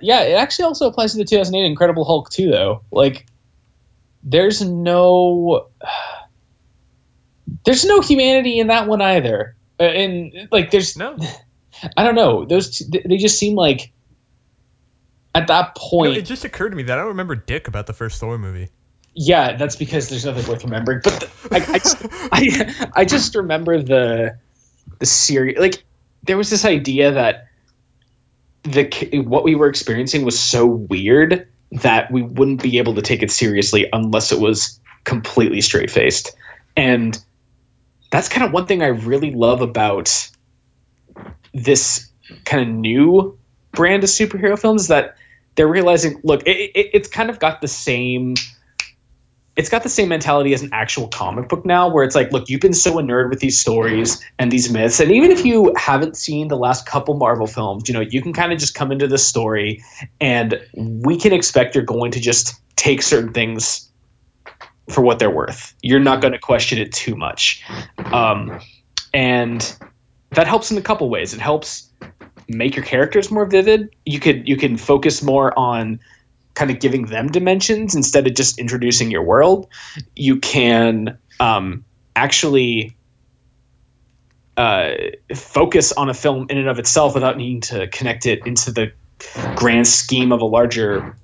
Yeah, 0.00 0.22
it 0.22 0.32
actually 0.34 0.64
also 0.66 0.88
applies 0.88 1.12
to 1.12 1.18
the 1.18 1.24
2008 1.24 1.64
Incredible 1.66 2.04
Hulk 2.04 2.30
too, 2.30 2.50
though. 2.50 2.82
Like, 2.90 3.26
there's 4.22 4.60
no, 4.62 5.68
there's 7.64 7.84
no 7.84 8.00
humanity 8.00 8.58
in 8.58 8.68
that 8.68 8.88
one 8.88 9.00
either. 9.00 9.56
Uh, 9.78 9.84
and 9.84 10.48
like, 10.50 10.70
there's 10.70 10.96
no. 10.96 11.16
I 11.96 12.04
don't 12.04 12.14
know. 12.14 12.44
Those 12.44 12.78
two, 12.78 12.84
they 13.08 13.16
just 13.16 13.38
seem 13.38 13.54
like 13.56 13.92
at 15.34 15.48
that 15.48 15.72
You 15.76 15.82
know, 15.82 15.88
point. 15.90 16.16
it 16.16 16.22
just 16.26 16.44
occurred 16.44 16.70
to 16.70 16.76
me 16.76 16.84
that 16.84 16.98
I 16.98 17.00
don't 17.00 17.08
remember 17.10 17.34
dick 17.34 17.66
about 17.68 17.86
the 17.86 17.92
first 17.92 18.20
Thor 18.20 18.38
movie. 18.38 18.68
yeah, 19.14 19.56
that's 19.56 19.76
because 19.76 20.08
there's 20.08 20.24
nothing 20.24 20.46
worth 20.48 20.62
remembering. 20.64 21.00
But 21.02 21.20
the, 21.20 21.28
I, 21.50 21.56
I, 21.74 21.78
just, 21.78 21.96
I, 22.32 22.90
I 23.00 23.04
just 23.04 23.34
remember 23.34 23.82
the 23.82 24.38
the 24.98 25.06
series. 25.06 25.58
Like 25.58 25.82
there 26.22 26.36
was 26.36 26.50
this 26.50 26.64
idea 26.64 27.12
that 27.12 27.48
the 28.64 29.22
what 29.26 29.44
we 29.44 29.54
were 29.54 29.68
experiencing 29.68 30.24
was 30.24 30.38
so 30.38 30.66
weird 30.66 31.48
that 31.72 32.10
we 32.12 32.22
wouldn't 32.22 32.62
be 32.62 32.78
able 32.78 32.94
to 32.94 33.02
take 33.02 33.22
it 33.22 33.30
seriously 33.30 33.88
unless 33.92 34.30
it 34.30 34.40
was 34.40 34.78
completely 35.04 35.60
straight 35.60 35.90
faced, 35.90 36.36
and 36.76 37.18
that's 38.10 38.28
kind 38.28 38.44
of 38.44 38.52
one 38.52 38.66
thing 38.66 38.82
I 38.82 38.88
really 38.88 39.32
love 39.32 39.62
about 39.62 40.30
this 41.52 42.08
kind 42.44 42.62
of 42.62 42.68
new 42.68 43.38
brand 43.72 44.04
of 44.04 44.10
superhero 44.10 44.58
films 44.58 44.88
that 44.88 45.16
they're 45.54 45.68
realizing 45.68 46.20
look 46.22 46.42
it, 46.46 46.70
it, 46.74 46.90
it's 46.94 47.08
kind 47.08 47.30
of 47.30 47.38
got 47.38 47.60
the 47.60 47.68
same 47.68 48.34
it's 49.54 49.68
got 49.68 49.82
the 49.82 49.88
same 49.88 50.08
mentality 50.08 50.54
as 50.54 50.62
an 50.62 50.70
actual 50.72 51.08
comic 51.08 51.48
book 51.48 51.66
now 51.66 51.90
where 51.90 52.04
it's 52.04 52.14
like 52.14 52.32
look 52.32 52.48
you've 52.48 52.60
been 52.60 52.72
so 52.72 52.98
enamored 52.98 53.30
with 53.30 53.40
these 53.40 53.60
stories 53.60 54.22
and 54.38 54.50
these 54.50 54.70
myths 54.70 55.00
and 55.00 55.10
even 55.10 55.30
if 55.30 55.44
you 55.44 55.74
haven't 55.76 56.16
seen 56.16 56.48
the 56.48 56.56
last 56.56 56.86
couple 56.86 57.14
marvel 57.14 57.46
films 57.46 57.88
you 57.88 57.94
know 57.94 58.00
you 58.00 58.22
can 58.22 58.32
kind 58.32 58.52
of 58.52 58.58
just 58.58 58.74
come 58.74 58.92
into 58.92 59.06
the 59.08 59.18
story 59.18 59.84
and 60.20 60.60
we 60.74 61.18
can 61.18 61.32
expect 61.32 61.74
you're 61.74 61.84
going 61.84 62.12
to 62.12 62.20
just 62.20 62.60
take 62.76 63.02
certain 63.02 63.32
things 63.32 63.88
for 64.88 65.00
what 65.00 65.18
they're 65.18 65.30
worth. 65.30 65.74
You're 65.82 66.00
not 66.00 66.20
going 66.20 66.32
to 66.32 66.38
question 66.38 66.78
it 66.78 66.92
too 66.92 67.14
much. 67.14 67.64
Um, 67.98 68.60
and 69.14 69.76
that 70.30 70.46
helps 70.46 70.70
in 70.70 70.78
a 70.78 70.82
couple 70.82 71.08
ways. 71.08 71.34
It 71.34 71.40
helps 71.40 71.90
make 72.48 72.76
your 72.76 72.84
characters 72.84 73.30
more 73.30 73.46
vivid. 73.46 73.94
You 74.04 74.20
could 74.20 74.48
you 74.48 74.56
can 74.56 74.76
focus 74.76 75.22
more 75.22 75.56
on 75.56 76.00
kind 76.54 76.70
of 76.70 76.80
giving 76.80 77.06
them 77.06 77.28
dimensions 77.28 77.94
instead 77.94 78.26
of 78.26 78.34
just 78.34 78.58
introducing 78.58 79.10
your 79.10 79.22
world 79.22 79.68
you 80.14 80.38
can 80.38 81.18
um, 81.40 81.84
actually 82.14 82.96
uh, 84.56 84.92
focus 85.34 85.92
on 85.92 86.10
a 86.10 86.14
film 86.14 86.46
in 86.50 86.58
and 86.58 86.68
of 86.68 86.78
itself 86.78 87.14
without 87.14 87.36
needing 87.36 87.62
to 87.62 87.86
connect 87.88 88.26
it 88.26 88.46
into 88.46 88.70
the 88.70 88.92
grand 89.54 89.86
scheme 89.86 90.32
of 90.32 90.40
a 90.40 90.44
larger 90.44 91.16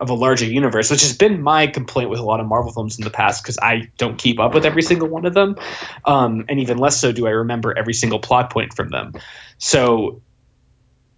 of 0.00 0.10
a 0.10 0.14
larger 0.14 0.46
universe 0.46 0.92
which 0.92 1.02
has 1.02 1.16
been 1.16 1.42
my 1.42 1.66
complaint 1.66 2.08
with 2.08 2.20
a 2.20 2.22
lot 2.22 2.38
of 2.38 2.46
marvel 2.46 2.72
films 2.72 2.98
in 2.98 3.04
the 3.04 3.10
past 3.10 3.42
because 3.42 3.58
i 3.60 3.90
don't 3.98 4.16
keep 4.16 4.38
up 4.38 4.54
with 4.54 4.64
every 4.64 4.82
single 4.82 5.08
one 5.08 5.26
of 5.26 5.34
them. 5.34 5.56
Um, 6.04 6.44
and 6.48 6.60
even 6.60 6.78
less 6.78 7.00
so 7.00 7.10
do 7.10 7.26
i 7.26 7.30
remember 7.30 7.76
every 7.76 7.94
single 7.94 8.20
plot 8.20 8.50
point 8.50 8.74
from 8.74 8.90
them. 8.90 9.14
So 9.58 10.22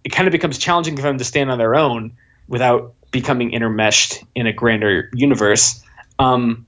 it 0.03 0.09
kind 0.09 0.27
of 0.27 0.31
becomes 0.31 0.57
challenging 0.57 0.95
for 0.95 1.03
them 1.03 1.19
to 1.19 1.23
stand 1.23 1.51
on 1.51 1.57
their 1.57 1.75
own 1.75 2.17
without 2.51 2.95
becoming 3.11 3.51
intermeshed 3.51 4.23
in 4.35 4.45
a 4.45 4.51
grander 4.51 5.09
universe. 5.13 5.81
Um, 6.19 6.65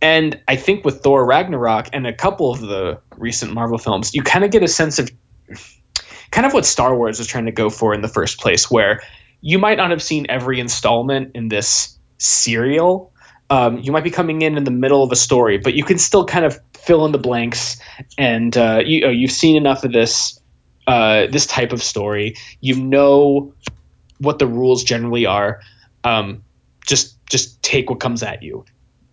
and 0.00 0.40
I 0.46 0.54
think 0.54 0.84
with 0.84 1.02
Thor 1.02 1.26
Ragnarok 1.26 1.88
and 1.92 2.06
a 2.06 2.12
couple 2.12 2.52
of 2.52 2.60
the 2.60 3.00
recent 3.16 3.52
Marvel 3.52 3.78
films, 3.78 4.14
you 4.14 4.22
kind 4.22 4.44
of 4.44 4.52
get 4.52 4.62
a 4.62 4.68
sense 4.68 5.00
of 5.00 5.10
kind 6.30 6.46
of 6.46 6.52
what 6.54 6.64
Star 6.64 6.96
Wars 6.96 7.18
was 7.18 7.26
trying 7.26 7.46
to 7.46 7.52
go 7.52 7.70
for 7.70 7.92
in 7.92 8.02
the 8.02 8.08
first 8.08 8.38
place, 8.38 8.70
where 8.70 9.02
you 9.40 9.58
might 9.58 9.78
not 9.78 9.90
have 9.90 10.02
seen 10.02 10.26
every 10.28 10.60
installment 10.60 11.32
in 11.34 11.48
this 11.48 11.98
serial. 12.18 13.12
Um, 13.50 13.78
you 13.78 13.90
might 13.90 14.04
be 14.04 14.10
coming 14.10 14.42
in 14.42 14.56
in 14.56 14.62
the 14.62 14.70
middle 14.70 15.02
of 15.02 15.10
a 15.10 15.16
story, 15.16 15.58
but 15.58 15.74
you 15.74 15.82
can 15.82 15.98
still 15.98 16.24
kind 16.24 16.44
of 16.44 16.60
fill 16.74 17.04
in 17.04 17.10
the 17.10 17.18
blanks, 17.18 17.80
and 18.16 18.56
uh, 18.56 18.80
you, 18.84 19.08
you've 19.08 19.32
seen 19.32 19.56
enough 19.56 19.82
of 19.82 19.92
this 19.92 20.38
uh, 20.86 21.26
this 21.26 21.46
type 21.46 21.72
of 21.72 21.82
story. 21.82 22.36
You 22.60 22.76
know 22.76 23.54
what 24.18 24.38
the 24.38 24.46
rules 24.46 24.84
generally 24.84 25.26
are. 25.26 25.60
Um, 26.04 26.44
just 26.86 27.16
just 27.26 27.62
take 27.62 27.90
what 27.90 28.00
comes 28.00 28.22
at 28.22 28.42
you 28.42 28.64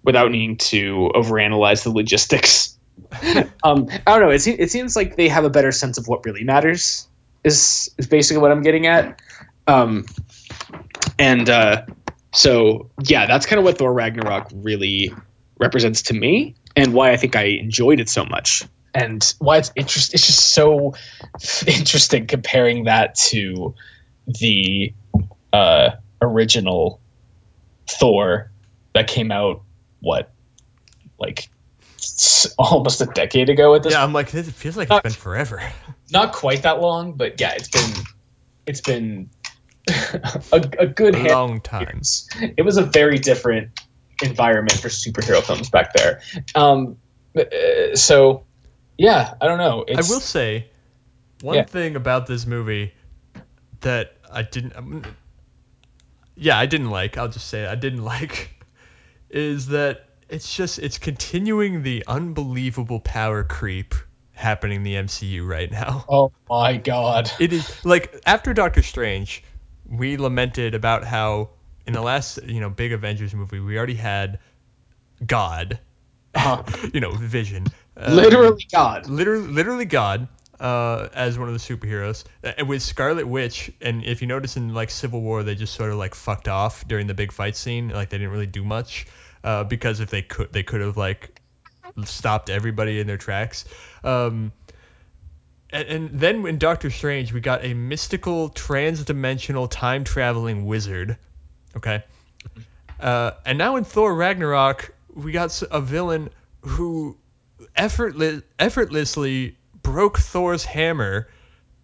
without 0.04 0.32
needing 0.32 0.58
to 0.58 1.12
overanalyze 1.14 1.84
the 1.84 1.92
logistics. 1.92 2.78
um, 3.64 3.90
I 3.90 4.18
don't 4.18 4.22
know. 4.22 4.30
It, 4.30 4.48
it 4.48 4.72
seems 4.72 4.96
like 4.96 5.16
they 5.16 5.28
have 5.28 5.44
a 5.44 5.50
better 5.50 5.72
sense 5.72 5.98
of 5.98 6.08
what 6.08 6.26
really 6.26 6.44
matters. 6.44 7.08
Is 7.44 7.90
is 7.98 8.08
basically 8.08 8.42
what 8.42 8.52
I'm 8.52 8.62
getting 8.62 8.88
at. 8.88 9.22
Um, 9.68 10.06
and 11.20 11.50
uh, 11.50 11.86
so 12.34 12.90
yeah, 13.04 13.28
that's 13.28 13.46
kind 13.46 13.60
of 13.60 13.66
what 13.66 13.78
Thor 13.78 13.94
Ragnarok 13.94 14.52
really 14.54 15.14
represents 15.60 16.04
to 16.04 16.14
me, 16.14 16.56
and 16.76 16.94
why 16.94 17.12
I 17.12 17.18
think 17.18 17.36
I 17.36 17.44
enjoyed 17.44 18.00
it 18.00 18.10
so 18.10 18.26
much, 18.26 18.64
and 18.94 19.34
why 19.40 19.58
it's 19.58 19.72
interest. 19.76 20.14
It's 20.14 20.26
just 20.26 20.54
so 20.54 20.96
interesting 21.68 22.28
comparing 22.28 22.86
that 22.86 23.16
to 23.16 23.76
the 24.28 24.94
uh, 25.54 25.92
original 26.22 27.02
Thor 27.90 28.52
that 28.94 29.08
came 29.08 29.32
out 29.32 29.64
what 30.00 30.32
like 31.20 31.50
s- 31.98 32.54
almost 32.58 33.02
a 33.02 33.06
decade 33.06 33.50
ago 33.50 33.74
at 33.76 33.84
this 33.84 33.94
Yeah, 33.94 34.04
I'm 34.04 34.14
like, 34.14 34.32
this 34.32 34.50
feels 34.50 34.76
like 34.78 34.90
Uh, 34.92 35.02
it's 35.04 35.16
been 35.16 35.22
forever. 35.22 35.62
not 36.12 36.34
quite 36.34 36.64
that 36.64 36.82
long 36.82 37.14
but 37.14 37.40
yeah 37.42 37.54
it's 37.56 37.70
been 37.70 37.92
it's 38.68 38.82
been 38.82 39.30
a, 39.88 40.70
a 40.80 40.88
good 40.88 41.16
A 41.16 41.30
long 41.34 41.62
time. 41.62 42.02
it 42.58 42.64
was 42.66 42.78
a 42.78 42.84
very 42.84 43.18
different 43.20 43.80
environment 44.22 44.74
for 44.80 44.88
superhero 44.88 45.42
films 45.44 45.70
back 45.70 45.94
there 45.94 46.22
um 46.56 46.98
uh, 47.38 47.96
so 47.96 48.46
yeah 48.98 49.34
i 49.42 49.46
don't 49.48 49.58
know 49.58 49.84
I 49.90 49.96
will 49.98 50.20
say 50.22 50.70
one 51.42 51.56
Yeah. 51.56 51.64
thing 51.66 51.96
about 51.96 52.28
this 52.28 52.46
movie 52.46 52.94
that 53.82 54.15
I 54.32 54.44
didn't. 54.44 54.76
um, 54.76 55.04
yeah, 56.36 56.58
I 56.58 56.66
didn't 56.66 56.90
like. 56.90 57.18
I'll 57.18 57.30
just 57.30 57.48
say 57.48 57.64
it, 57.64 57.70
I 57.70 57.76
didn't 57.76 58.04
like 58.14 58.52
is 59.30 59.68
that 59.68 60.06
it's 60.30 60.56
just 60.56 60.80
it's 60.80 60.98
continuing 60.98 61.84
the 61.84 62.04
unbelievable 62.08 63.00
power 63.00 63.44
creep 63.44 63.94
happening 64.34 64.78
in 64.78 64.84
the 64.84 64.96
MCU 64.96 65.48
right 65.48 65.72
now. 65.72 66.06
oh 66.10 66.32
my 66.50 66.78
god 66.78 67.32
It 67.40 67.54
is 67.54 67.86
like 67.86 68.22
after 68.26 68.54
Doctor 68.54 68.82
Strange, 68.82 69.44
we 69.90 70.18
lamented 70.18 70.76
about 70.76 71.04
how 71.04 71.50
in 71.88 71.94
the 71.94 72.02
last 72.02 72.40
you 72.44 72.60
know 72.60 72.70
big 72.70 72.92
Avengers 72.92 73.34
movie 73.34 73.60
we 73.60 73.78
already 73.78 73.96
had 73.96 74.40
God, 75.26 75.80
Uh-huh. 76.34 76.64
you 76.94 77.00
know 77.00 77.12
Vision, 77.12 77.66
um, 77.98 78.16
literally 78.16 78.66
god 78.72 79.08
literally 79.10 79.48
literally 79.48 79.86
God. 79.86 80.28
Uh, 80.60 81.10
as 81.14 81.38
one 81.38 81.48
of 81.48 81.54
the 81.54 81.60
superheroes 81.60 82.24
uh, 82.44 82.66
with 82.66 82.82
Scarlet 82.82 83.28
Witch. 83.28 83.72
And 83.82 84.04
if 84.04 84.22
you 84.22 84.28
notice 84.28 84.58
in 84.58 84.74
like 84.74 84.90
Civil 84.90 85.22
War, 85.22 85.44
they 85.44 85.56
just 85.56 85.74
sort 85.74 85.92
of 85.92 85.98
like 85.98 86.16
fucked 86.16 86.48
off 86.48 86.88
during 86.88 87.08
the 87.08 87.14
big 87.14 87.32
fight 87.32 87.56
scene. 87.56 87.90
Like 87.90 88.10
they 88.10 88.18
didn't 88.18 88.32
really 88.32 88.48
do 88.48 88.64
much 88.64 89.08
uh, 89.44 89.64
because 89.64 90.00
if 90.00 90.10
they 90.10 90.22
could, 90.22 90.52
they 90.54 90.64
could 90.64 90.82
have 90.82 90.98
like 90.98 91.40
stopped 92.04 92.50
everybody 92.50 93.00
in 93.00 93.08
their 93.08 93.18
tracks. 93.18 93.66
Um, 94.04 94.52
and, 95.70 95.88
and 95.88 96.20
then 96.20 96.46
in 96.46 96.58
Doctor 96.58 96.90
Strange, 96.90 97.34
we 97.34 97.42
got 97.42 97.64
a 97.64 97.74
mystical, 97.74 98.50
trans-dimensional, 98.50 99.68
time-traveling 99.68 100.66
wizard. 100.66 101.18
Okay. 101.76 102.04
Uh, 103.00 103.32
and 103.46 103.58
now 103.58 103.76
in 103.76 103.84
Thor 103.84 104.14
Ragnarok, 104.14 104.94
we 105.14 105.32
got 105.32 105.62
a 105.70 105.82
villain 105.82 106.30
who 106.62 107.18
effortless, 107.76 108.42
effortlessly 108.58 109.58
broke 109.86 110.18
Thor's 110.18 110.66
hammer, 110.66 111.30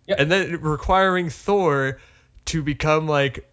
yep. 0.08 0.20
and 0.20 0.32
then 0.32 0.60
requiring 0.62 1.30
Thor 1.30 2.00
to 2.46 2.64
become 2.64 3.08
like 3.08 3.48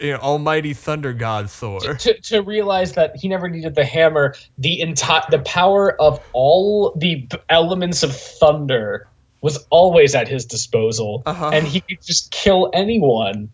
you 0.00 0.12
know, 0.12 0.18
almighty 0.18 0.72
thunder 0.72 1.12
god 1.12 1.50
Thor. 1.50 1.80
To, 1.80 1.94
to, 1.94 2.20
to, 2.20 2.42
realize 2.42 2.94
that 2.94 3.16
he 3.16 3.28
never 3.28 3.48
needed 3.48 3.74
the 3.74 3.84
hammer, 3.84 4.34
the 4.58 4.80
entire 4.80 5.22
the 5.30 5.38
power 5.40 6.00
of 6.00 6.20
all 6.32 6.94
the 6.96 7.28
elements 7.48 8.02
of 8.02 8.16
thunder 8.16 9.06
was 9.40 9.66
always 9.68 10.14
at 10.14 10.26
his 10.26 10.46
disposal, 10.46 11.22
uh-huh. 11.26 11.50
and 11.52 11.66
he 11.66 11.80
could 11.80 12.02
just 12.02 12.30
kill 12.30 12.70
anyone 12.72 13.50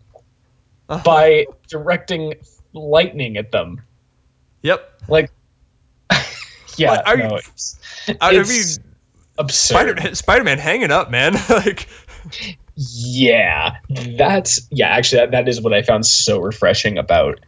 uh-huh. 0.87 1.03
by 1.03 1.45
directing 1.67 2.35
lightning 2.73 3.35
at 3.35 3.51
them. 3.51 3.81
Yep. 4.61 5.01
Like, 5.09 5.31
yeah, 6.77 7.01
no, 7.05 7.39
you, 8.07 8.15
I, 8.21 8.43
mean, 8.43 8.63
absurd. 9.37 9.73
Spider-Man, 9.75 10.15
Spider-Man 10.15 10.57
hanging 10.57 10.91
up, 10.91 11.11
man. 11.11 11.33
like, 11.49 11.87
yeah, 12.75 13.77
that's 13.89 14.67
yeah. 14.71 14.89
Actually, 14.89 15.21
that, 15.21 15.31
that 15.31 15.49
is 15.49 15.61
what 15.61 15.73
I 15.73 15.81
found 15.81 16.05
so 16.05 16.39
refreshing 16.39 16.97
about 16.97 17.39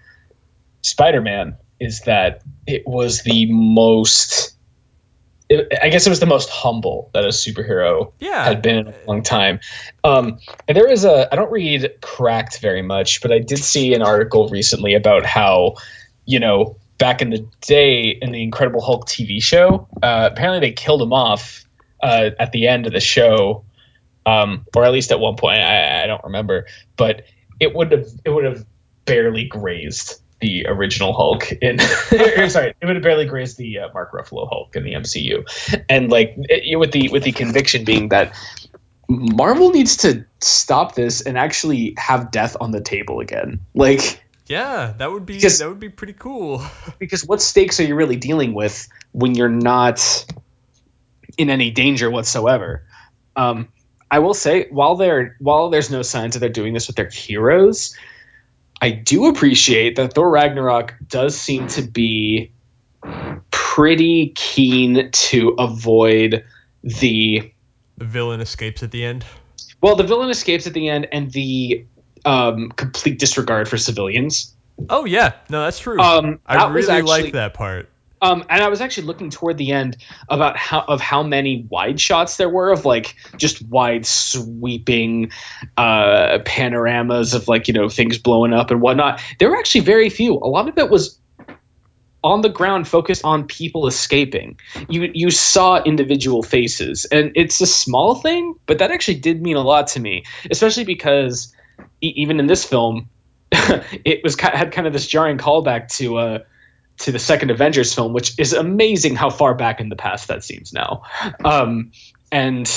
Spider-Man 0.81 1.57
is 1.79 2.01
that 2.01 2.43
it 2.65 2.83
was 2.85 3.21
the 3.23 3.47
most. 3.51 4.51
It, 5.49 5.73
I 5.81 5.89
guess 5.89 6.07
it 6.07 6.09
was 6.09 6.19
the 6.19 6.25
most 6.25 6.49
humble 6.49 7.11
that 7.13 7.25
a 7.25 7.29
superhero 7.29 8.13
yeah. 8.19 8.45
had 8.45 8.61
been 8.61 8.77
in 8.77 8.87
a 8.87 8.93
long 9.05 9.23
time. 9.23 9.59
Um, 10.03 10.39
and 10.67 10.75
there 10.75 10.89
is 10.89 11.03
a 11.03 11.31
I 11.31 11.35
don't 11.35 11.51
read 11.51 12.01
Cracked 12.01 12.59
very 12.59 12.81
much, 12.81 13.21
but 13.21 13.31
I 13.31 13.39
did 13.39 13.59
see 13.59 13.93
an 13.93 14.01
article 14.01 14.49
recently 14.49 14.93
about 14.95 15.25
how 15.25 15.75
you 16.25 16.39
know 16.39 16.77
back 16.97 17.21
in 17.21 17.29
the 17.29 17.45
day 17.61 18.09
in 18.09 18.31
the 18.31 18.41
Incredible 18.41 18.81
Hulk 18.81 19.07
TV 19.07 19.41
show, 19.43 19.87
uh, 20.01 20.29
apparently 20.31 20.69
they 20.69 20.73
killed 20.73 21.01
him 21.01 21.11
off 21.11 21.65
uh, 22.03 22.31
at 22.37 22.51
the 22.51 22.67
end 22.67 22.85
of 22.85 22.93
the 22.93 22.99
show, 22.99 23.63
um, 24.25 24.65
or 24.75 24.83
at 24.83 24.91
least 24.91 25.11
at 25.11 25.19
one 25.19 25.35
point. 25.35 25.59
I, 25.59 26.03
I 26.03 26.07
don't 26.07 26.23
remember, 26.23 26.67
but 26.97 27.23
it 27.59 27.73
would 27.73 27.91
have 27.91 28.05
it 28.25 28.29
would 28.29 28.43
have 28.43 28.65
barely 29.05 29.45
grazed 29.45 30.21
the 30.41 30.67
original 30.67 31.13
Hulk 31.13 31.51
in. 31.51 31.79
sorry, 32.49 32.73
it 32.79 32.85
would 32.85 32.97
have 32.97 33.03
barely 33.03 33.25
grazed 33.25 33.57
the 33.57 33.79
uh, 33.79 33.89
Mark 33.93 34.11
Ruffalo 34.11 34.47
Hulk 34.49 34.75
in 34.75 34.83
the 34.83 34.93
MCU, 34.93 35.83
and 35.89 36.11
like 36.11 36.35
it, 36.37 36.77
with 36.77 36.91
the 36.91 37.09
with 37.09 37.23
the 37.23 37.31
conviction 37.31 37.85
being 37.85 38.09
that 38.09 38.35
Marvel 39.07 39.71
needs 39.71 39.97
to 39.97 40.25
stop 40.41 40.95
this 40.95 41.21
and 41.21 41.37
actually 41.37 41.93
have 41.97 42.31
death 42.31 42.57
on 42.59 42.71
the 42.71 42.81
table 42.81 43.21
again. 43.21 43.61
Like 43.73 44.21
yeah, 44.47 44.93
that 44.97 45.09
would 45.09 45.25
be 45.25 45.35
because, 45.35 45.59
that 45.59 45.69
would 45.69 45.79
be 45.79 45.89
pretty 45.89 46.13
cool. 46.13 46.61
because 46.99 47.25
what 47.25 47.41
stakes 47.41 47.79
are 47.79 47.83
you 47.83 47.95
really 47.95 48.17
dealing 48.17 48.53
with 48.53 48.89
when 49.13 49.35
you're 49.35 49.49
not 49.49 50.25
in 51.37 51.49
any 51.49 51.71
danger 51.71 52.09
whatsoever. 52.09 52.85
Um, 53.35 53.69
I 54.09 54.19
will 54.19 54.33
say, 54.33 54.67
while 54.69 54.95
there 54.95 55.35
while 55.39 55.69
there's 55.69 55.89
no 55.89 56.03
signs 56.03 56.33
that 56.33 56.39
they're 56.39 56.49
doing 56.49 56.73
this 56.73 56.87
with 56.87 56.95
their 56.95 57.09
heroes, 57.09 57.97
I 58.79 58.91
do 58.91 59.25
appreciate 59.25 59.95
that 59.95 60.13
Thor 60.13 60.29
Ragnarok 60.29 60.95
does 61.07 61.39
seem 61.39 61.67
to 61.69 61.81
be 61.81 62.51
pretty 63.49 64.33
keen 64.35 65.09
to 65.11 65.55
avoid 65.57 66.45
the 66.83 67.53
the 67.97 68.05
villain 68.05 68.41
escapes 68.41 68.83
at 68.83 68.91
the 68.91 69.03
end. 69.03 69.25
Well, 69.81 69.95
the 69.95 70.03
villain 70.03 70.29
escapes 70.29 70.67
at 70.67 70.73
the 70.73 70.89
end, 70.89 71.07
and 71.11 71.31
the 71.31 71.85
um, 72.25 72.69
complete 72.69 73.19
disregard 73.19 73.67
for 73.67 73.77
civilians. 73.77 74.55
Oh 74.89 75.05
yeah, 75.05 75.33
no, 75.49 75.63
that's 75.63 75.79
true. 75.79 75.99
Um, 75.99 76.39
that 76.47 76.59
I 76.59 76.71
really 76.71 76.89
actually, 76.89 77.23
like 77.23 77.33
that 77.33 77.53
part. 77.53 77.89
Um, 78.23 78.45
and 78.49 78.63
I 78.63 78.69
was 78.69 78.79
actually 78.79 79.07
looking 79.07 79.29
toward 79.29 79.57
the 79.57 79.73
end 79.73 79.97
about 80.29 80.55
how 80.55 80.79
of 80.87 81.01
how 81.01 81.23
many 81.23 81.67
wide 81.69 81.99
shots 81.99 82.37
there 82.37 82.47
were 82.47 82.71
of 82.71 82.85
like 82.85 83.15
just 83.35 83.61
wide 83.61 84.05
sweeping 84.05 85.31
uh, 85.75 86.39
panoramas 86.45 87.33
of 87.33 87.49
like 87.49 87.67
you 87.67 87.73
know 87.73 87.89
things 87.89 88.17
blowing 88.17 88.53
up 88.53 88.71
and 88.71 88.81
whatnot. 88.81 89.21
There 89.39 89.49
were 89.49 89.57
actually 89.57 89.81
very 89.81 90.09
few. 90.09 90.35
A 90.35 90.47
lot 90.47 90.69
of 90.69 90.77
it 90.77 90.89
was 90.89 91.19
on 92.23 92.39
the 92.39 92.47
ground 92.47 92.87
focused 92.87 93.25
on 93.25 93.45
people 93.45 93.87
escaping. 93.87 94.57
You 94.87 95.11
you 95.13 95.29
saw 95.29 95.83
individual 95.83 96.43
faces, 96.43 97.03
and 97.03 97.33
it's 97.35 97.59
a 97.59 97.65
small 97.65 98.15
thing, 98.15 98.55
but 98.65 98.79
that 98.79 98.91
actually 98.91 99.19
did 99.19 99.41
mean 99.41 99.57
a 99.57 99.61
lot 99.61 99.87
to 99.87 99.99
me, 99.99 100.23
especially 100.49 100.85
because 100.85 101.53
e- 102.01 102.13
even 102.15 102.39
in 102.39 102.47
this 102.47 102.63
film, 102.63 103.09
it 103.51 104.21
was 104.23 104.39
had 104.39 104.71
kind 104.71 104.87
of 104.87 104.93
this 104.93 105.07
jarring 105.07 105.37
callback 105.37 105.89
to. 105.97 106.17
Uh, 106.17 106.39
to 106.99 107.11
the 107.11 107.19
second 107.19 107.51
Avengers 107.51 107.93
film, 107.93 108.13
which 108.13 108.39
is 108.39 108.53
amazing 108.53 109.15
how 109.15 109.29
far 109.29 109.55
back 109.55 109.79
in 109.79 109.89
the 109.89 109.95
past 109.95 110.27
that 110.27 110.43
seems 110.43 110.73
now. 110.73 111.03
Um, 111.43 111.91
and 112.31 112.67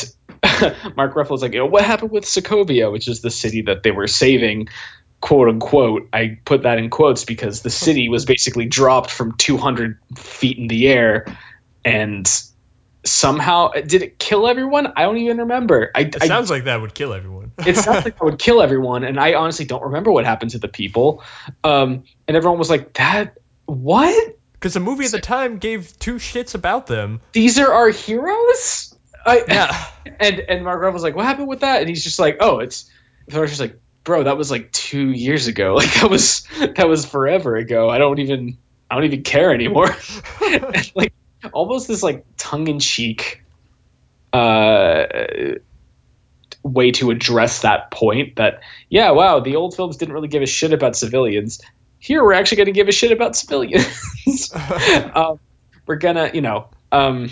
Mark 0.96 1.14
Ruffalo's 1.14 1.42
like, 1.42 1.52
you 1.52 1.58
know, 1.58 1.66
what 1.66 1.84
happened 1.84 2.10
with 2.10 2.24
Sokovia, 2.24 2.90
which 2.90 3.08
is 3.08 3.20
the 3.20 3.30
city 3.30 3.62
that 3.62 3.82
they 3.82 3.90
were 3.90 4.06
saving, 4.06 4.68
quote 5.20 5.48
unquote. 5.48 6.08
I 6.12 6.38
put 6.44 6.62
that 6.62 6.78
in 6.78 6.90
quotes 6.90 7.24
because 7.24 7.62
the 7.62 7.70
city 7.70 8.08
was 8.08 8.24
basically 8.24 8.66
dropped 8.66 9.10
from 9.10 9.32
200 9.32 9.98
feet 10.16 10.58
in 10.58 10.68
the 10.68 10.88
air, 10.88 11.26
and 11.84 12.26
somehow 13.04 13.70
did 13.72 14.02
it 14.02 14.18
kill 14.18 14.48
everyone? 14.48 14.92
I 14.96 15.02
don't 15.02 15.18
even 15.18 15.38
remember. 15.38 15.90
I, 15.94 16.00
it 16.00 16.22
sounds 16.22 16.50
like 16.50 16.64
that 16.64 16.80
would 16.80 16.94
kill 16.94 17.12
everyone. 17.12 17.52
it 17.58 17.76
sounds 17.76 18.04
like 18.04 18.14
that 18.18 18.24
would 18.24 18.38
kill 18.38 18.60
everyone, 18.60 19.04
and 19.04 19.18
I 19.18 19.34
honestly 19.34 19.64
don't 19.64 19.84
remember 19.84 20.10
what 20.12 20.24
happened 20.24 20.52
to 20.52 20.58
the 20.58 20.68
people. 20.68 21.22
Um, 21.64 22.04
and 22.28 22.36
everyone 22.36 22.58
was 22.58 22.70
like, 22.70 22.94
that 22.94 23.38
what? 23.66 24.36
Because 24.52 24.74
the 24.74 24.80
movie 24.80 25.04
at 25.04 25.10
the 25.10 25.20
time 25.20 25.58
gave 25.58 25.98
two 25.98 26.14
shits 26.14 26.54
about 26.54 26.86
them. 26.86 27.20
These 27.32 27.58
are 27.58 27.72
our 27.72 27.90
heroes. 27.90 28.94
I, 29.24 29.44
yeah. 29.46 29.86
And 30.18 30.40
and 30.40 30.64
Mark 30.64 30.80
was 30.94 31.02
like, 31.02 31.14
"What 31.14 31.26
happened 31.26 31.48
with 31.48 31.60
that?" 31.60 31.80
And 31.80 31.88
he's 31.90 32.02
just 32.02 32.18
like, 32.18 32.38
"Oh, 32.40 32.60
it's." 32.60 32.88
I 33.30 33.38
was 33.38 33.50
just 33.50 33.60
like, 33.60 33.78
"Bro, 34.02 34.22
that 34.22 34.38
was 34.38 34.50
like 34.50 34.72
two 34.72 35.10
years 35.10 35.46
ago. 35.46 35.74
Like 35.76 35.92
that 35.94 36.08
was 36.08 36.46
that 36.58 36.88
was 36.88 37.04
forever 37.04 37.56
ago. 37.56 37.90
I 37.90 37.98
don't 37.98 38.18
even 38.20 38.56
I 38.88 38.94
don't 38.94 39.04
even 39.04 39.24
care 39.24 39.52
anymore." 39.52 39.94
like 40.94 41.12
almost 41.52 41.88
this 41.88 42.02
like 42.02 42.24
tongue 42.38 42.68
in 42.68 42.78
cheek 42.78 43.42
uh 44.32 45.04
way 46.62 46.90
to 46.92 47.10
address 47.10 47.62
that 47.62 47.90
point 47.90 48.36
that 48.36 48.60
yeah 48.88 49.12
wow 49.12 49.40
the 49.40 49.56
old 49.56 49.74
films 49.74 49.96
didn't 49.96 50.14
really 50.14 50.28
give 50.28 50.42
a 50.42 50.46
shit 50.46 50.72
about 50.72 50.96
civilians 50.96 51.60
here 52.06 52.22
we're 52.22 52.34
actually 52.34 52.58
going 52.58 52.66
to 52.66 52.72
give 52.72 52.86
a 52.86 52.92
shit 52.92 53.10
about 53.10 53.34
civilians. 53.34 54.52
um, 55.14 55.40
we're 55.86 55.96
gonna, 55.96 56.30
you 56.32 56.40
know, 56.40 56.68
um, 56.92 57.30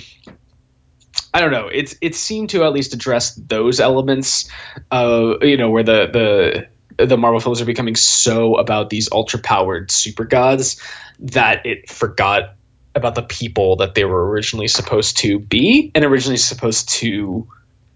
I 1.33 1.41
don't 1.41 1.53
know. 1.53 1.68
It's 1.68 1.95
it 2.01 2.16
seemed 2.16 2.51
to 2.51 2.64
at 2.64 2.72
least 2.72 2.93
address 2.93 3.35
those 3.35 3.79
elements, 3.79 4.51
uh, 4.91 5.35
you 5.43 5.57
know, 5.57 5.70
where 5.70 5.85
the 5.85 6.68
the 6.97 7.07
the 7.07 7.16
Marvel 7.16 7.41
films 7.41 7.61
are 7.61 7.64
becoming 7.64 7.95
so 7.95 8.57
about 8.57 8.91
these 8.91 9.09
ultra 9.12 9.41
powered 9.41 9.91
super 9.91 10.25
gods 10.25 10.81
that 11.20 11.66
it 11.66 11.89
forgot 11.89 12.55
about 12.97 13.14
the 13.14 13.22
people 13.22 13.77
that 13.77 13.95
they 13.95 14.05
were 14.05 14.29
originally 14.31 14.68
supposed 14.68 15.18
to 15.18 15.39
be 15.39 15.91
and 15.95 16.05
originally 16.05 16.37
supposed 16.37 16.89
to 16.91 17.49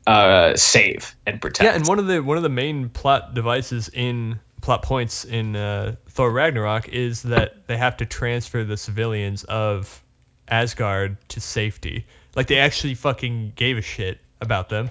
uh, 0.06 0.56
save 0.56 1.14
and 1.26 1.40
protect. 1.40 1.64
Yeah, 1.64 1.76
and 1.76 1.86
one 1.86 1.98
of 1.98 2.06
the 2.06 2.20
one 2.20 2.36
of 2.36 2.42
the 2.42 2.48
main 2.48 2.88
plot 2.88 3.34
devices 3.34 3.88
in 3.92 4.40
plot 4.60 4.82
points 4.82 5.24
in 5.24 5.56
uh, 5.56 5.96
Thor 6.10 6.30
Ragnarok 6.30 6.88
is 6.88 7.22
that 7.22 7.66
they 7.66 7.76
have 7.76 7.98
to 7.98 8.06
transfer 8.06 8.64
the 8.64 8.76
civilians 8.76 9.44
of 9.44 10.02
Asgard 10.48 11.16
to 11.30 11.40
safety. 11.40 12.06
Like 12.34 12.46
they 12.46 12.58
actually 12.58 12.94
fucking 12.94 13.52
gave 13.54 13.78
a 13.78 13.82
shit 13.82 14.18
about 14.40 14.68
them. 14.68 14.90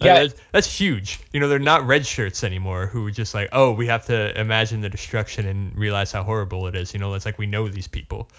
Yeah, 0.00 0.12
uh, 0.12 0.18
that's, 0.20 0.34
that's, 0.52 0.80
huge. 0.80 1.20
You 1.32 1.40
know, 1.40 1.48
they're 1.48 1.58
not 1.58 1.86
red 1.86 2.06
shirts 2.06 2.44
anymore 2.44 2.86
who 2.86 3.06
are 3.06 3.10
just 3.10 3.34
like, 3.34 3.50
oh, 3.52 3.72
we 3.72 3.88
have 3.88 4.06
to 4.06 4.38
imagine 4.40 4.80
the 4.80 4.88
destruction 4.88 5.46
and 5.46 5.76
realize 5.76 6.12
how 6.12 6.22
horrible 6.22 6.66
it 6.66 6.74
is. 6.74 6.94
You 6.94 7.00
know, 7.00 7.12
it's 7.14 7.26
like 7.26 7.38
we 7.38 7.46
know 7.46 7.68
these 7.68 7.88
people. 7.88 8.30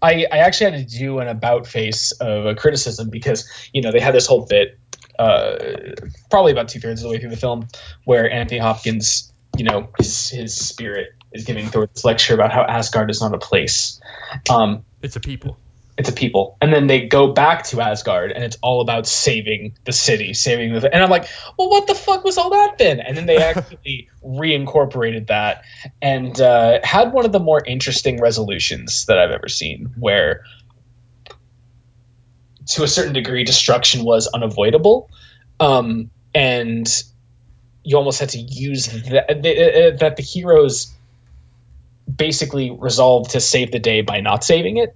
I, 0.00 0.26
I 0.30 0.38
actually 0.38 0.72
had 0.72 0.88
to 0.88 0.98
do 0.98 1.18
an 1.20 1.28
about 1.28 1.66
face 1.66 2.12
of 2.12 2.46
a 2.46 2.54
criticism 2.54 3.10
because 3.10 3.48
you 3.72 3.82
know 3.82 3.90
they 3.90 4.00
had 4.00 4.14
this 4.14 4.26
whole 4.26 4.46
bit 4.46 4.78
uh, 5.18 5.56
probably 6.30 6.52
about 6.52 6.68
two 6.68 6.80
thirds 6.80 7.02
of 7.02 7.08
the 7.08 7.10
way 7.10 7.20
through 7.20 7.30
the 7.30 7.36
film 7.36 7.68
where 8.04 8.30
Anthony 8.30 8.58
Hopkins 8.58 9.32
you 9.56 9.64
know 9.64 9.90
his 9.98 10.28
his 10.28 10.54
spirit 10.54 11.14
is 11.32 11.44
giving 11.44 11.66
Thor 11.66 11.86
this 11.86 12.04
lecture 12.04 12.34
about 12.34 12.52
how 12.52 12.62
Asgard 12.62 13.10
is 13.10 13.20
not 13.20 13.34
a 13.34 13.38
place. 13.38 14.00
Um, 14.50 14.84
it's 15.02 15.16
a 15.16 15.20
people. 15.20 15.58
it's 15.96 16.08
a 16.08 16.12
people, 16.12 16.56
and 16.60 16.72
then 16.72 16.86
they 16.86 17.06
go 17.06 17.32
back 17.32 17.64
to 17.64 17.80
Asgard, 17.80 18.32
and 18.32 18.44
it's 18.44 18.56
all 18.62 18.80
about 18.80 19.06
saving 19.06 19.76
the 19.84 19.92
city, 19.92 20.34
saving 20.34 20.72
the. 20.72 20.92
And 20.92 21.02
I'm 21.02 21.10
like, 21.10 21.28
well, 21.58 21.68
what 21.68 21.86
the 21.86 21.94
fuck 21.94 22.24
was 22.24 22.38
all 22.38 22.50
that 22.50 22.78
then? 22.78 23.00
And 23.00 23.16
then 23.16 23.26
they 23.26 23.36
actually 23.42 24.08
reincorporated 24.24 25.28
that 25.28 25.64
and 26.00 26.38
uh, 26.40 26.80
had 26.82 27.12
one 27.12 27.24
of 27.24 27.32
the 27.32 27.40
more 27.40 27.62
interesting 27.64 28.20
resolutions 28.20 29.06
that 29.06 29.18
I've 29.18 29.32
ever 29.32 29.48
seen, 29.48 29.92
where 29.98 30.44
to 32.74 32.82
a 32.82 32.88
certain 32.88 33.12
degree, 33.12 33.44
destruction 33.44 34.04
was 34.04 34.26
unavoidable, 34.26 35.10
um, 35.60 36.10
and 36.34 36.88
you 37.84 37.96
almost 37.96 38.20
had 38.20 38.30
to 38.30 38.38
use 38.38 38.86
that, 38.86 39.30
uh, 39.30 39.96
that 39.98 40.16
the 40.16 40.22
heroes 40.22 40.94
basically 42.14 42.70
resolved 42.70 43.30
to 43.32 43.40
save 43.40 43.72
the 43.72 43.78
day 43.78 44.02
by 44.02 44.20
not 44.20 44.44
saving 44.44 44.76
it. 44.76 44.94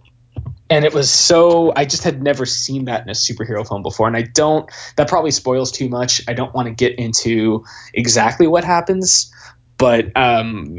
And 0.69 0.85
it 0.85 0.93
was 0.93 1.09
so 1.09 1.73
i 1.75 1.85
just 1.85 2.03
had 2.03 2.21
never 2.21 2.45
seen 2.45 2.87
that 2.87 3.03
in 3.03 3.09
a 3.09 3.13
superhero 3.13 3.67
film 3.67 3.83
before. 3.83 4.09
And 4.09 4.17
i 4.17 4.23
don't 4.23 4.69
that 4.97 5.09
probably 5.09 5.31
spoils 5.31 5.71
too 5.73 5.89
much. 5.89 6.23
I 6.29 6.35
don't 6.35 6.55
want 6.55 6.67
to 6.67 6.75
get 6.75 6.99
into 6.99 7.65
exactly 7.95 8.47
what 8.47 8.65
happens. 8.65 9.33
But 9.79 10.17
um, 10.17 10.79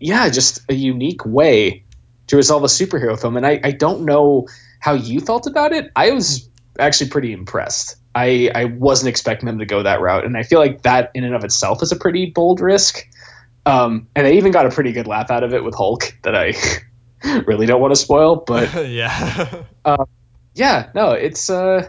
yeah 0.00 0.28
just 0.30 0.60
a 0.70 0.74
unique 0.74 1.26
way 1.26 1.84
to 2.28 2.36
resolve 2.36 2.62
a 2.64 2.68
superhero 2.68 3.20
film. 3.20 3.36
And 3.36 3.46
I, 3.46 3.60
I 3.62 3.72
don't 3.72 4.04
know 4.04 4.46
how 4.78 4.94
you 4.94 5.20
felt 5.20 5.46
about 5.46 5.72
it 5.72 5.90
i 5.96 6.10
was 6.10 6.48
actually 6.80 7.10
pretty 7.10 7.32
impressed. 7.32 7.96
I, 8.14 8.52
I 8.54 8.64
wasn't 8.66 9.08
expecting 9.08 9.46
them 9.48 9.58
to 9.58 9.66
go 9.66 9.82
that 9.82 10.00
route 10.00 10.24
and 10.24 10.36
i 10.36 10.42
feel 10.44 10.60
like 10.60 10.82
that 10.82 11.10
in 11.14 11.24
and 11.24 11.34
of 11.34 11.44
itself 11.44 11.82
is 11.82 11.92
a 11.92 11.96
pretty 11.96 12.26
bold 12.30 12.60
risk. 12.60 13.06
Um, 13.66 14.06
and 14.14 14.26
they 14.26 14.38
even 14.38 14.52
got 14.52 14.64
a 14.64 14.70
pretty 14.70 14.92
good 14.92 15.06
laugh 15.06 15.30
out 15.30 15.42
of 15.42 15.52
it 15.52 15.62
with 15.62 15.74
hulk 15.74 16.16
that 16.22 16.34
i 16.36 16.54
really 17.46 17.66
don't 17.66 17.80
want 17.80 17.92
to 17.92 18.00
spoil, 18.00 18.36
but 18.36 18.86
yeah, 18.88 19.62
uh, 19.84 20.04
yeah, 20.54 20.90
no, 20.94 21.12
it's 21.12 21.50
uh, 21.50 21.88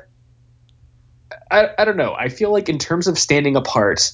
I 1.49 1.69
I 1.77 1.85
don't 1.85 1.97
know. 1.97 2.13
I 2.13 2.29
feel 2.29 2.51
like 2.51 2.69
in 2.69 2.79
terms 2.79 3.07
of 3.07 3.17
standing 3.17 3.55
apart, 3.55 4.11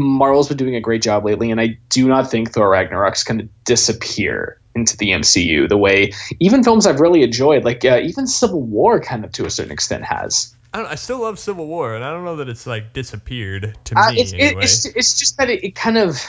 Marvel's 0.00 0.48
been 0.48 0.56
doing 0.56 0.76
a 0.76 0.80
great 0.80 1.02
job 1.02 1.24
lately, 1.24 1.50
and 1.50 1.60
I 1.60 1.78
do 1.88 2.08
not 2.08 2.30
think 2.30 2.52
Thor 2.52 2.68
Ragnarok's 2.68 3.24
going 3.24 3.38
to 3.38 3.48
disappear 3.64 4.60
into 4.74 4.96
the 4.96 5.10
MCU 5.10 5.68
the 5.68 5.76
way 5.76 6.12
even 6.38 6.62
films 6.62 6.86
I've 6.86 7.00
really 7.00 7.22
enjoyed, 7.22 7.64
like 7.64 7.84
uh, 7.84 8.00
even 8.02 8.26
Civil 8.26 8.62
War, 8.62 9.00
kind 9.00 9.24
of 9.24 9.32
to 9.32 9.46
a 9.46 9.50
certain 9.50 9.72
extent 9.72 10.04
has. 10.04 10.54
I, 10.72 10.84
I, 10.84 10.94
still 10.94 11.20
love 11.20 11.38
Civil 11.38 11.66
War, 11.66 11.94
and 11.94 12.04
I 12.04 12.12
don't 12.12 12.24
know 12.24 12.36
that 12.36 12.48
it's 12.48 12.66
like 12.66 12.92
disappeared 12.92 13.76
to 13.84 13.98
uh, 13.98 14.12
me. 14.12 14.20
It's, 14.20 14.32
anyway. 14.32 14.62
it's, 14.62 14.86
it's 14.86 15.18
just 15.18 15.38
that 15.38 15.50
it, 15.50 15.64
it 15.64 15.74
kind 15.74 15.98
of, 15.98 16.20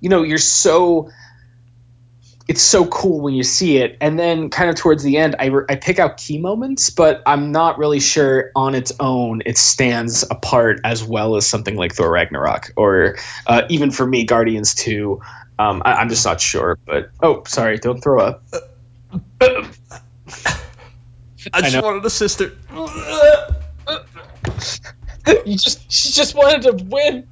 you 0.00 0.10
know, 0.10 0.22
you're 0.22 0.38
so 0.38 1.10
it's 2.46 2.62
so 2.62 2.84
cool 2.86 3.20
when 3.20 3.34
you 3.34 3.42
see 3.42 3.78
it. 3.78 3.96
And 4.00 4.18
then 4.18 4.50
kind 4.50 4.70
of 4.70 4.76
towards 4.76 5.02
the 5.02 5.16
end 5.16 5.36
I, 5.38 5.46
re- 5.46 5.64
I 5.68 5.76
pick 5.76 5.98
out 5.98 6.16
key 6.16 6.38
moments 6.38 6.90
but 6.90 7.22
i'm 7.26 7.52
not 7.52 7.78
really 7.78 8.00
sure 8.00 8.50
on 8.54 8.74
its 8.74 8.92
own 9.00 9.42
it 9.46 9.58
stands 9.58 10.24
apart 10.28 10.80
as 10.84 11.02
well 11.02 11.36
as 11.36 11.46
something 11.46 11.76
like 11.76 11.94
thor 11.94 12.10
ragnarok 12.10 12.72
or 12.76 13.16
uh, 13.46 13.62
even 13.68 13.90
for 13.90 14.06
me 14.06 14.24
guardians 14.24 14.74
2 14.74 15.20
um, 15.58 15.82
I, 15.84 16.02
am 16.02 16.08
just 16.08 16.24
not 16.24 16.40
sure 16.40 16.78
but 16.84 17.10
oh 17.22 17.42
sorry 17.46 17.78
don't 17.78 18.00
throw 18.00 18.20
up. 18.20 18.42
I 21.52 21.60
just 21.62 21.76
I 21.76 21.80
wanted 21.80 22.04
a 22.04 22.10
sister. 22.10 22.52
You 25.46 25.56
just 25.56 25.90
she 25.90 26.12
just 26.12 26.34
wanted 26.34 26.62
to 26.62 26.84
win 26.84 27.26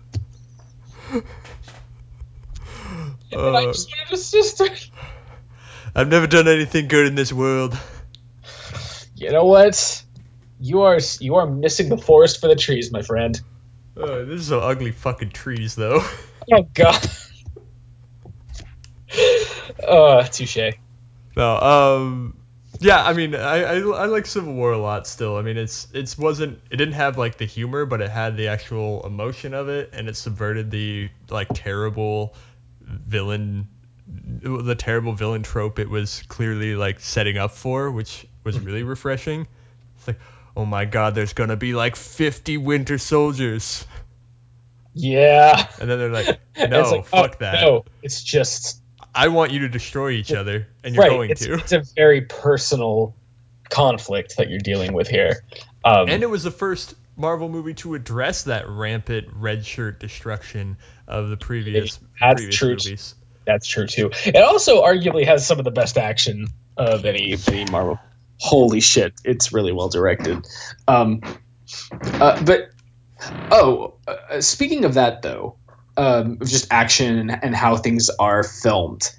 uh, 3.35 3.53
I 3.53 3.67
just 3.67 3.91
wanted 3.91 4.13
a 4.13 4.17
sister. 4.17 4.69
I've 5.95 6.09
never 6.09 6.27
done 6.27 6.49
anything 6.49 6.89
good 6.89 7.07
in 7.07 7.15
this 7.15 7.33
world. 7.33 7.77
You 9.15 9.31
know 9.31 9.45
what? 9.45 10.03
You 10.61 10.83
are 10.83 10.99
you 11.21 11.37
are 11.37 11.47
missing 11.47 11.89
the 11.89 11.99
forest 11.99 12.41
for 12.41 12.49
the 12.49 12.57
trees, 12.57 12.93
my 12.93 13.03
friend. 13.03 13.41
Uh, 13.97 14.25
this 14.25 14.41
is 14.41 14.47
some 14.49 14.61
ugly 14.61 14.91
fucking 14.91 15.31
trees, 15.31 15.75
though. 15.75 16.03
Oh 16.53 16.63
god. 16.75 17.09
uh, 19.87 20.25
touche. 20.25 20.75
No, 21.37 21.57
um, 21.57 22.37
yeah, 22.81 23.01
I 23.01 23.13
mean, 23.13 23.37
I, 23.37 23.63
I, 23.63 23.75
I 23.79 24.07
like 24.07 24.27
Civil 24.27 24.55
War 24.55 24.73
a 24.73 24.79
lot 24.79 25.07
still. 25.07 25.37
I 25.37 25.43
mean, 25.43 25.57
it's 25.57 25.87
it's 25.95 26.19
wasn't 26.19 26.59
it 26.69 26.79
didn't 26.79 26.95
have 26.95 27.17
like 27.17 27.39
the 27.39 27.45
humor, 27.45 27.87
but 27.87 28.01
it 28.01 28.11
had 28.11 28.37
the 28.37 28.49
actual 28.49 29.07
emotion 29.07 29.55
of 29.55 29.69
it, 29.69 29.91
and 29.93 30.09
it 30.09 30.17
subverted 30.17 30.73
the 30.73 31.11
like 31.31 31.47
terrible 31.55 32.35
villain 32.87 33.69
the 34.43 34.75
terrible 34.75 35.13
villain 35.13 35.43
trope 35.43 35.79
it 35.79 35.89
was 35.89 36.23
clearly 36.29 36.75
like 36.75 37.01
setting 37.01 37.39
up 37.39 37.53
for, 37.53 37.91
which 37.91 38.27
was 38.45 38.57
mm-hmm. 38.57 38.67
really 38.67 38.83
refreshing. 38.83 39.47
It's 39.97 40.09
like, 40.09 40.19
oh 40.57 40.65
my 40.65 40.85
god, 40.85 41.15
there's 41.15 41.33
gonna 41.33 41.57
be 41.57 41.75
like 41.75 41.97
50 41.97 42.59
Winter 42.59 42.99
Soldiers. 42.99 43.87
Yeah. 44.95 45.67
And 45.81 45.89
then 45.89 45.99
they're 45.99 46.11
like, 46.11 46.41
no, 46.69 46.91
like, 46.91 47.07
fuck 47.07 47.33
oh, 47.35 47.37
that. 47.41 47.61
No, 47.63 47.85
it's 48.03 48.23
just. 48.23 48.81
I 49.15 49.29
want 49.29 49.53
you 49.53 49.61
to 49.61 49.69
destroy 49.69 50.11
each 50.11 50.33
other, 50.33 50.69
and 50.83 50.95
you're 50.95 51.05
right, 51.05 51.11
going 51.11 51.31
it's, 51.31 51.45
to. 51.45 51.55
It's 51.55 51.73
a 51.73 51.83
very 51.95 52.23
personal 52.23 53.15
conflict 53.69 54.39
that 54.39 54.49
you're 54.49 54.59
dealing 54.59 54.95
with 54.95 55.07
here. 55.07 55.45
Um, 55.85 56.09
and 56.09 56.23
it 56.23 56.31
was 56.31 56.45
the 56.45 56.51
first 56.51 56.95
Marvel 57.17 57.49
movie 57.49 57.75
to 57.75 57.95
address 57.95 58.45
that 58.45 58.69
rampant 58.69 59.29
red 59.35 59.67
shirt 59.67 60.01
destruction 60.01 60.77
of 61.07 61.29
the 61.29 61.37
previous, 61.37 61.99
previous 62.19 62.57
true. 62.57 62.71
movies. 62.71 63.15
That's 63.47 63.67
true 63.67 63.87
too. 63.87 64.11
It 64.25 64.37
also 64.37 64.83
arguably 64.83 65.27
has 65.27 65.47
some 65.47 65.59
of 65.59 65.65
the 65.65 65.71
best 65.71 65.99
action 65.99 66.49
of 66.77 67.05
any 67.05 67.33
any 67.33 67.65
Marvel. 67.71 67.99
Holy 68.39 68.81
shit, 68.81 69.15
it's 69.25 69.53
really 69.53 69.73
well 69.73 69.89
directed. 69.89 70.47
Um, 70.89 71.21
uh, 72.03 72.43
but 72.45 72.71
oh, 73.51 73.95
uh, 74.07 74.41
speaking 74.41 74.85
of 74.85 74.95
that 74.95 75.23
though, 75.23 75.57
um, 75.97 76.39
of 76.41 76.49
just 76.49 76.73
action 76.73 77.19
and, 77.19 77.45
and 77.45 77.55
how 77.55 77.77
things 77.77 78.11
are 78.11 78.43
filmed. 78.43 79.11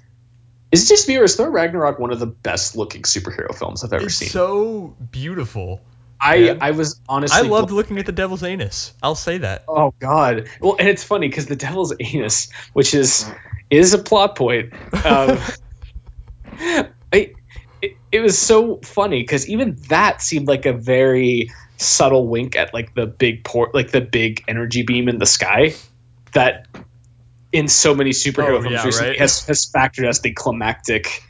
Is 0.72 0.84
it 0.84 0.88
just 0.88 1.06
me 1.06 1.16
or 1.18 1.22
is 1.22 1.36
Thor 1.36 1.50
Ragnarok 1.50 1.98
one 2.00 2.12
of 2.12 2.18
the 2.18 2.26
best 2.26 2.76
looking 2.76 3.02
superhero 3.02 3.54
films 3.54 3.84
I've 3.84 3.92
ever 3.92 4.06
it's 4.06 4.16
seen? 4.16 4.28
So 4.28 4.96
beautiful. 5.10 5.80
I 6.24 6.56
I 6.60 6.70
was 6.70 7.00
honestly. 7.08 7.38
I 7.38 7.42
loved 7.42 7.70
looking 7.70 7.98
at 7.98 8.06
the 8.06 8.12
devil's 8.12 8.42
anus. 8.42 8.94
I'll 9.02 9.14
say 9.14 9.38
that. 9.38 9.64
Oh 9.68 9.92
God! 9.98 10.48
Well, 10.60 10.76
and 10.78 10.88
it's 10.88 11.04
funny 11.04 11.28
because 11.28 11.46
the 11.46 11.56
devil's 11.56 11.92
anus, 12.00 12.50
which 12.72 12.94
is 12.94 13.30
is 13.68 13.92
a 13.92 13.98
plot 13.98 14.34
point. 14.36 14.72
Um, 15.04 15.38
I, 17.12 17.34
it, 17.82 17.96
it 18.10 18.20
was 18.20 18.38
so 18.38 18.78
funny 18.78 19.20
because 19.22 19.48
even 19.48 19.76
that 19.88 20.22
seemed 20.22 20.48
like 20.48 20.64
a 20.64 20.72
very 20.72 21.50
subtle 21.76 22.26
wink 22.26 22.56
at 22.56 22.72
like 22.72 22.94
the 22.94 23.06
big 23.06 23.44
port, 23.44 23.74
like 23.74 23.90
the 23.90 24.00
big 24.00 24.44
energy 24.48 24.82
beam 24.82 25.08
in 25.08 25.18
the 25.18 25.26
sky 25.26 25.74
that 26.32 26.66
in 27.52 27.68
so 27.68 27.94
many 27.94 28.10
superhero 28.10 28.58
oh, 28.58 28.62
films 28.62 28.72
yeah, 28.72 28.84
recently 28.84 29.10
right? 29.10 29.20
has, 29.20 29.44
has 29.46 29.66
factored 29.66 30.08
as 30.08 30.20
the 30.20 30.32
climactic 30.32 31.22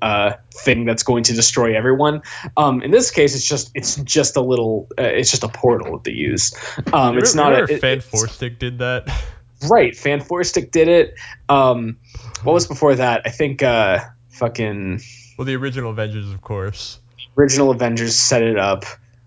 uh, 0.00 0.34
thing 0.52 0.84
that's 0.84 1.02
going 1.02 1.24
to 1.24 1.34
destroy 1.34 1.76
everyone. 1.76 2.22
Um, 2.56 2.82
in 2.82 2.90
this 2.90 3.10
case, 3.10 3.34
it's 3.34 3.46
just 3.46 3.70
it's 3.74 3.96
just 3.96 4.36
a 4.36 4.40
little 4.40 4.88
uh, 4.98 5.02
it's 5.02 5.30
just 5.30 5.42
a 5.42 5.48
portal 5.48 5.92
that 5.92 6.04
they 6.04 6.12
use. 6.12 6.54
Um, 6.92 7.18
it's 7.18 7.34
not 7.34 7.52
a 7.52 7.64
it, 7.64 7.82
Fant4stic 7.82 8.58
did 8.58 8.78
that. 8.78 9.08
Right, 9.70 9.92
Fant4stic 9.92 10.72
did 10.72 10.88
it. 10.88 11.14
Um, 11.48 11.98
what 12.42 12.52
was 12.52 12.66
before 12.66 12.96
that? 12.96 13.22
I 13.26 13.30
think 13.30 13.62
uh, 13.62 14.00
fucking. 14.30 15.00
Well, 15.38 15.44
the 15.44 15.54
original 15.54 15.92
Avengers, 15.92 16.32
of 16.32 16.40
course. 16.40 16.98
Original 17.38 17.70
Avengers 17.70 18.16
set 18.16 18.42
it 18.42 18.58
up. 18.58 18.86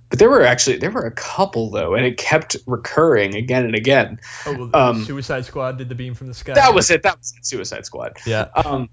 But 0.09 0.19
there 0.19 0.29
were 0.29 0.43
actually 0.43 0.77
there 0.77 0.91
were 0.91 1.05
a 1.05 1.11
couple 1.11 1.71
though, 1.71 1.95
and 1.95 2.05
it 2.05 2.17
kept 2.17 2.57
recurring 2.67 3.35
again 3.35 3.65
and 3.65 3.75
again. 3.75 4.19
Oh, 4.45 4.69
well, 4.71 4.89
um, 4.89 5.03
Suicide 5.03 5.45
Squad 5.45 5.77
did 5.77 5.89
the 5.89 5.95
beam 5.95 6.13
from 6.13 6.27
the 6.27 6.33
sky. 6.33 6.53
That 6.53 6.73
was 6.73 6.91
it. 6.91 7.03
That 7.03 7.17
was 7.17 7.33
it. 7.35 7.45
Suicide 7.45 7.85
Squad. 7.85 8.17
Yeah. 8.25 8.47
Um, 8.55 8.89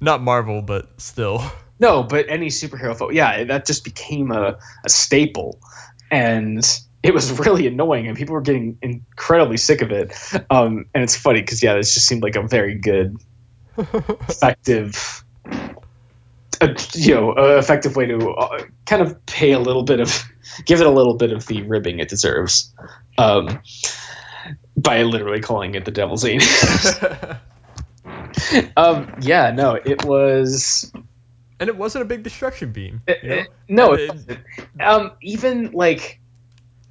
not 0.00 0.22
Marvel, 0.22 0.62
but 0.62 1.00
still. 1.00 1.42
No, 1.78 2.02
but 2.02 2.26
any 2.28 2.48
superhero 2.48 2.96
film, 2.96 3.12
yeah, 3.12 3.44
that 3.44 3.66
just 3.66 3.84
became 3.84 4.30
a, 4.30 4.58
a 4.84 4.88
staple, 4.88 5.60
and 6.10 6.64
it 7.02 7.12
was 7.12 7.38
really 7.38 7.66
annoying, 7.66 8.06
and 8.08 8.16
people 8.16 8.34
were 8.34 8.40
getting 8.40 8.78
incredibly 8.80 9.56
sick 9.56 9.82
of 9.82 9.90
it. 9.90 10.14
Um, 10.50 10.86
and 10.94 11.02
it's 11.02 11.16
funny 11.16 11.40
because 11.40 11.62
yeah, 11.62 11.74
this 11.74 11.94
just 11.94 12.06
seemed 12.06 12.22
like 12.22 12.36
a 12.36 12.42
very 12.42 12.76
good, 12.76 13.16
effective, 13.76 15.24
uh, 16.60 16.74
you 16.94 17.14
know, 17.14 17.32
uh, 17.32 17.56
effective 17.58 17.96
way 17.96 18.06
to 18.06 18.30
uh, 18.30 18.64
kind 18.86 19.02
of 19.02 19.26
pay 19.26 19.52
a 19.52 19.58
little 19.58 19.82
bit 19.82 20.00
of, 20.00 20.24
give 20.64 20.80
it 20.80 20.86
a 20.86 20.90
little 20.90 21.14
bit 21.14 21.32
of 21.32 21.46
the 21.46 21.62
ribbing 21.62 21.98
it 21.98 22.08
deserves, 22.08 22.72
um, 23.18 23.60
by 24.76 25.02
literally 25.02 25.40
calling 25.40 25.74
it 25.74 25.84
the 25.84 25.90
Devil's 25.90 26.24
Anus. 26.24 26.98
um, 28.76 29.16
yeah, 29.20 29.50
no, 29.50 29.74
it 29.74 30.04
was. 30.04 30.92
And 31.60 31.68
it 31.68 31.76
wasn't 31.76 32.02
a 32.02 32.06
big 32.06 32.22
destruction 32.22 32.72
beam. 32.72 33.02
It, 33.06 33.22
you 33.22 33.28
know? 33.76 33.92
it, 33.92 34.10
no, 34.10 34.14
it, 34.28 34.38
um, 34.80 35.12
even 35.22 35.72
like 35.72 36.20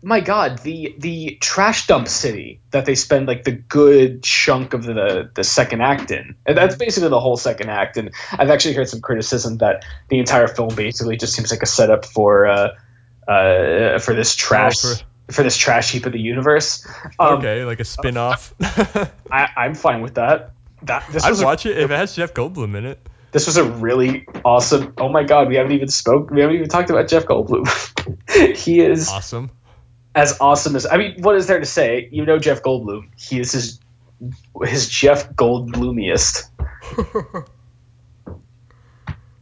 my 0.03 0.19
god, 0.19 0.59
the 0.59 0.95
the 0.99 1.37
trash 1.39 1.87
dump 1.87 2.07
city 2.07 2.59
that 2.71 2.85
they 2.85 2.95
spend 2.95 3.27
like 3.27 3.45
the 3.45 3.51
good 3.53 4.21
chunk 4.21 4.73
of 4.73 4.83
the 4.83 5.31
the 5.33 5.43
second 5.43 5.81
act 5.81 6.11
in. 6.11 6.35
And 6.45 6.57
that's 6.57 6.75
basically 6.75 7.09
the 7.09 7.19
whole 7.19 7.37
second 7.37 7.69
act. 7.69 7.97
And 7.97 8.11
I've 8.31 8.49
actually 8.49 8.73
heard 8.75 8.89
some 8.89 9.01
criticism 9.01 9.57
that 9.59 9.85
the 10.09 10.19
entire 10.19 10.47
film 10.47 10.75
basically 10.75 11.17
just 11.17 11.33
seems 11.33 11.51
like 11.51 11.63
a 11.63 11.65
setup 11.65 12.05
for 12.05 12.47
uh, 12.47 12.69
uh, 13.27 13.99
for 13.99 14.13
this 14.13 14.35
trash. 14.35 14.83
Oh, 14.83 14.95
for- 14.95 15.03
for 15.31 15.41
this 15.41 15.55
trash 15.55 15.91
heap 15.93 16.05
of 16.05 16.11
the 16.11 16.19
universe. 16.19 16.85
Um, 17.17 17.39
okay, 17.39 17.63
like 17.63 17.79
a 17.79 17.85
spin-off. 17.85 18.53
I, 19.31 19.49
I'm 19.55 19.73
fine 19.73 20.01
with 20.01 20.15
that. 20.15 20.51
That 20.83 21.05
this 21.11 21.23
I'd 21.23 21.29
was 21.29 21.41
a, 21.41 21.45
watch 21.45 21.65
it 21.65 21.77
if 21.77 21.89
it 21.91 21.95
has 21.95 22.15
Jeff 22.15 22.33
Goldblum 22.33 22.75
in 22.77 22.85
it. 22.85 23.07
this 23.31 23.47
was 23.47 23.57
a 23.57 23.63
really 23.63 24.25
awesome. 24.43 24.93
Oh 24.97 25.09
my 25.09 25.23
god, 25.23 25.47
we 25.47 25.55
haven't 25.55 25.71
even 25.73 25.87
spoke. 25.87 26.29
We 26.29 26.41
haven't 26.41 26.55
even 26.57 26.69
talked 26.69 26.89
about 26.89 27.07
Jeff 27.07 27.25
Goldblum. 27.25 27.67
he 28.57 28.79
is 28.81 29.09
Awesome. 29.09 29.49
as 30.13 30.37
awesome 30.41 30.75
as 30.75 30.85
I 30.85 30.97
mean, 30.97 31.21
what 31.21 31.35
is 31.35 31.47
there 31.47 31.59
to 31.59 31.65
say? 31.65 32.09
You 32.11 32.25
know 32.25 32.37
Jeff 32.39 32.61
Goldblum. 32.61 33.09
He 33.17 33.39
is 33.39 33.51
his 33.53 33.79
his 34.65 34.87
Jeff 34.89 35.31
Goldblumiest. 35.33 36.49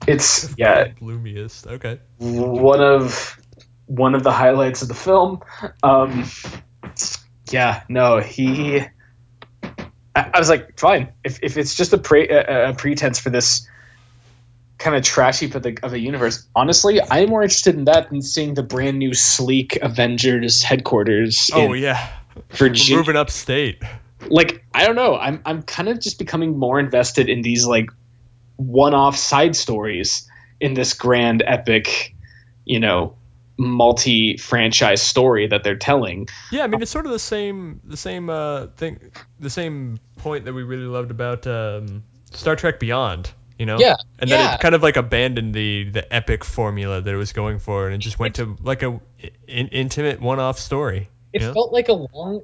It's 0.07 0.53
yeah, 0.57 0.87
Bloomiest. 0.99 1.67
Okay. 1.67 1.99
one 2.17 2.81
of 2.81 3.39
one 3.85 4.15
of 4.15 4.23
the 4.23 4.31
highlights 4.31 4.81
of 4.81 4.87
the 4.87 4.95
film. 4.95 5.41
Um, 5.83 6.27
yeah, 7.51 7.83
no, 7.87 8.19
he. 8.19 8.81
I, 10.15 10.31
I 10.33 10.39
was 10.39 10.49
like, 10.49 10.79
fine. 10.79 11.13
If, 11.23 11.39
if 11.41 11.57
it's 11.57 11.75
just 11.75 11.93
a, 11.93 11.97
pre, 11.97 12.27
a, 12.29 12.69
a 12.69 12.73
pretense 12.73 13.19
for 13.19 13.29
this 13.29 13.67
kind 14.77 14.95
of 14.95 15.03
trashy 15.03 15.45
of 15.45 15.61
the 15.61 15.77
of 15.83 15.91
the 15.91 15.99
universe, 15.99 16.47
honestly, 16.55 16.99
I'm 17.01 17.29
more 17.29 17.43
interested 17.43 17.75
in 17.75 17.85
that 17.85 18.09
than 18.09 18.21
seeing 18.21 18.55
the 18.55 18.63
brand 18.63 18.99
new 18.99 19.13
sleek 19.13 19.77
Avengers 19.77 20.63
headquarters. 20.63 21.51
Oh 21.53 21.73
yeah. 21.73 22.09
Virginia. 22.49 22.95
We're 22.95 22.99
moving 23.01 23.15
upstate. 23.15 23.83
Like 24.27 24.65
I 24.73 24.85
don't 24.85 24.95
know. 24.95 25.15
I'm 25.15 25.41
I'm 25.45 25.61
kind 25.61 25.89
of 25.89 25.99
just 25.99 26.17
becoming 26.19 26.57
more 26.57 26.79
invested 26.79 27.29
in 27.29 27.41
these 27.41 27.65
like 27.65 27.89
one-off 28.57 29.17
side 29.17 29.55
stories 29.55 30.29
in 30.59 30.73
this 30.73 30.93
grand 30.93 31.43
epic, 31.45 32.15
you 32.65 32.79
know, 32.79 33.15
multi-franchise 33.61 35.01
story 35.01 35.47
that 35.47 35.63
they're 35.63 35.75
telling. 35.77 36.27
Yeah, 36.51 36.63
I 36.63 36.67
mean 36.67 36.81
it's 36.81 36.91
sort 36.91 37.05
of 37.05 37.11
the 37.11 37.19
same 37.19 37.81
the 37.83 37.97
same 37.97 38.29
uh 38.29 38.67
thing 38.77 39.11
the 39.39 39.49
same 39.49 39.99
point 40.17 40.45
that 40.45 40.53
we 40.53 40.63
really 40.63 40.85
loved 40.85 41.11
about 41.11 41.47
um, 41.47 42.03
Star 42.31 42.55
Trek 42.55 42.79
Beyond, 42.79 43.31
you 43.57 43.65
know? 43.65 43.77
Yeah, 43.79 43.95
And 44.19 44.29
then 44.29 44.39
yeah. 44.39 44.55
it 44.55 44.61
kind 44.61 44.75
of 44.75 44.83
like 44.83 44.97
abandoned 44.97 45.53
the 45.53 45.89
the 45.89 46.13
epic 46.13 46.43
formula 46.43 47.01
that 47.01 47.13
it 47.13 47.17
was 47.17 47.33
going 47.33 47.59
for 47.59 47.85
and 47.85 47.95
it 47.95 47.99
just 47.99 48.19
went 48.19 48.35
to 48.35 48.55
like 48.61 48.83
a 48.83 48.99
in, 49.47 49.67
intimate 49.69 50.21
one-off 50.21 50.59
story. 50.59 51.09
It 51.33 51.41
you 51.41 51.47
know? 51.47 51.53
felt 51.53 51.71
like 51.71 51.87
a 51.89 51.93
long, 51.93 52.41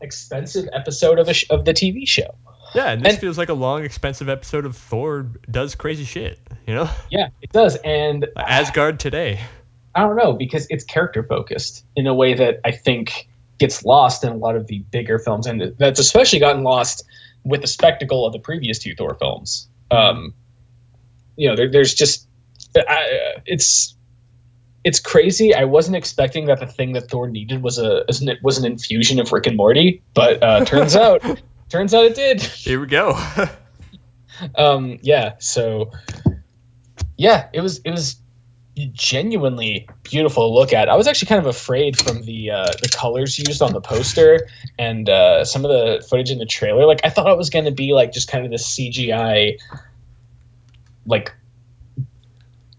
expensive 0.00 0.68
episode 0.72 1.18
of 1.18 1.28
a 1.28 1.34
sh- 1.34 1.46
of 1.50 1.64
the 1.64 1.72
TV 1.72 2.06
show. 2.06 2.34
Yeah, 2.74 2.90
and 2.90 3.02
this 3.04 3.14
and- 3.14 3.20
feels 3.20 3.38
like 3.38 3.48
a 3.48 3.54
long 3.54 3.84
expensive 3.84 4.28
episode 4.28 4.66
of 4.66 4.76
Thor 4.76 5.26
does 5.50 5.74
crazy 5.74 6.04
shit, 6.04 6.38
you 6.66 6.74
know? 6.74 6.90
Yeah, 7.10 7.28
it 7.40 7.52
does, 7.52 7.76
and 7.76 8.26
Asgard 8.36 9.00
today. 9.00 9.40
I 9.96 10.00
don't 10.00 10.16
know 10.16 10.34
because 10.34 10.66
it's 10.68 10.84
character 10.84 11.22
focused 11.22 11.84
in 11.96 12.06
a 12.06 12.14
way 12.14 12.34
that 12.34 12.60
I 12.64 12.72
think 12.72 13.28
gets 13.58 13.82
lost 13.82 14.24
in 14.24 14.30
a 14.30 14.36
lot 14.36 14.54
of 14.54 14.66
the 14.66 14.80
bigger 14.80 15.18
films, 15.18 15.46
and 15.46 15.74
that's 15.78 15.98
especially 15.98 16.40
gotten 16.40 16.62
lost 16.62 17.04
with 17.42 17.62
the 17.62 17.66
spectacle 17.66 18.26
of 18.26 18.34
the 18.34 18.38
previous 18.38 18.78
two 18.78 18.94
Thor 18.94 19.14
films. 19.14 19.68
Um, 19.90 20.34
you 21.34 21.48
know, 21.48 21.56
there, 21.56 21.70
there's 21.70 21.94
just 21.94 22.28
I, 22.76 23.40
it's 23.46 23.96
it's 24.84 25.00
crazy. 25.00 25.54
I 25.54 25.64
wasn't 25.64 25.96
expecting 25.96 26.46
that 26.46 26.60
the 26.60 26.66
thing 26.66 26.92
that 26.92 27.08
Thor 27.08 27.28
needed 27.28 27.62
was 27.62 27.78
a 27.78 28.04
was 28.42 28.58
an 28.58 28.66
infusion 28.66 29.18
of 29.18 29.32
Rick 29.32 29.46
and 29.46 29.56
Morty, 29.56 30.02
but 30.12 30.42
uh, 30.42 30.64
turns 30.66 30.94
out 30.94 31.22
turns 31.70 31.94
out 31.94 32.04
it 32.04 32.14
did. 32.14 32.42
Here 32.42 32.78
we 32.78 32.86
go. 32.86 33.18
um 34.54 34.98
yeah 35.00 35.32
so 35.38 35.92
yeah 37.16 37.48
it 37.54 37.62
was 37.62 37.78
it 37.78 37.90
was 37.90 38.16
genuinely 38.92 39.88
beautiful 40.02 40.48
to 40.50 40.54
look 40.54 40.72
at 40.74 40.88
i 40.90 40.96
was 40.96 41.06
actually 41.06 41.28
kind 41.28 41.38
of 41.38 41.46
afraid 41.46 41.96
from 41.98 42.22
the 42.22 42.50
uh 42.50 42.66
the 42.82 42.88
colors 42.94 43.38
used 43.38 43.62
on 43.62 43.72
the 43.72 43.80
poster 43.80 44.48
and 44.78 45.08
uh 45.08 45.44
some 45.46 45.64
of 45.64 45.70
the 45.70 46.06
footage 46.08 46.30
in 46.30 46.38
the 46.38 46.44
trailer 46.46 46.84
like 46.86 47.00
i 47.02 47.08
thought 47.08 47.30
it 47.30 47.38
was 47.38 47.48
going 47.48 47.64
to 47.64 47.70
be 47.70 47.94
like 47.94 48.12
just 48.12 48.28
kind 48.28 48.44
of 48.44 48.50
this 48.50 48.76
cgi 48.76 49.58
like 51.06 51.32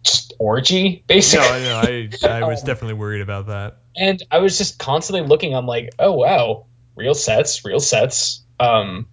just 0.04 0.34
orgy 0.40 0.98
no, 0.98 1.04
basically 1.08 1.46
I 1.48 1.60
know. 1.60 1.82
I, 1.84 2.10
I 2.30 2.48
was 2.48 2.60
Um, 2.62 2.66
definitely 2.68 2.94
worried 2.94 3.22
about 3.22 3.48
that. 3.48 3.78
and 3.96 4.22
I 4.30 4.40
was 4.40 4.58
just 4.58 4.78
constantly 4.80 5.28
looking. 5.28 5.56
I'm 5.56 5.66
like, 5.66 5.90
oh 6.00 6.14
wow, 6.14 6.68
real 6.96 7.14
sets, 7.16 7.66
real 7.66 7.80
sets. 7.80 8.42
Um, 8.60 9.08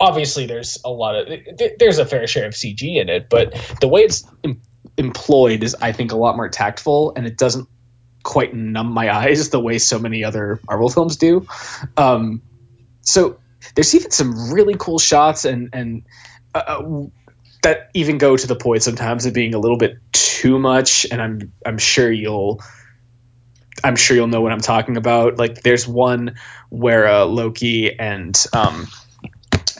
obviously, 0.00 0.46
there's 0.46 0.78
a 0.84 0.90
lot 0.90 1.14
of 1.16 1.26
th- 1.58 1.72
there's 1.78 1.98
a 1.98 2.06
fair 2.06 2.26
share 2.26 2.46
of 2.46 2.54
CG 2.54 2.82
in 3.00 3.08
it, 3.08 3.28
but 3.28 3.54
the 3.80 3.88
way 3.88 4.00
it's 4.00 4.24
employed 5.02 5.62
is, 5.62 5.74
I 5.80 5.92
think, 5.92 6.12
a 6.12 6.16
lot 6.16 6.36
more 6.36 6.48
tactful, 6.48 7.14
and 7.16 7.26
it 7.26 7.36
doesn't 7.36 7.68
quite 8.22 8.54
numb 8.54 8.92
my 8.92 9.14
eyes 9.14 9.50
the 9.50 9.60
way 9.60 9.78
so 9.78 9.98
many 9.98 10.24
other 10.24 10.60
Marvel 10.66 10.88
films 10.88 11.16
do. 11.16 11.46
Um, 11.96 12.42
so 13.02 13.38
there's 13.74 13.94
even 13.94 14.10
some 14.10 14.52
really 14.52 14.74
cool 14.78 14.98
shots 14.98 15.44
and 15.44 15.70
and 15.72 16.02
uh, 16.54 16.58
uh, 16.58 17.06
that 17.62 17.90
even 17.94 18.18
go 18.18 18.36
to 18.36 18.46
the 18.46 18.56
point 18.56 18.82
sometimes 18.82 19.24
of 19.26 19.34
being 19.34 19.54
a 19.54 19.58
little 19.58 19.76
bit 19.76 19.98
too 20.12 20.58
much. 20.58 21.06
And 21.10 21.20
I'm 21.20 21.52
I'm 21.64 21.78
sure 21.78 22.10
you'll 22.10 22.60
I'm 23.84 23.96
sure 23.96 24.16
you'll 24.16 24.28
know 24.28 24.40
what 24.40 24.52
I'm 24.52 24.60
talking 24.60 24.96
about. 24.96 25.38
Like 25.38 25.62
there's 25.62 25.86
one 25.86 26.36
where 26.68 27.06
uh, 27.06 27.24
Loki 27.24 27.98
and 27.98 28.36
um, 28.52 28.88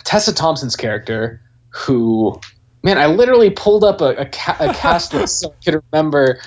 Tessa 0.05 0.33
Thompson's 0.33 0.77
character, 0.77 1.41
who 1.71 2.41
man, 2.83 2.99
I 2.99 3.07
literally 3.07 3.51
pulled 3.51 3.85
up 3.85 4.01
a, 4.01 4.09
a, 4.15 4.27
ca- 4.27 4.57
a 4.61 4.75
cast 4.75 5.15
list 5.15 5.41
so 5.41 5.51
I 5.53 5.65
could 5.65 5.83
remember 5.93 6.41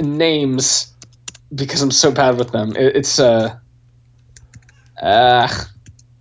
names 0.00 0.92
because 1.54 1.82
I'm 1.82 1.90
so 1.90 2.10
bad 2.12 2.36
with 2.38 2.50
them. 2.52 2.76
It, 2.76 2.96
it's 2.96 3.18
uh, 3.18 3.56
uh, 5.00 5.48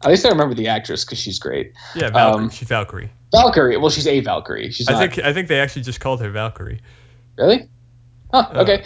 at 0.04 0.10
least 0.10 0.26
I 0.26 0.30
remember 0.30 0.56
the 0.56 0.68
actress 0.70 1.06
because 1.06 1.20
she's 1.20 1.40
great. 1.40 1.74
Yeah, 1.96 2.10
Valkyrie. 2.10 2.44
um, 2.46 2.50
she's 2.50 2.68
Valkyrie. 2.68 3.12
Valkyrie. 3.32 3.78
Well, 3.78 3.90
she's 3.90 4.08
a 4.08 4.20
Valkyrie. 4.22 4.72
She's 4.72 4.88
I 4.90 4.94
not 4.94 5.00
think 5.00 5.26
I 5.26 5.34
think 5.34 5.48
they 5.48 5.60
actually 5.60 5.84
just 5.84 6.00
called 6.00 6.22
her 6.22 6.30
Valkyrie. 6.32 6.82
Really? 7.38 7.70
Huh, 8.34 8.48
Uh. 8.54 8.62
okay. 8.62 8.86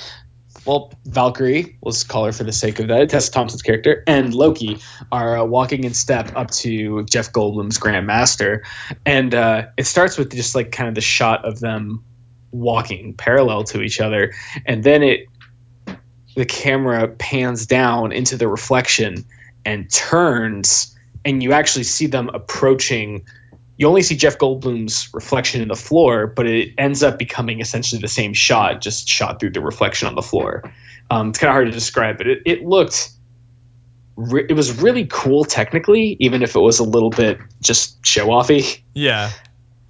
Well, 0.66 0.93
Valkyrie, 1.05 1.78
let's 1.82 2.03
call 2.05 2.26
her 2.26 2.32
for 2.32 2.45
the 2.45 2.53
sake 2.53 2.80
of 2.80 2.88
that, 2.88 3.09
Tessa 3.09 3.32
Thompson's 3.32 3.61
character, 3.61 4.01
and 4.07 4.34
Loki 4.34 4.80
are 5.11 5.39
uh, 5.39 5.43
walking 5.43 5.84
in 5.84 5.93
step 5.93 6.38
up 6.38 6.51
to 6.51 7.03
Jeff 7.03 7.34
Goldblum's 7.34 7.80
Grandmaster. 7.80 8.61
And 9.05 9.36
uh, 9.36 9.68
it 9.76 9.86
starts 9.86 10.18
with 10.18 10.32
just 10.32 10.55
like 10.55 10.72
kind 10.72 10.88
of 10.88 10.95
the 10.95 11.01
shot 11.01 11.43
of 11.43 11.59
them 11.59 12.05
walking 12.51 13.14
parallel 13.16 13.66
to 13.66 13.82
each 13.82 13.99
other. 13.99 14.34
And 14.66 14.84
then 14.84 15.03
it, 15.03 15.28
the 16.36 16.45
camera 16.45 17.09
pans 17.09 17.66
down 17.66 18.14
into 18.14 18.38
the 18.38 18.47
reflection 18.47 19.26
and 19.66 19.91
turns, 19.91 20.97
and 21.26 21.43
you 21.43 21.51
actually 21.51 21.84
see 21.84 22.07
them 22.07 22.30
approaching 22.34 23.26
you 23.84 23.89
only 23.89 24.01
see 24.01 24.15
Jeff 24.15 24.38
Goldblum's 24.38 25.13
reflection 25.13 25.61
in 25.61 25.67
the 25.67 25.75
floor, 25.75 26.25
but 26.25 26.47
it 26.47 26.69
ends 26.77 27.03
up 27.03 27.19
becoming 27.19 27.59
essentially 27.59 27.99
the 27.99 28.07
same 28.07 28.34
shot, 28.34 28.79
just 28.79 29.09
shot 29.09 29.41
through 29.41 29.49
the 29.49 29.59
reflection 29.59 30.07
on 30.07 30.15
the 30.15 30.21
floor. 30.21 30.73
Um, 31.11 31.29
it's 31.29 31.39
kind 31.39 31.49
of 31.49 31.53
hard 31.53 31.65
to 31.65 31.73
describe, 31.73 32.17
but 32.17 32.27
it, 32.27 32.43
it 32.45 32.63
looked, 32.63 33.09
re- 34.15 34.45
it 34.47 34.53
was 34.53 34.81
really 34.81 35.05
cool 35.05 35.43
technically, 35.43 36.15
even 36.21 36.43
if 36.43 36.55
it 36.55 36.59
was 36.59 36.79
a 36.79 36.86
little 36.86 37.09
bit 37.09 37.39
just 37.61 38.05
show 38.05 38.27
offy. 38.27 38.81
Yeah. 38.93 39.31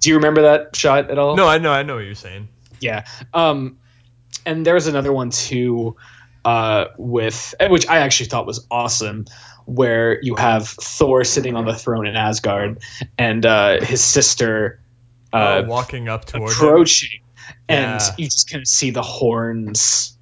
Do 0.00 0.10
you 0.10 0.16
remember 0.16 0.42
that 0.42 0.74
shot 0.74 1.08
at 1.08 1.16
all? 1.16 1.36
No, 1.36 1.46
I 1.46 1.58
know. 1.58 1.70
I 1.70 1.84
know 1.84 1.94
what 1.94 2.04
you're 2.04 2.16
saying. 2.16 2.48
Yeah. 2.80 3.06
Um, 3.32 3.78
and 4.44 4.66
there 4.66 4.74
was 4.74 4.88
another 4.88 5.12
one 5.12 5.30
too, 5.30 5.94
uh, 6.44 6.86
with 6.98 7.54
which 7.70 7.86
I 7.88 7.98
actually 7.98 8.26
thought 8.26 8.44
was 8.44 8.66
awesome, 8.72 9.26
where 9.66 10.20
you 10.22 10.34
have 10.36 10.68
Thor 10.68 11.24
sitting 11.24 11.56
on 11.56 11.64
the 11.64 11.74
throne 11.74 12.06
in 12.06 12.16
Asgard, 12.16 12.82
and 13.18 13.44
uh, 13.44 13.80
his 13.84 14.02
sister 14.02 14.80
uh, 15.32 15.62
oh, 15.64 15.68
walking 15.68 16.08
up 16.08 16.24
toward 16.24 16.50
him. 16.50 16.56
approaching, 16.56 17.20
and 17.68 18.00
you 18.18 18.26
just 18.26 18.50
kind 18.50 18.62
of 18.62 18.68
see 18.68 18.90
the 18.90 19.02
horns. 19.02 20.16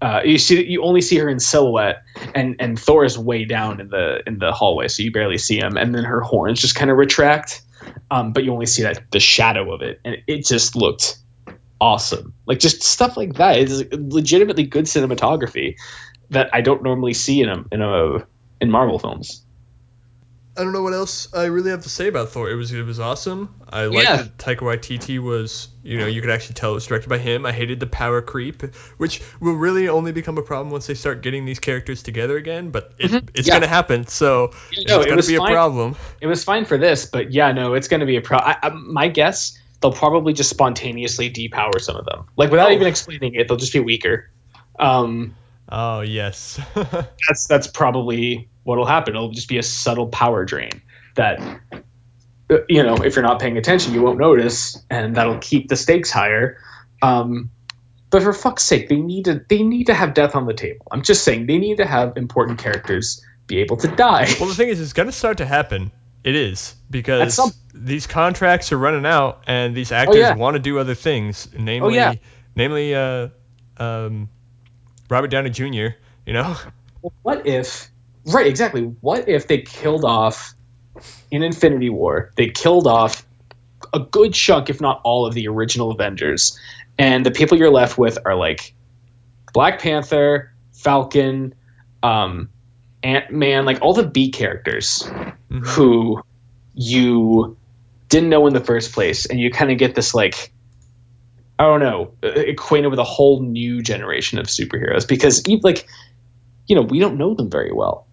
Uh, 0.00 0.20
you 0.24 0.38
see, 0.38 0.64
you 0.66 0.82
only 0.82 1.00
see 1.00 1.16
her 1.18 1.28
in 1.28 1.40
silhouette, 1.40 2.02
and 2.34 2.56
and 2.58 2.78
Thor 2.78 3.04
is 3.04 3.18
way 3.18 3.44
down 3.44 3.80
in 3.80 3.88
the 3.88 4.22
in 4.26 4.38
the 4.38 4.52
hallway, 4.52 4.88
so 4.88 5.02
you 5.02 5.12
barely 5.12 5.38
see 5.38 5.58
him. 5.58 5.76
And 5.76 5.94
then 5.94 6.04
her 6.04 6.20
horns 6.20 6.60
just 6.60 6.74
kind 6.74 6.90
of 6.90 6.96
retract, 6.96 7.62
um, 8.10 8.32
but 8.32 8.44
you 8.44 8.52
only 8.52 8.66
see 8.66 8.82
that 8.82 9.10
the 9.10 9.20
shadow 9.20 9.72
of 9.72 9.82
it, 9.82 10.00
and 10.04 10.16
it 10.26 10.46
just 10.46 10.76
looked 10.76 11.18
awesome. 11.80 12.34
Like 12.46 12.58
just 12.58 12.82
stuff 12.82 13.16
like 13.16 13.34
that 13.34 13.58
is 13.58 13.84
legitimately 13.92 14.64
good 14.64 14.86
cinematography 14.86 15.76
that 16.30 16.50
I 16.52 16.60
don't 16.60 16.82
normally 16.82 17.14
see 17.14 17.42
in 17.42 17.48
a 17.48 17.64
in 17.70 17.82
a 17.82 18.26
in 18.60 18.70
Marvel 18.70 18.98
films. 18.98 19.42
I 20.56 20.62
don't 20.62 20.72
know 20.72 20.82
what 20.82 20.92
else 20.92 21.34
I 21.34 21.46
really 21.46 21.70
have 21.70 21.82
to 21.82 21.88
say 21.88 22.06
about 22.06 22.28
Thor. 22.28 22.48
It 22.48 22.54
was 22.54 22.70
it 22.70 22.84
was 22.86 23.00
awesome. 23.00 23.52
I 23.68 23.86
liked 23.86 24.04
Yeah. 24.04 24.16
that 24.18 24.38
Taika 24.38 24.58
Waititi 24.60 25.18
was 25.18 25.66
you 25.82 25.98
know 25.98 26.06
you 26.06 26.20
could 26.20 26.30
actually 26.30 26.54
tell 26.54 26.70
it 26.70 26.74
was 26.74 26.86
directed 26.86 27.08
by 27.08 27.18
him. 27.18 27.44
I 27.44 27.50
hated 27.50 27.80
the 27.80 27.88
power 27.88 28.22
creep, 28.22 28.62
which 28.96 29.20
will 29.40 29.54
really 29.56 29.88
only 29.88 30.12
become 30.12 30.38
a 30.38 30.42
problem 30.42 30.70
once 30.70 30.86
they 30.86 30.94
start 30.94 31.22
getting 31.22 31.44
these 31.44 31.58
characters 31.58 32.04
together 32.04 32.36
again. 32.36 32.70
But 32.70 32.92
it, 33.00 33.10
Mhm. 33.10 33.28
it's 33.34 33.48
Yeah. 33.48 33.54
gonna 33.54 33.66
happen, 33.66 34.06
so 34.06 34.52
Yeah, 34.70 34.84
no, 34.86 34.96
it's 34.98 35.06
it 35.06 35.08
gonna 35.08 35.16
was 35.16 35.26
be 35.26 35.34
a 35.34 35.38
fine. 35.38 35.52
problem. 35.52 35.96
It 36.20 36.28
was 36.28 36.44
fine 36.44 36.66
for 36.66 36.78
this, 36.78 37.06
but 37.06 37.32
yeah, 37.32 37.50
no, 37.50 37.74
it's 37.74 37.88
going 37.88 38.00
to 38.00 38.06
be 38.06 38.16
a 38.16 38.20
pro. 38.20 38.38
I, 38.38 38.56
I, 38.62 38.68
my 38.68 39.08
guess, 39.08 39.58
they'll 39.82 39.90
probably 39.92 40.34
just 40.34 40.50
spontaneously 40.50 41.30
depower 41.32 41.80
some 41.80 41.96
of 41.96 42.04
them, 42.06 42.26
like 42.36 42.52
without 42.52 42.70
Oh. 42.70 42.74
even 42.74 42.86
explaining 42.86 43.34
it. 43.34 43.48
They'll 43.48 43.56
just 43.56 43.72
be 43.72 43.80
weaker. 43.80 44.30
Um, 44.78 45.34
Oh 45.68 46.00
yes. 46.00 46.60
that's 46.74 47.46
that's 47.46 47.66
probably 47.66 48.48
what'll 48.62 48.86
happen. 48.86 49.14
It'll 49.14 49.30
just 49.30 49.48
be 49.48 49.58
a 49.58 49.62
subtle 49.62 50.08
power 50.08 50.44
drain 50.44 50.82
that, 51.14 51.40
you 52.68 52.82
know, 52.82 52.96
if 52.96 53.16
you're 53.16 53.22
not 53.22 53.40
paying 53.40 53.56
attention, 53.56 53.94
you 53.94 54.02
won't 54.02 54.18
notice, 54.18 54.82
and 54.90 55.16
that'll 55.16 55.38
keep 55.38 55.68
the 55.68 55.76
stakes 55.76 56.10
higher. 56.10 56.58
Um, 57.02 57.50
but 58.10 58.22
for 58.22 58.32
fuck's 58.32 58.62
sake, 58.62 58.88
they 58.88 58.96
need 58.96 59.24
to 59.24 59.44
they 59.48 59.62
need 59.62 59.86
to 59.86 59.94
have 59.94 60.14
death 60.14 60.36
on 60.36 60.46
the 60.46 60.54
table. 60.54 60.86
I'm 60.90 61.02
just 61.02 61.24
saying 61.24 61.46
they 61.46 61.58
need 61.58 61.78
to 61.78 61.86
have 61.86 62.16
important 62.16 62.58
characters 62.58 63.24
be 63.46 63.58
able 63.58 63.76
to 63.78 63.88
die. 63.88 64.28
well, 64.38 64.48
the 64.48 64.54
thing 64.54 64.68
is, 64.68 64.80
it's 64.80 64.92
gonna 64.92 65.12
start 65.12 65.38
to 65.38 65.46
happen. 65.46 65.90
It 66.22 66.36
is 66.36 66.74
because 66.90 67.34
some- 67.34 67.52
these 67.74 68.06
contracts 68.06 68.72
are 68.72 68.78
running 68.78 69.04
out, 69.04 69.42
and 69.46 69.74
these 69.74 69.92
actors 69.92 70.16
yeah. 70.16 70.34
want 70.34 70.54
to 70.54 70.60
do 70.60 70.78
other 70.78 70.94
things. 70.94 71.48
Namely, 71.58 71.96
yeah. 71.96 72.14
namely, 72.54 72.94
uh, 72.94 73.28
um, 73.76 74.28
Robert 75.10 75.28
Downey 75.28 75.50
Jr. 75.50 75.96
You 76.26 76.32
know. 76.32 76.56
What 77.22 77.46
if 77.46 77.90
right 78.26 78.46
exactly 78.46 78.82
what 79.00 79.28
if 79.28 79.46
they 79.46 79.58
killed 79.58 80.04
off 80.04 80.54
in 81.30 81.42
infinity 81.42 81.90
war 81.90 82.30
they 82.36 82.48
killed 82.48 82.86
off 82.86 83.26
a 83.92 83.98
good 83.98 84.32
chunk 84.32 84.70
if 84.70 84.80
not 84.80 85.02
all 85.04 85.26
of 85.26 85.34
the 85.34 85.48
original 85.48 85.90
avengers 85.90 86.58
and 86.98 87.26
the 87.26 87.30
people 87.30 87.58
you're 87.58 87.70
left 87.70 87.98
with 87.98 88.16
are 88.24 88.34
like 88.34 88.72
black 89.52 89.80
panther 89.80 90.54
falcon 90.72 91.54
um, 92.02 92.48
ant-man 93.02 93.66
like 93.66 93.82
all 93.82 93.92
the 93.92 94.06
b 94.06 94.30
characters 94.30 95.02
Mhm. 95.50 95.66
who 95.66 96.22
you 96.74 97.58
didn't 98.08 98.30
know 98.30 98.46
in 98.46 98.54
the 98.54 98.64
first 98.64 98.92
place 98.92 99.26
and 99.26 99.38
you 99.38 99.50
kind 99.50 99.70
of 99.70 99.76
get 99.76 99.94
this 99.94 100.14
like 100.14 100.50
i 101.58 101.64
don't 101.64 101.80
know 101.80 102.12
uh, 102.22 102.28
acquainted 102.28 102.88
with 102.88 102.98
a 102.98 103.04
whole 103.04 103.42
new 103.42 103.82
generation 103.82 104.38
of 104.38 104.46
superheroes 104.46 105.06
because 105.06 105.46
like 105.62 105.86
you 106.66 106.76
know 106.76 106.82
we 106.82 106.98
don't 106.98 107.18
know 107.18 107.34
them 107.34 107.50
very 107.50 107.72
well. 107.72 108.06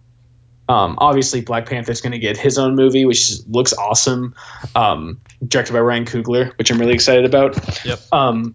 Um, 0.68 0.94
obviously 0.98 1.40
black 1.40 1.66
panther's 1.66 2.00
going 2.00 2.12
to 2.12 2.18
get 2.18 2.38
his 2.38 2.56
own 2.56 2.76
movie 2.76 3.04
which 3.04 3.32
looks 3.46 3.72
awesome. 3.72 4.34
Um, 4.74 5.20
directed 5.46 5.72
by 5.72 5.80
ryan 5.80 6.04
coogler 6.04 6.56
which 6.56 6.70
i'm 6.70 6.78
really 6.78 6.94
excited 6.94 7.24
about. 7.24 7.84
Yep. 7.84 8.00
um, 8.12 8.54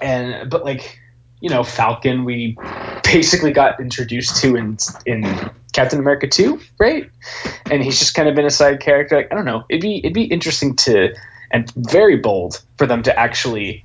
and 0.00 0.48
but 0.48 0.64
like 0.64 1.00
you 1.40 1.50
know 1.50 1.64
falcon 1.64 2.24
we 2.24 2.56
basically 3.02 3.52
got 3.52 3.80
introduced 3.80 4.42
to 4.42 4.56
in 4.56 4.78
in 5.04 5.50
captain 5.72 5.98
america 5.98 6.28
2 6.28 6.60
right? 6.78 7.10
And 7.70 7.82
he's 7.82 7.98
just 7.98 8.14
kind 8.14 8.28
of 8.28 8.34
been 8.34 8.46
a 8.46 8.50
side 8.50 8.80
character. 8.80 9.16
Like 9.16 9.32
i 9.32 9.34
don't 9.34 9.44
know. 9.44 9.64
It'd 9.68 9.82
be 9.82 9.98
it'd 9.98 10.14
be 10.14 10.24
interesting 10.24 10.76
to 10.76 11.14
and 11.50 11.70
very 11.76 12.16
bold 12.16 12.62
for 12.78 12.86
them 12.86 13.02
to 13.04 13.18
actually 13.18 13.84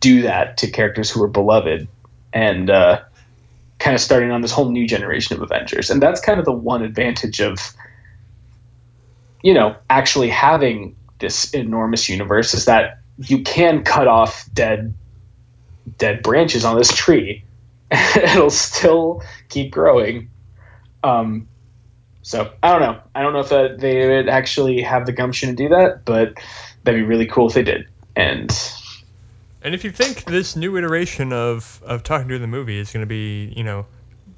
do 0.00 0.22
that 0.22 0.58
to 0.58 0.70
characters 0.70 1.10
who 1.10 1.22
are 1.22 1.28
beloved 1.28 1.88
and 2.32 2.70
uh, 2.70 3.00
kind 3.78 3.94
of 3.94 4.00
starting 4.00 4.30
on 4.30 4.40
this 4.40 4.52
whole 4.52 4.70
new 4.70 4.86
generation 4.86 5.36
of 5.36 5.42
avengers. 5.42 5.90
And 5.90 6.00
that's 6.00 6.20
kind 6.20 6.38
of 6.38 6.44
the 6.44 6.52
one 6.52 6.82
advantage 6.82 7.40
of 7.40 7.58
you 9.42 9.54
know 9.54 9.74
actually 9.90 10.28
having 10.28 10.96
this 11.18 11.52
enormous 11.52 12.08
universe 12.08 12.54
is 12.54 12.66
that 12.66 13.00
you 13.18 13.42
can 13.42 13.82
cut 13.82 14.06
off 14.06 14.48
dead 14.52 14.94
dead 15.98 16.22
branches 16.22 16.64
on 16.64 16.76
this 16.76 16.94
tree. 16.94 17.44
It'll 17.90 18.50
still 18.50 19.22
keep 19.48 19.72
growing. 19.72 20.30
Um 21.02 21.48
so 22.24 22.52
i 22.62 22.70
don't 22.70 22.80
know. 22.82 23.00
I 23.16 23.22
don't 23.22 23.32
know 23.32 23.40
if 23.40 23.48
that 23.48 23.80
they 23.80 24.06
would 24.06 24.28
actually 24.28 24.82
have 24.82 25.06
the 25.06 25.12
gumption 25.12 25.48
to 25.50 25.56
do 25.56 25.70
that 25.70 26.04
but 26.04 26.34
that'd 26.84 27.00
be 27.00 27.04
really 27.04 27.26
cool 27.26 27.48
if 27.48 27.54
they 27.54 27.62
did 27.62 27.86
and 28.16 28.50
And 29.62 29.74
if 29.74 29.84
you 29.84 29.90
think 29.92 30.24
this 30.24 30.56
new 30.56 30.76
iteration 30.76 31.32
of 31.32 31.80
of 31.84 32.02
talking 32.02 32.28
to 32.28 32.38
the 32.38 32.46
movie 32.46 32.78
is 32.78 32.90
going 32.92 33.02
to 33.02 33.06
be, 33.06 33.52
you 33.56 33.64
know, 33.64 33.86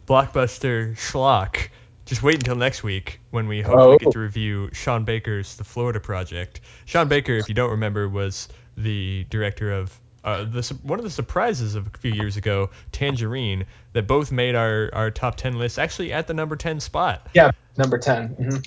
blockbuster 0.07 0.95
schlock, 0.97 1.69
just 2.05 2.23
wait 2.23 2.35
until 2.37 2.57
next 2.57 2.83
week 2.83 3.21
when 3.31 3.49
we 3.49 3.63
hopefully 3.63 3.95
Oh. 3.95 3.99
get 3.99 4.13
to 4.13 4.19
review 4.19 4.69
Sean 4.73 5.05
Baker's 5.05 5.57
The 5.57 5.65
Florida 5.65 6.01
Project. 6.01 6.61
Sean 6.85 7.09
Baker, 7.09 7.33
if 7.33 7.49
you 7.49 7.55
don't 7.55 7.71
remember, 7.71 8.09
was 8.09 8.49
the 8.77 9.25
director 9.31 9.73
of 9.73 9.99
uh, 10.25 10.45
the 10.45 10.63
one 10.83 10.99
of 10.99 11.05
the 11.05 11.11
surprises 11.11 11.75
of 11.75 11.87
a 11.87 11.99
few 11.99 12.13
years 12.13 12.37
ago, 12.39 12.71
Tangerine, 12.93 13.65
that 13.93 14.07
both 14.07 14.33
made 14.33 14.55
our, 14.55 14.89
our 14.95 15.11
top 15.11 15.37
ten 15.37 15.59
list 15.59 15.79
actually 15.79 16.13
at 16.13 16.27
the 16.27 16.33
number 16.35 16.57
ten 16.57 16.81
spot. 16.81 17.27
yeah 17.35 17.51
number 17.77 17.99
10 17.99 18.63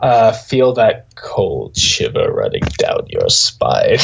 uh 0.00 0.32
feel 0.32 0.74
that 0.74 1.14
cold 1.14 1.76
shiver 1.76 2.30
running 2.32 2.62
down 2.78 3.06
your 3.08 3.28
spine 3.28 3.98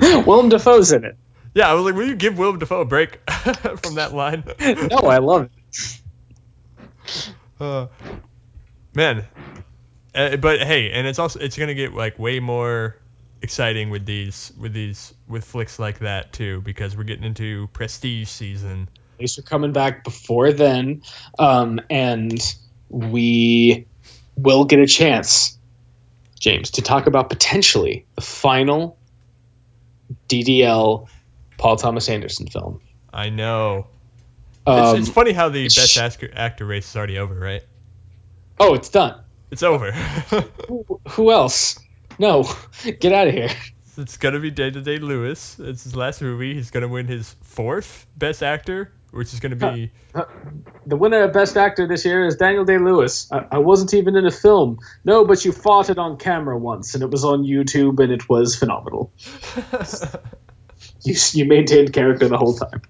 willem 0.00 0.48
dafoe's 0.48 0.92
in 0.92 1.04
it 1.04 1.16
Yeah, 1.54 1.70
I 1.70 1.74
was 1.74 1.84
like, 1.84 1.94
will 1.94 2.06
you 2.06 2.16
give 2.16 2.36
Willem 2.36 2.58
Dafoe 2.58 2.82
a 2.82 2.84
break 2.84 3.18
from 3.30 3.94
that 3.94 4.12
line? 4.12 4.44
no 4.60 4.98
i 5.08 5.18
love 5.18 5.44
it 5.44 6.02
Uh, 7.58 7.86
man, 8.94 9.24
uh, 10.14 10.36
but 10.36 10.60
hey, 10.60 10.90
and 10.90 11.06
it's 11.06 11.18
also 11.18 11.38
it's 11.40 11.56
gonna 11.56 11.74
get 11.74 11.94
like 11.94 12.18
way 12.18 12.40
more 12.40 12.96
exciting 13.42 13.90
with 13.90 14.04
these 14.04 14.52
with 14.58 14.72
these 14.72 15.14
with 15.28 15.44
flicks 15.44 15.78
like 15.78 16.00
that 16.00 16.32
too 16.32 16.60
because 16.62 16.96
we're 16.96 17.04
getting 17.04 17.24
into 17.24 17.68
prestige 17.68 18.28
season. 18.28 18.88
At 19.14 19.20
least 19.20 19.38
we're 19.38 19.44
coming 19.44 19.72
back 19.72 20.04
before 20.04 20.52
then, 20.52 21.02
um, 21.38 21.80
and 21.88 22.38
we 22.88 23.86
will 24.36 24.64
get 24.64 24.78
a 24.78 24.86
chance, 24.86 25.58
James, 26.38 26.72
to 26.72 26.82
talk 26.82 27.06
about 27.06 27.30
potentially 27.30 28.06
the 28.14 28.20
final 28.20 28.98
DDL 30.28 31.08
Paul 31.58 31.76
Thomas 31.76 32.08
Anderson 32.08 32.46
film. 32.46 32.80
I 33.12 33.30
know. 33.30 33.86
Um, 34.66 34.96
it's, 34.96 35.08
it's 35.08 35.14
funny 35.14 35.32
how 35.32 35.48
the 35.48 35.64
best 35.64 35.96
actor, 35.96 36.30
actor 36.34 36.66
race 36.66 36.88
is 36.90 36.96
already 36.96 37.18
over, 37.18 37.34
right? 37.34 37.62
oh, 38.58 38.74
it's 38.74 38.88
done. 38.88 39.20
It's 39.50 39.62
over. 39.62 39.92
Who, 40.68 41.00
who 41.08 41.30
else? 41.30 41.78
No, 42.18 42.48
get 43.00 43.12
out 43.12 43.28
of 43.28 43.34
here. 43.34 43.50
it's 43.96 44.16
gonna 44.16 44.40
be 44.40 44.50
Day 44.50 44.70
to 44.70 44.80
Day 44.80 44.98
Lewis. 44.98 45.56
It's 45.58 45.84
his 45.84 45.94
last 45.94 46.20
movie. 46.20 46.54
He's 46.54 46.70
gonna 46.70 46.88
win 46.88 47.06
his 47.06 47.34
fourth 47.42 48.06
best 48.16 48.42
actor, 48.42 48.92
which 49.16 49.32
is 49.32 49.40
gonna 49.40 49.56
be 49.56 49.90
The 50.86 50.96
winner 50.96 51.22
of 51.22 51.32
Best 51.32 51.56
Actor 51.56 51.88
this 51.88 52.04
year 52.04 52.26
is 52.26 52.36
Daniel 52.36 52.64
Day 52.64 52.78
Lewis. 52.78 53.28
I, 53.32 53.46
I 53.52 53.58
wasn't 53.58 53.94
even 53.94 54.16
in 54.16 54.26
a 54.26 54.30
film. 54.30 54.78
No, 55.04 55.24
but 55.24 55.44
you 55.44 55.52
fought 55.52 55.90
it 55.90 55.98
on 55.98 56.16
camera 56.16 56.56
once, 56.56 56.94
and 56.94 57.02
it 57.02 57.10
was 57.10 57.24
on 57.24 57.42
YouTube, 57.42 57.98
and 57.98 58.12
it 58.12 58.28
was 58.28 58.54
phenomenal. 58.56 59.12
You, 61.06 61.14
you 61.32 61.44
maintained 61.44 61.92
character 61.92 62.26
the 62.28 62.36
whole 62.36 62.54
time. 62.54 62.82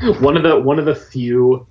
one 0.20 0.36
of 0.36 0.44
the 0.44 0.60
one 0.60 0.78
of 0.78 0.84
the 0.84 0.94
few. 0.94 1.66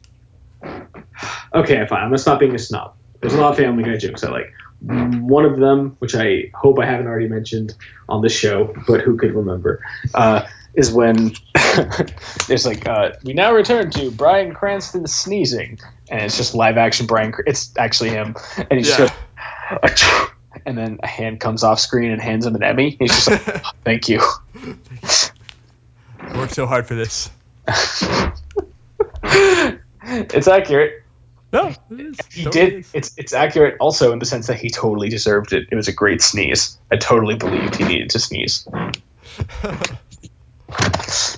Okay, 1.54 1.86
fine. 1.88 2.02
I'm 2.02 2.10
gonna 2.10 2.18
stop 2.18 2.41
being 2.41 2.54
a 2.54 2.60
snob. 2.60 2.96
There's 3.22 3.34
a 3.34 3.39
lot 3.39 3.52
of 3.52 3.58
Family 3.58 3.84
Guy 3.84 3.96
jokes 3.96 4.26
I 4.26 4.32
like. 4.32 4.54
One 4.82 5.46
of 5.46 5.58
them, 5.58 5.96
which 6.00 6.16
I 6.16 6.52
hope 6.54 6.80
I 6.80 6.86
haven't 6.86 7.08
already 7.08 7.30
mentioned 7.30 7.76
on 8.10 8.22
the 8.22 8.30
show, 8.30 8.76
but 8.88 9.02
who 9.02 9.16
could 9.16 9.34
remember, 9.34 9.82
uh, 10.14 10.46
is 10.76 10.91
when 10.91 11.34
there's 12.47 12.65
like 12.65 12.88
uh, 12.88 13.11
we 13.23 13.34
now 13.34 13.53
return 13.53 13.89
to 13.91 14.11
Bryan 14.11 14.53
Cranston 14.53 15.07
sneezing, 15.07 15.80
and 16.09 16.21
it's 16.21 16.38
just 16.38 16.53
live 16.55 16.78
action 16.78 17.05
Bryan. 17.05 17.32
Cr- 17.32 17.43
It's 17.45 17.71
actually 17.78 18.09
him, 18.09 18.36
and 18.57 18.71
he 18.71 18.82
just 18.82 18.99
yeah. 18.99 19.07
goes, 19.07 19.80
"Achoo," 19.91 20.30
and 20.65 20.78
then 20.78 20.99
a 21.03 21.07
hand 21.07 21.39
comes 21.39 21.63
off 21.63 21.80
screen 21.80 22.11
and 22.11 22.21
hands 22.21 22.45
him 22.45 22.55
an 22.55 22.63
Emmy. 22.63 22.95
He's 22.99 23.11
just 23.11 23.28
like, 23.30 23.63
"Thank 23.84 24.09
you." 24.09 24.21
Worked 26.36 26.53
so 26.53 26.65
hard 26.65 26.88
for 26.88 26.95
this. 26.95 27.30
it's 30.03 30.47
accurate. 30.47 31.03
No, 31.53 31.67
it 31.67 31.99
is. 31.99 32.17
He 32.32 32.43
Totally 32.43 32.65
did. 32.69 32.80
is. 32.80 32.91
It's 32.93 33.13
it's 33.17 33.34
accurate 33.34 33.78
also 33.80 34.11
in 34.11 34.19
the 34.19 34.26
sense 34.26 34.47
that 34.47 34.57
he 34.59 34.69
totally 34.69 35.09
deserved 35.09 35.53
it. 35.53 35.67
It 35.71 35.76
was 35.76 35.88
a 35.88 35.93
great 35.93 36.21
sneeze. 36.21 36.78
I 36.91 36.97
totally 36.97 37.36
believed 37.36 37.76
he 37.76 37.86
needed 37.86 38.09
to 38.11 38.19
sneeze. 38.19 38.67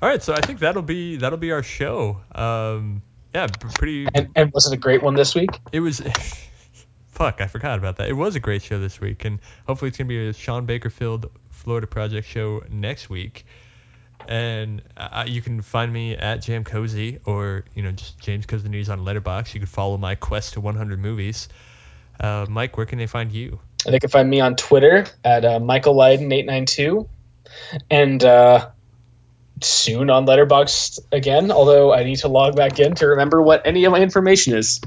All 0.02 0.10
right, 0.10 0.22
so 0.22 0.34
I 0.34 0.42
think 0.42 0.60
that'll 0.60 0.84
be 0.84 1.18
that'll 1.18 1.40
be 1.40 1.52
our 1.52 1.64
show. 1.64 2.22
Um, 2.34 3.02
yeah, 3.34 3.48
pretty. 3.48 4.08
And, 4.14 4.30
and 4.36 4.52
was 4.54 4.68
it 4.68 4.74
a 4.74 4.78
great 4.78 5.02
one 5.02 5.16
this 5.16 5.34
week? 5.34 5.50
It 5.72 5.80
was. 5.80 6.02
Fuck, 7.08 7.42
I 7.42 7.48
forgot 7.48 7.80
about 7.80 7.96
that. 7.98 8.10
It 8.10 8.14
was 8.14 8.36
a 8.36 8.40
great 8.40 8.62
show 8.62 8.80
this 8.80 9.02
week, 9.02 9.26
and 9.26 9.40
hopefully 9.66 9.90
it's 9.90 9.98
gonna 9.98 10.08
be 10.08 10.28
a 10.28 10.34
Sean 10.34 10.68
Bakerfield 10.68 11.32
Florida 11.50 11.88
Project 11.88 12.28
show 12.28 12.62
next 12.70 13.10
week. 13.10 13.46
and 14.28 14.84
uh, 14.98 15.26
you 15.28 15.42
can 15.42 15.62
find 15.62 15.92
me 15.92 16.16
at 16.16 16.42
Jam 16.44 16.64
Cozy 16.64 17.20
or 17.26 17.66
you 17.74 17.82
know 17.82 17.92
just 17.92 18.20
James 18.20 18.46
Cozy 18.46 18.70
News 18.70 18.90
on 18.90 19.00
Letterboxd. 19.00 19.54
You 19.56 19.62
can 19.62 19.68
follow 19.68 19.98
my 19.98 20.14
quest 20.16 20.54
to 20.54 20.62
100 20.62 21.00
movies. 21.00 21.50
Uh, 22.20 22.46
Mike, 22.50 22.78
where 22.78 22.86
can 22.86 23.00
they 23.00 23.08
find 23.08 23.32
you? 23.32 23.60
They 23.86 24.00
can 24.00 24.10
find 24.10 24.30
me 24.30 24.40
on 24.42 24.56
Twitter 24.56 25.06
at 25.24 25.44
uh, 25.44 25.60
Michael 25.60 25.96
Leiden 25.96 26.32
892 26.32 27.08
and 27.90 28.24
uh, 28.24 28.70
soon 29.62 30.10
on 30.10 30.26
Letterboxd 30.26 31.00
again. 31.12 31.52
Although 31.52 31.94
I 31.94 32.04
need 32.04 32.18
to 32.18 32.28
log 32.28 32.56
back 32.56 32.80
in 32.80 32.96
to 32.96 33.08
remember 33.08 33.42
what 33.42 33.64
any 33.66 33.86
of 33.86 33.92
my 33.92 34.00
information 34.00 34.56
is. 34.58 34.80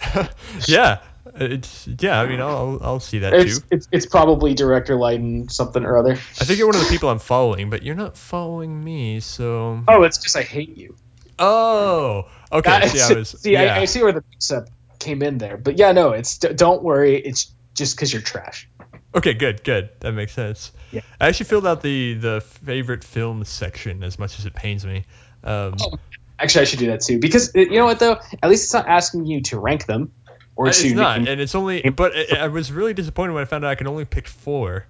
yeah, 0.66 1.00
it's 1.34 1.86
yeah. 1.86 2.20
I 2.20 2.26
mean, 2.26 2.40
I'll 2.40 2.78
I'll 2.82 3.00
see 3.00 3.20
that 3.20 3.34
It's, 3.34 3.58
too. 3.60 3.66
it's 3.70 3.88
it's 3.92 4.06
probably 4.06 4.54
Director 4.54 4.96
Leiden 4.96 5.48
something 5.48 5.84
or 5.84 5.96
other. 5.96 6.12
I 6.12 6.44
think 6.44 6.58
you're 6.58 6.68
one 6.68 6.76
of 6.76 6.82
the 6.82 6.88
people 6.88 7.08
I'm 7.08 7.18
following, 7.18 7.70
but 7.70 7.82
you're 7.82 7.94
not 7.94 8.16
following 8.16 8.82
me, 8.82 9.20
so. 9.20 9.82
Oh, 9.88 10.02
it's 10.02 10.18
just 10.18 10.36
I 10.36 10.42
hate 10.42 10.76
you. 10.76 10.96
Oh, 11.38 12.28
okay. 12.52 12.70
That- 12.80 12.90
see, 12.90 13.14
I 13.14 13.14
was, 13.18 13.28
see, 13.30 13.52
yeah. 13.52 13.74
I, 13.74 13.80
I 13.80 13.84
see 13.86 14.02
where 14.02 14.12
the 14.12 14.24
mix 14.30 14.50
up 14.50 14.68
came 14.98 15.22
in 15.22 15.38
there, 15.38 15.56
but 15.56 15.78
yeah, 15.78 15.92
no, 15.92 16.12
it's 16.12 16.38
don't 16.38 16.82
worry. 16.82 17.16
It's 17.16 17.52
just 17.74 17.96
because 17.96 18.12
you're 18.12 18.22
trash. 18.22 18.68
Okay, 19.16 19.32
good, 19.34 19.64
good. 19.64 19.88
That 20.00 20.12
makes 20.12 20.32
sense. 20.34 20.72
Yeah. 20.92 21.00
I 21.20 21.28
actually 21.28 21.46
filled 21.46 21.66
out 21.66 21.80
the 21.82 22.14
the 22.14 22.40
favorite 22.42 23.02
film 23.02 23.44
section 23.44 24.04
as 24.04 24.18
much 24.18 24.38
as 24.38 24.44
it 24.46 24.54
pains 24.54 24.84
me. 24.84 25.04
Um, 25.42 25.74
Oh, 25.80 25.98
Actually, 26.38 26.62
I 26.62 26.64
should 26.66 26.78
do 26.80 26.86
that 26.88 27.00
too 27.00 27.18
because 27.18 27.56
uh, 27.56 27.60
you 27.60 27.78
know 27.78 27.86
what 27.86 27.98
though? 27.98 28.18
At 28.42 28.50
least 28.50 28.64
it's 28.64 28.74
not 28.74 28.86
asking 28.88 29.24
you 29.24 29.40
to 29.44 29.58
rank 29.58 29.86
them 29.86 30.12
or 30.54 30.68
it's 30.68 30.82
to. 30.82 30.94
not, 30.94 31.18
name- 31.20 31.28
and 31.28 31.40
it's 31.40 31.54
only. 31.54 31.80
But 31.88 32.12
I, 32.14 32.36
I 32.40 32.48
was 32.48 32.70
really 32.70 32.92
disappointed 32.92 33.32
when 33.32 33.40
I 33.42 33.46
found 33.46 33.64
out 33.64 33.70
I 33.70 33.74
can 33.74 33.86
only 33.86 34.04
pick 34.04 34.28
four. 34.28 34.86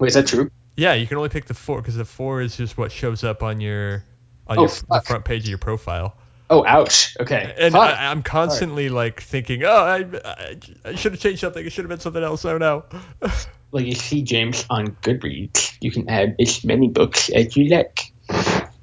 Wait, 0.00 0.08
is 0.08 0.14
that 0.14 0.26
true? 0.26 0.50
Yeah, 0.76 0.94
you 0.94 1.06
can 1.06 1.16
only 1.18 1.28
pick 1.28 1.44
the 1.44 1.54
four 1.54 1.82
because 1.82 1.96
the 1.96 2.04
four 2.06 2.40
is 2.40 2.56
just 2.56 2.78
what 2.78 2.92
shows 2.92 3.24
up 3.24 3.42
on 3.42 3.60
your 3.60 4.04
on 4.46 4.58
Oh, 4.58 4.62
your 4.62 4.70
the 4.88 5.02
front 5.04 5.24
page 5.26 5.42
of 5.42 5.48
your 5.50 5.58
profile. 5.58 6.16
Oh, 6.50 6.64
ouch. 6.64 7.16
Okay. 7.20 7.54
And. 7.58 7.76
I, 7.76 8.10
I'm 8.10 8.22
constantly 8.22 8.88
like 8.88 9.20
thinking, 9.20 9.64
oh, 9.64 9.70
I, 9.70 10.04
I, 10.24 10.56
I 10.84 10.94
should 10.94 11.12
have 11.12 11.20
changed 11.20 11.40
something. 11.40 11.64
It 11.64 11.70
should 11.72 11.84
have 11.84 11.90
been 11.90 12.00
something 12.00 12.22
else. 12.22 12.44
Oh 12.44 12.58
no. 12.58 12.84
Like 13.70 13.84
you 13.84 13.94
see, 13.94 14.22
James, 14.22 14.64
on 14.70 14.96
Goodreads, 15.02 15.76
you 15.82 15.90
can 15.90 16.08
add 16.08 16.36
as 16.40 16.64
many 16.64 16.88
books 16.88 17.28
as 17.28 17.54
you 17.54 17.68
like. 17.68 18.14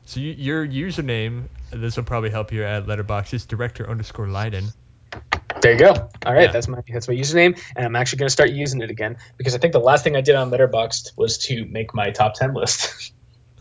So 0.06 0.20
you, 0.20 0.34
your 0.34 0.68
username, 0.68 1.46
this 1.72 1.98
will 1.98 2.04
probably 2.04 2.30
help 2.30 2.52
you 2.52 2.64
at 2.64 2.86
Letterboxd, 2.86 3.34
is 3.34 3.46
director 3.48 3.90
underscore 3.90 4.28
Leiden. 4.28 4.66
There 5.60 5.74
you 5.74 5.80
go. 5.80 6.10
All 6.24 6.34
right, 6.34 6.44
Yeah. 6.44 6.52
that's 6.52 6.68
my 6.68 6.82
that's 6.88 7.08
my 7.08 7.16
username, 7.16 7.60
and 7.76 7.84
I'm 7.84 7.96
actually 7.96 8.20
going 8.20 8.28
to 8.28 8.32
start 8.34 8.52
using 8.52 8.82
it 8.82 8.92
again 8.92 9.18
because 9.38 9.56
I 9.56 9.58
think 9.58 9.74
the 9.74 9.80
last 9.80 10.04
thing 10.04 10.16
I 10.16 10.22
did 10.22 10.36
on 10.36 10.52
Letterboxd 10.52 11.18
was 11.18 11.40
to 11.48 11.66
make 11.66 11.96
my 11.96 12.12
top 12.12 12.36
ten 12.36 12.54
list. 12.54 13.12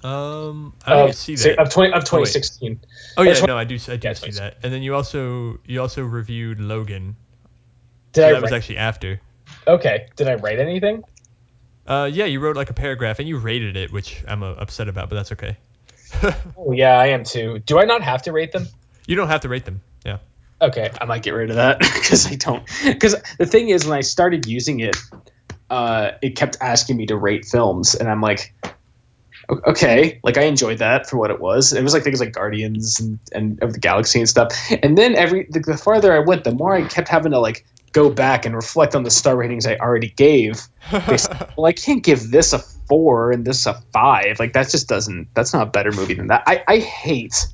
Um, 0.04 0.74
I 0.86 0.90
don't 0.94 1.14
see 1.14 1.34
that. 1.36 1.58
of 1.58 1.70
twenty 1.70 1.92
of 1.94 2.04
2016. 2.04 2.78
Oh 3.16 3.22
I 3.22 3.24
yeah, 3.24 3.30
just 3.32 3.40
want- 3.42 3.48
no, 3.48 3.56
I 3.56 3.64
do. 3.64 3.78
I 3.88 3.96
do 3.96 4.06
Yeah, 4.08 4.12
see 4.12 4.30
that. 4.32 4.58
And 4.62 4.72
then 4.72 4.82
you 4.82 4.94
also 4.94 5.58
you 5.64 5.80
also 5.80 6.02
reviewed 6.04 6.60
Logan. 6.60 7.16
Did 8.12 8.20
So 8.20 8.28
I 8.28 8.32
that 8.34 8.42
was 8.42 8.52
actually 8.52 8.76
after. 8.78 9.20
okay? 9.66 10.06
Did 10.16 10.28
I 10.28 10.34
write 10.34 10.58
anything? 10.60 11.02
Uh, 11.86 12.08
yeah, 12.12 12.26
you 12.26 12.38
wrote 12.40 12.54
like 12.56 12.70
a 12.70 12.74
paragraph 12.74 13.18
and 13.18 13.26
you 13.28 13.38
rated 13.38 13.76
it, 13.76 13.92
which 13.92 14.22
I'm 14.28 14.42
uh, 14.42 14.52
upset 14.52 14.88
about, 14.88 15.08
but 15.08 15.16
that's 15.16 15.32
okay. 15.32 15.56
Oh 16.56 16.72
yeah, 16.72 16.98
I 16.98 17.06
am 17.08 17.24
too. 17.24 17.58
Do 17.60 17.78
I 17.78 17.84
not 17.84 18.02
have 18.02 18.22
to 18.22 18.32
rate 18.32 18.52
them? 18.52 18.68
you 19.06 19.16
don't 19.16 19.28
have 19.28 19.40
to 19.40 19.48
rate 19.48 19.64
them. 19.64 19.80
Yeah. 20.04 20.18
Okay, 20.62 20.90
I 21.00 21.04
might 21.06 21.22
get 21.22 21.32
rid 21.32 21.50
of 21.50 21.56
that 21.56 21.78
because 21.80 22.26
I 22.30 22.36
don't. 22.36 22.62
Because 22.84 23.16
the 23.38 23.46
thing 23.46 23.68
is, 23.70 23.86
when 23.86 23.96
I 23.98 24.02
started 24.02 24.46
using 24.46 24.80
it, 24.80 24.96
uh, 25.70 26.12
it 26.22 26.36
kept 26.36 26.58
asking 26.60 26.96
me 26.98 27.06
to 27.06 27.16
rate 27.16 27.44
films, 27.46 27.94
and 27.94 28.08
I'm 28.08 28.20
like, 28.20 28.54
okay, 29.48 30.20
like 30.22 30.38
I 30.38 30.42
enjoyed 30.44 30.78
that 30.78 31.08
for 31.08 31.16
what 31.16 31.30
it 31.30 31.40
was. 31.40 31.72
It 31.72 31.82
was 31.82 31.92
like 31.94 32.02
things 32.04 32.20
like 32.20 32.32
Guardians 32.32 33.00
and, 33.00 33.18
and 33.32 33.62
of 33.62 33.72
the 33.72 33.78
Galaxy 33.80 34.20
and 34.20 34.28
stuff. 34.28 34.52
And 34.82 34.96
then 34.96 35.14
every 35.16 35.46
the, 35.50 35.60
the 35.60 35.76
farther 35.76 36.12
I 36.12 36.20
went, 36.20 36.44
the 36.44 36.52
more 36.52 36.74
I 36.74 36.86
kept 36.86 37.08
having 37.08 37.32
to 37.32 37.38
like 37.40 37.64
go 37.92 38.10
back 38.10 38.44
and 38.46 38.54
reflect 38.54 38.94
on 38.94 39.04
the 39.04 39.10
star 39.10 39.36
ratings 39.36 39.66
I 39.66 39.76
already 39.76 40.08
gave. 40.10 40.60
Well, 41.56 41.66
I 41.66 41.72
can't 41.72 42.02
give 42.02 42.30
this 42.30 42.52
a 42.52 42.58
four 42.58 43.30
and 43.32 43.44
this 43.44 43.66
a 43.66 43.74
five. 43.92 44.38
Like 44.38 44.52
that 44.54 44.68
just 44.70 44.88
doesn't. 44.88 45.28
That's 45.34 45.52
not 45.54 45.68
a 45.68 45.70
better 45.70 45.92
movie 45.92 46.14
than 46.14 46.26
that. 46.28 46.42
I 46.46 46.62
I 46.66 46.78
hate 46.78 47.46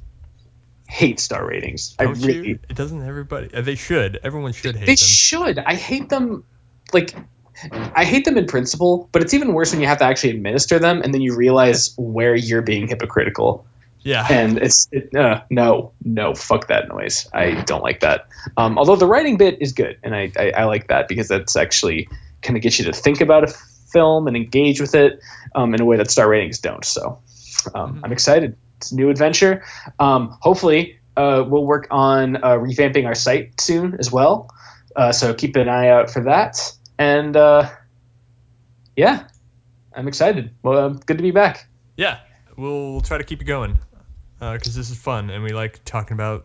hate 0.88 1.20
star 1.20 1.46
ratings. 1.46 1.94
I 1.98 2.04
Don't 2.04 2.20
really 2.20 2.48
you? 2.48 2.58
It 2.68 2.76
doesn't 2.76 3.02
everybody. 3.06 3.54
uh, 3.54 3.60
They 3.60 3.76
should. 3.76 4.18
Everyone 4.24 4.52
should 4.52 4.74
hate 4.74 4.80
them. 4.80 4.86
they 4.86 4.94
them. 4.94 4.96
should. 4.96 5.58
I 5.60 5.74
hate 5.74 6.08
them. 6.08 6.44
Like, 6.92 7.14
I 7.94 8.04
hate 8.04 8.24
them 8.24 8.36
in 8.38 8.46
principle, 8.46 9.08
but 9.12 9.22
it's 9.22 9.34
even 9.34 9.52
worse 9.52 9.72
when 9.72 9.80
you 9.80 9.86
have 9.86 9.98
to 9.98 10.04
actually 10.04 10.30
administer 10.30 10.78
them, 10.78 11.02
and 11.02 11.12
then 11.12 11.20
you 11.20 11.36
realize 11.36 11.94
where 11.96 12.34
you're 12.34 12.62
being 12.62 12.88
hypocritical. 12.88 13.66
yeah. 14.02 14.26
And 14.30 14.58
it's 14.58 14.88
it, 14.92 15.14
uh, 15.14 15.42
no, 15.50 15.92
no, 16.02 16.34
fuck 16.34 16.68
that 16.68 16.88
noise. 16.88 17.28
I 17.34 17.62
don't 17.62 17.82
like 17.82 18.00
that. 18.00 18.28
Um, 18.56 18.78
although 18.78 18.96
the 18.96 19.06
writing 19.06 19.36
bit 19.36 19.60
is 19.60 19.72
good, 19.72 19.98
and 20.02 20.14
I, 20.14 20.32
I, 20.38 20.50
I 20.52 20.64
like 20.64 20.88
that 20.88 21.08
because 21.08 21.28
that's 21.28 21.56
actually 21.56 22.08
kind 22.42 22.56
of 22.56 22.62
gets 22.62 22.78
you 22.78 22.86
to 22.86 22.92
think 22.92 23.20
about 23.20 23.44
a 23.44 23.48
film 23.92 24.26
and 24.26 24.36
engage 24.36 24.80
with 24.80 24.94
it 24.94 25.20
um, 25.54 25.74
in 25.74 25.80
a 25.80 25.84
way 25.84 25.96
that 25.98 26.10
star 26.10 26.28
ratings 26.28 26.60
don't. 26.60 26.84
So 26.84 27.20
um, 27.74 27.96
Mhm. 27.96 28.00
I'm 28.04 28.12
excited. 28.12 28.56
It's 28.78 28.92
a 28.92 28.96
new 28.96 29.10
adventure. 29.10 29.62
Um, 29.98 30.38
hopefully, 30.40 30.98
uh, 31.16 31.44
we'll 31.46 31.66
work 31.66 31.88
on 31.90 32.36
uh, 32.36 32.56
revamping 32.56 33.04
our 33.04 33.14
site 33.14 33.60
soon 33.60 33.96
as 33.98 34.10
well. 34.10 34.48
Uh, 34.96 35.12
so 35.12 35.34
keep 35.34 35.56
an 35.56 35.68
eye 35.68 35.88
out 35.88 36.10
for 36.10 36.24
that. 36.24 36.72
And 37.00 37.34
uh, 37.34 37.70
yeah, 38.94 39.26
I'm 39.94 40.06
excited. 40.06 40.54
Well, 40.62 40.78
uh, 40.78 40.88
good 40.90 41.16
to 41.16 41.22
be 41.22 41.30
back. 41.30 41.66
Yeah. 41.96 42.18
We'll, 42.58 43.00
try 43.00 43.16
to 43.16 43.24
keep 43.24 43.40
it 43.40 43.46
going 43.46 43.78
because 44.38 44.74
this 44.76 44.90
is 44.90 44.98
fun 44.98 45.30
and 45.30 45.42
we 45.42 45.50
like 45.54 45.82
talking 45.86 46.12
about 46.12 46.44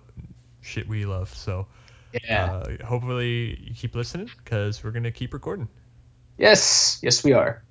shit 0.62 0.88
we 0.88 1.06
love. 1.06 1.34
So 1.36 1.68
Yeah. 2.24 2.46
uh, 2.54 2.86
hopefully 2.86 3.60
you 3.62 3.76
keep 3.76 3.96
listening 3.96 4.30
because 4.44 4.82
we're 4.82 4.92
gonna 4.92 5.12
keep 5.12 5.34
recording. 5.34 5.68
Yes, 6.38 7.00
yes, 7.04 7.22
we 7.22 7.34
are. 7.34 7.62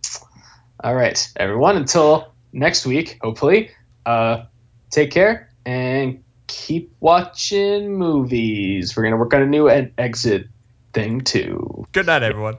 All 0.83 0.95
right, 0.95 1.27
everyone. 1.37 1.79
Until 1.79 2.35
next 2.53 2.85
week, 2.85 3.19
hopefully. 3.23 3.71
Uh, 4.05 4.45
take 4.91 5.11
care 5.11 5.49
and 5.65 6.23
keep 6.49 6.93
watching 7.01 7.97
movies. 7.97 8.95
We're 8.95 9.05
gonna 9.05 9.17
work 9.17 9.33
on 9.33 9.41
a 9.41 9.47
new 9.47 9.71
ed- 9.71 9.95
exit 9.97 10.49
thing 10.93 11.23
too. 11.23 11.87
Good 11.93 12.07
night, 12.07 12.23
everyone. 12.23 12.59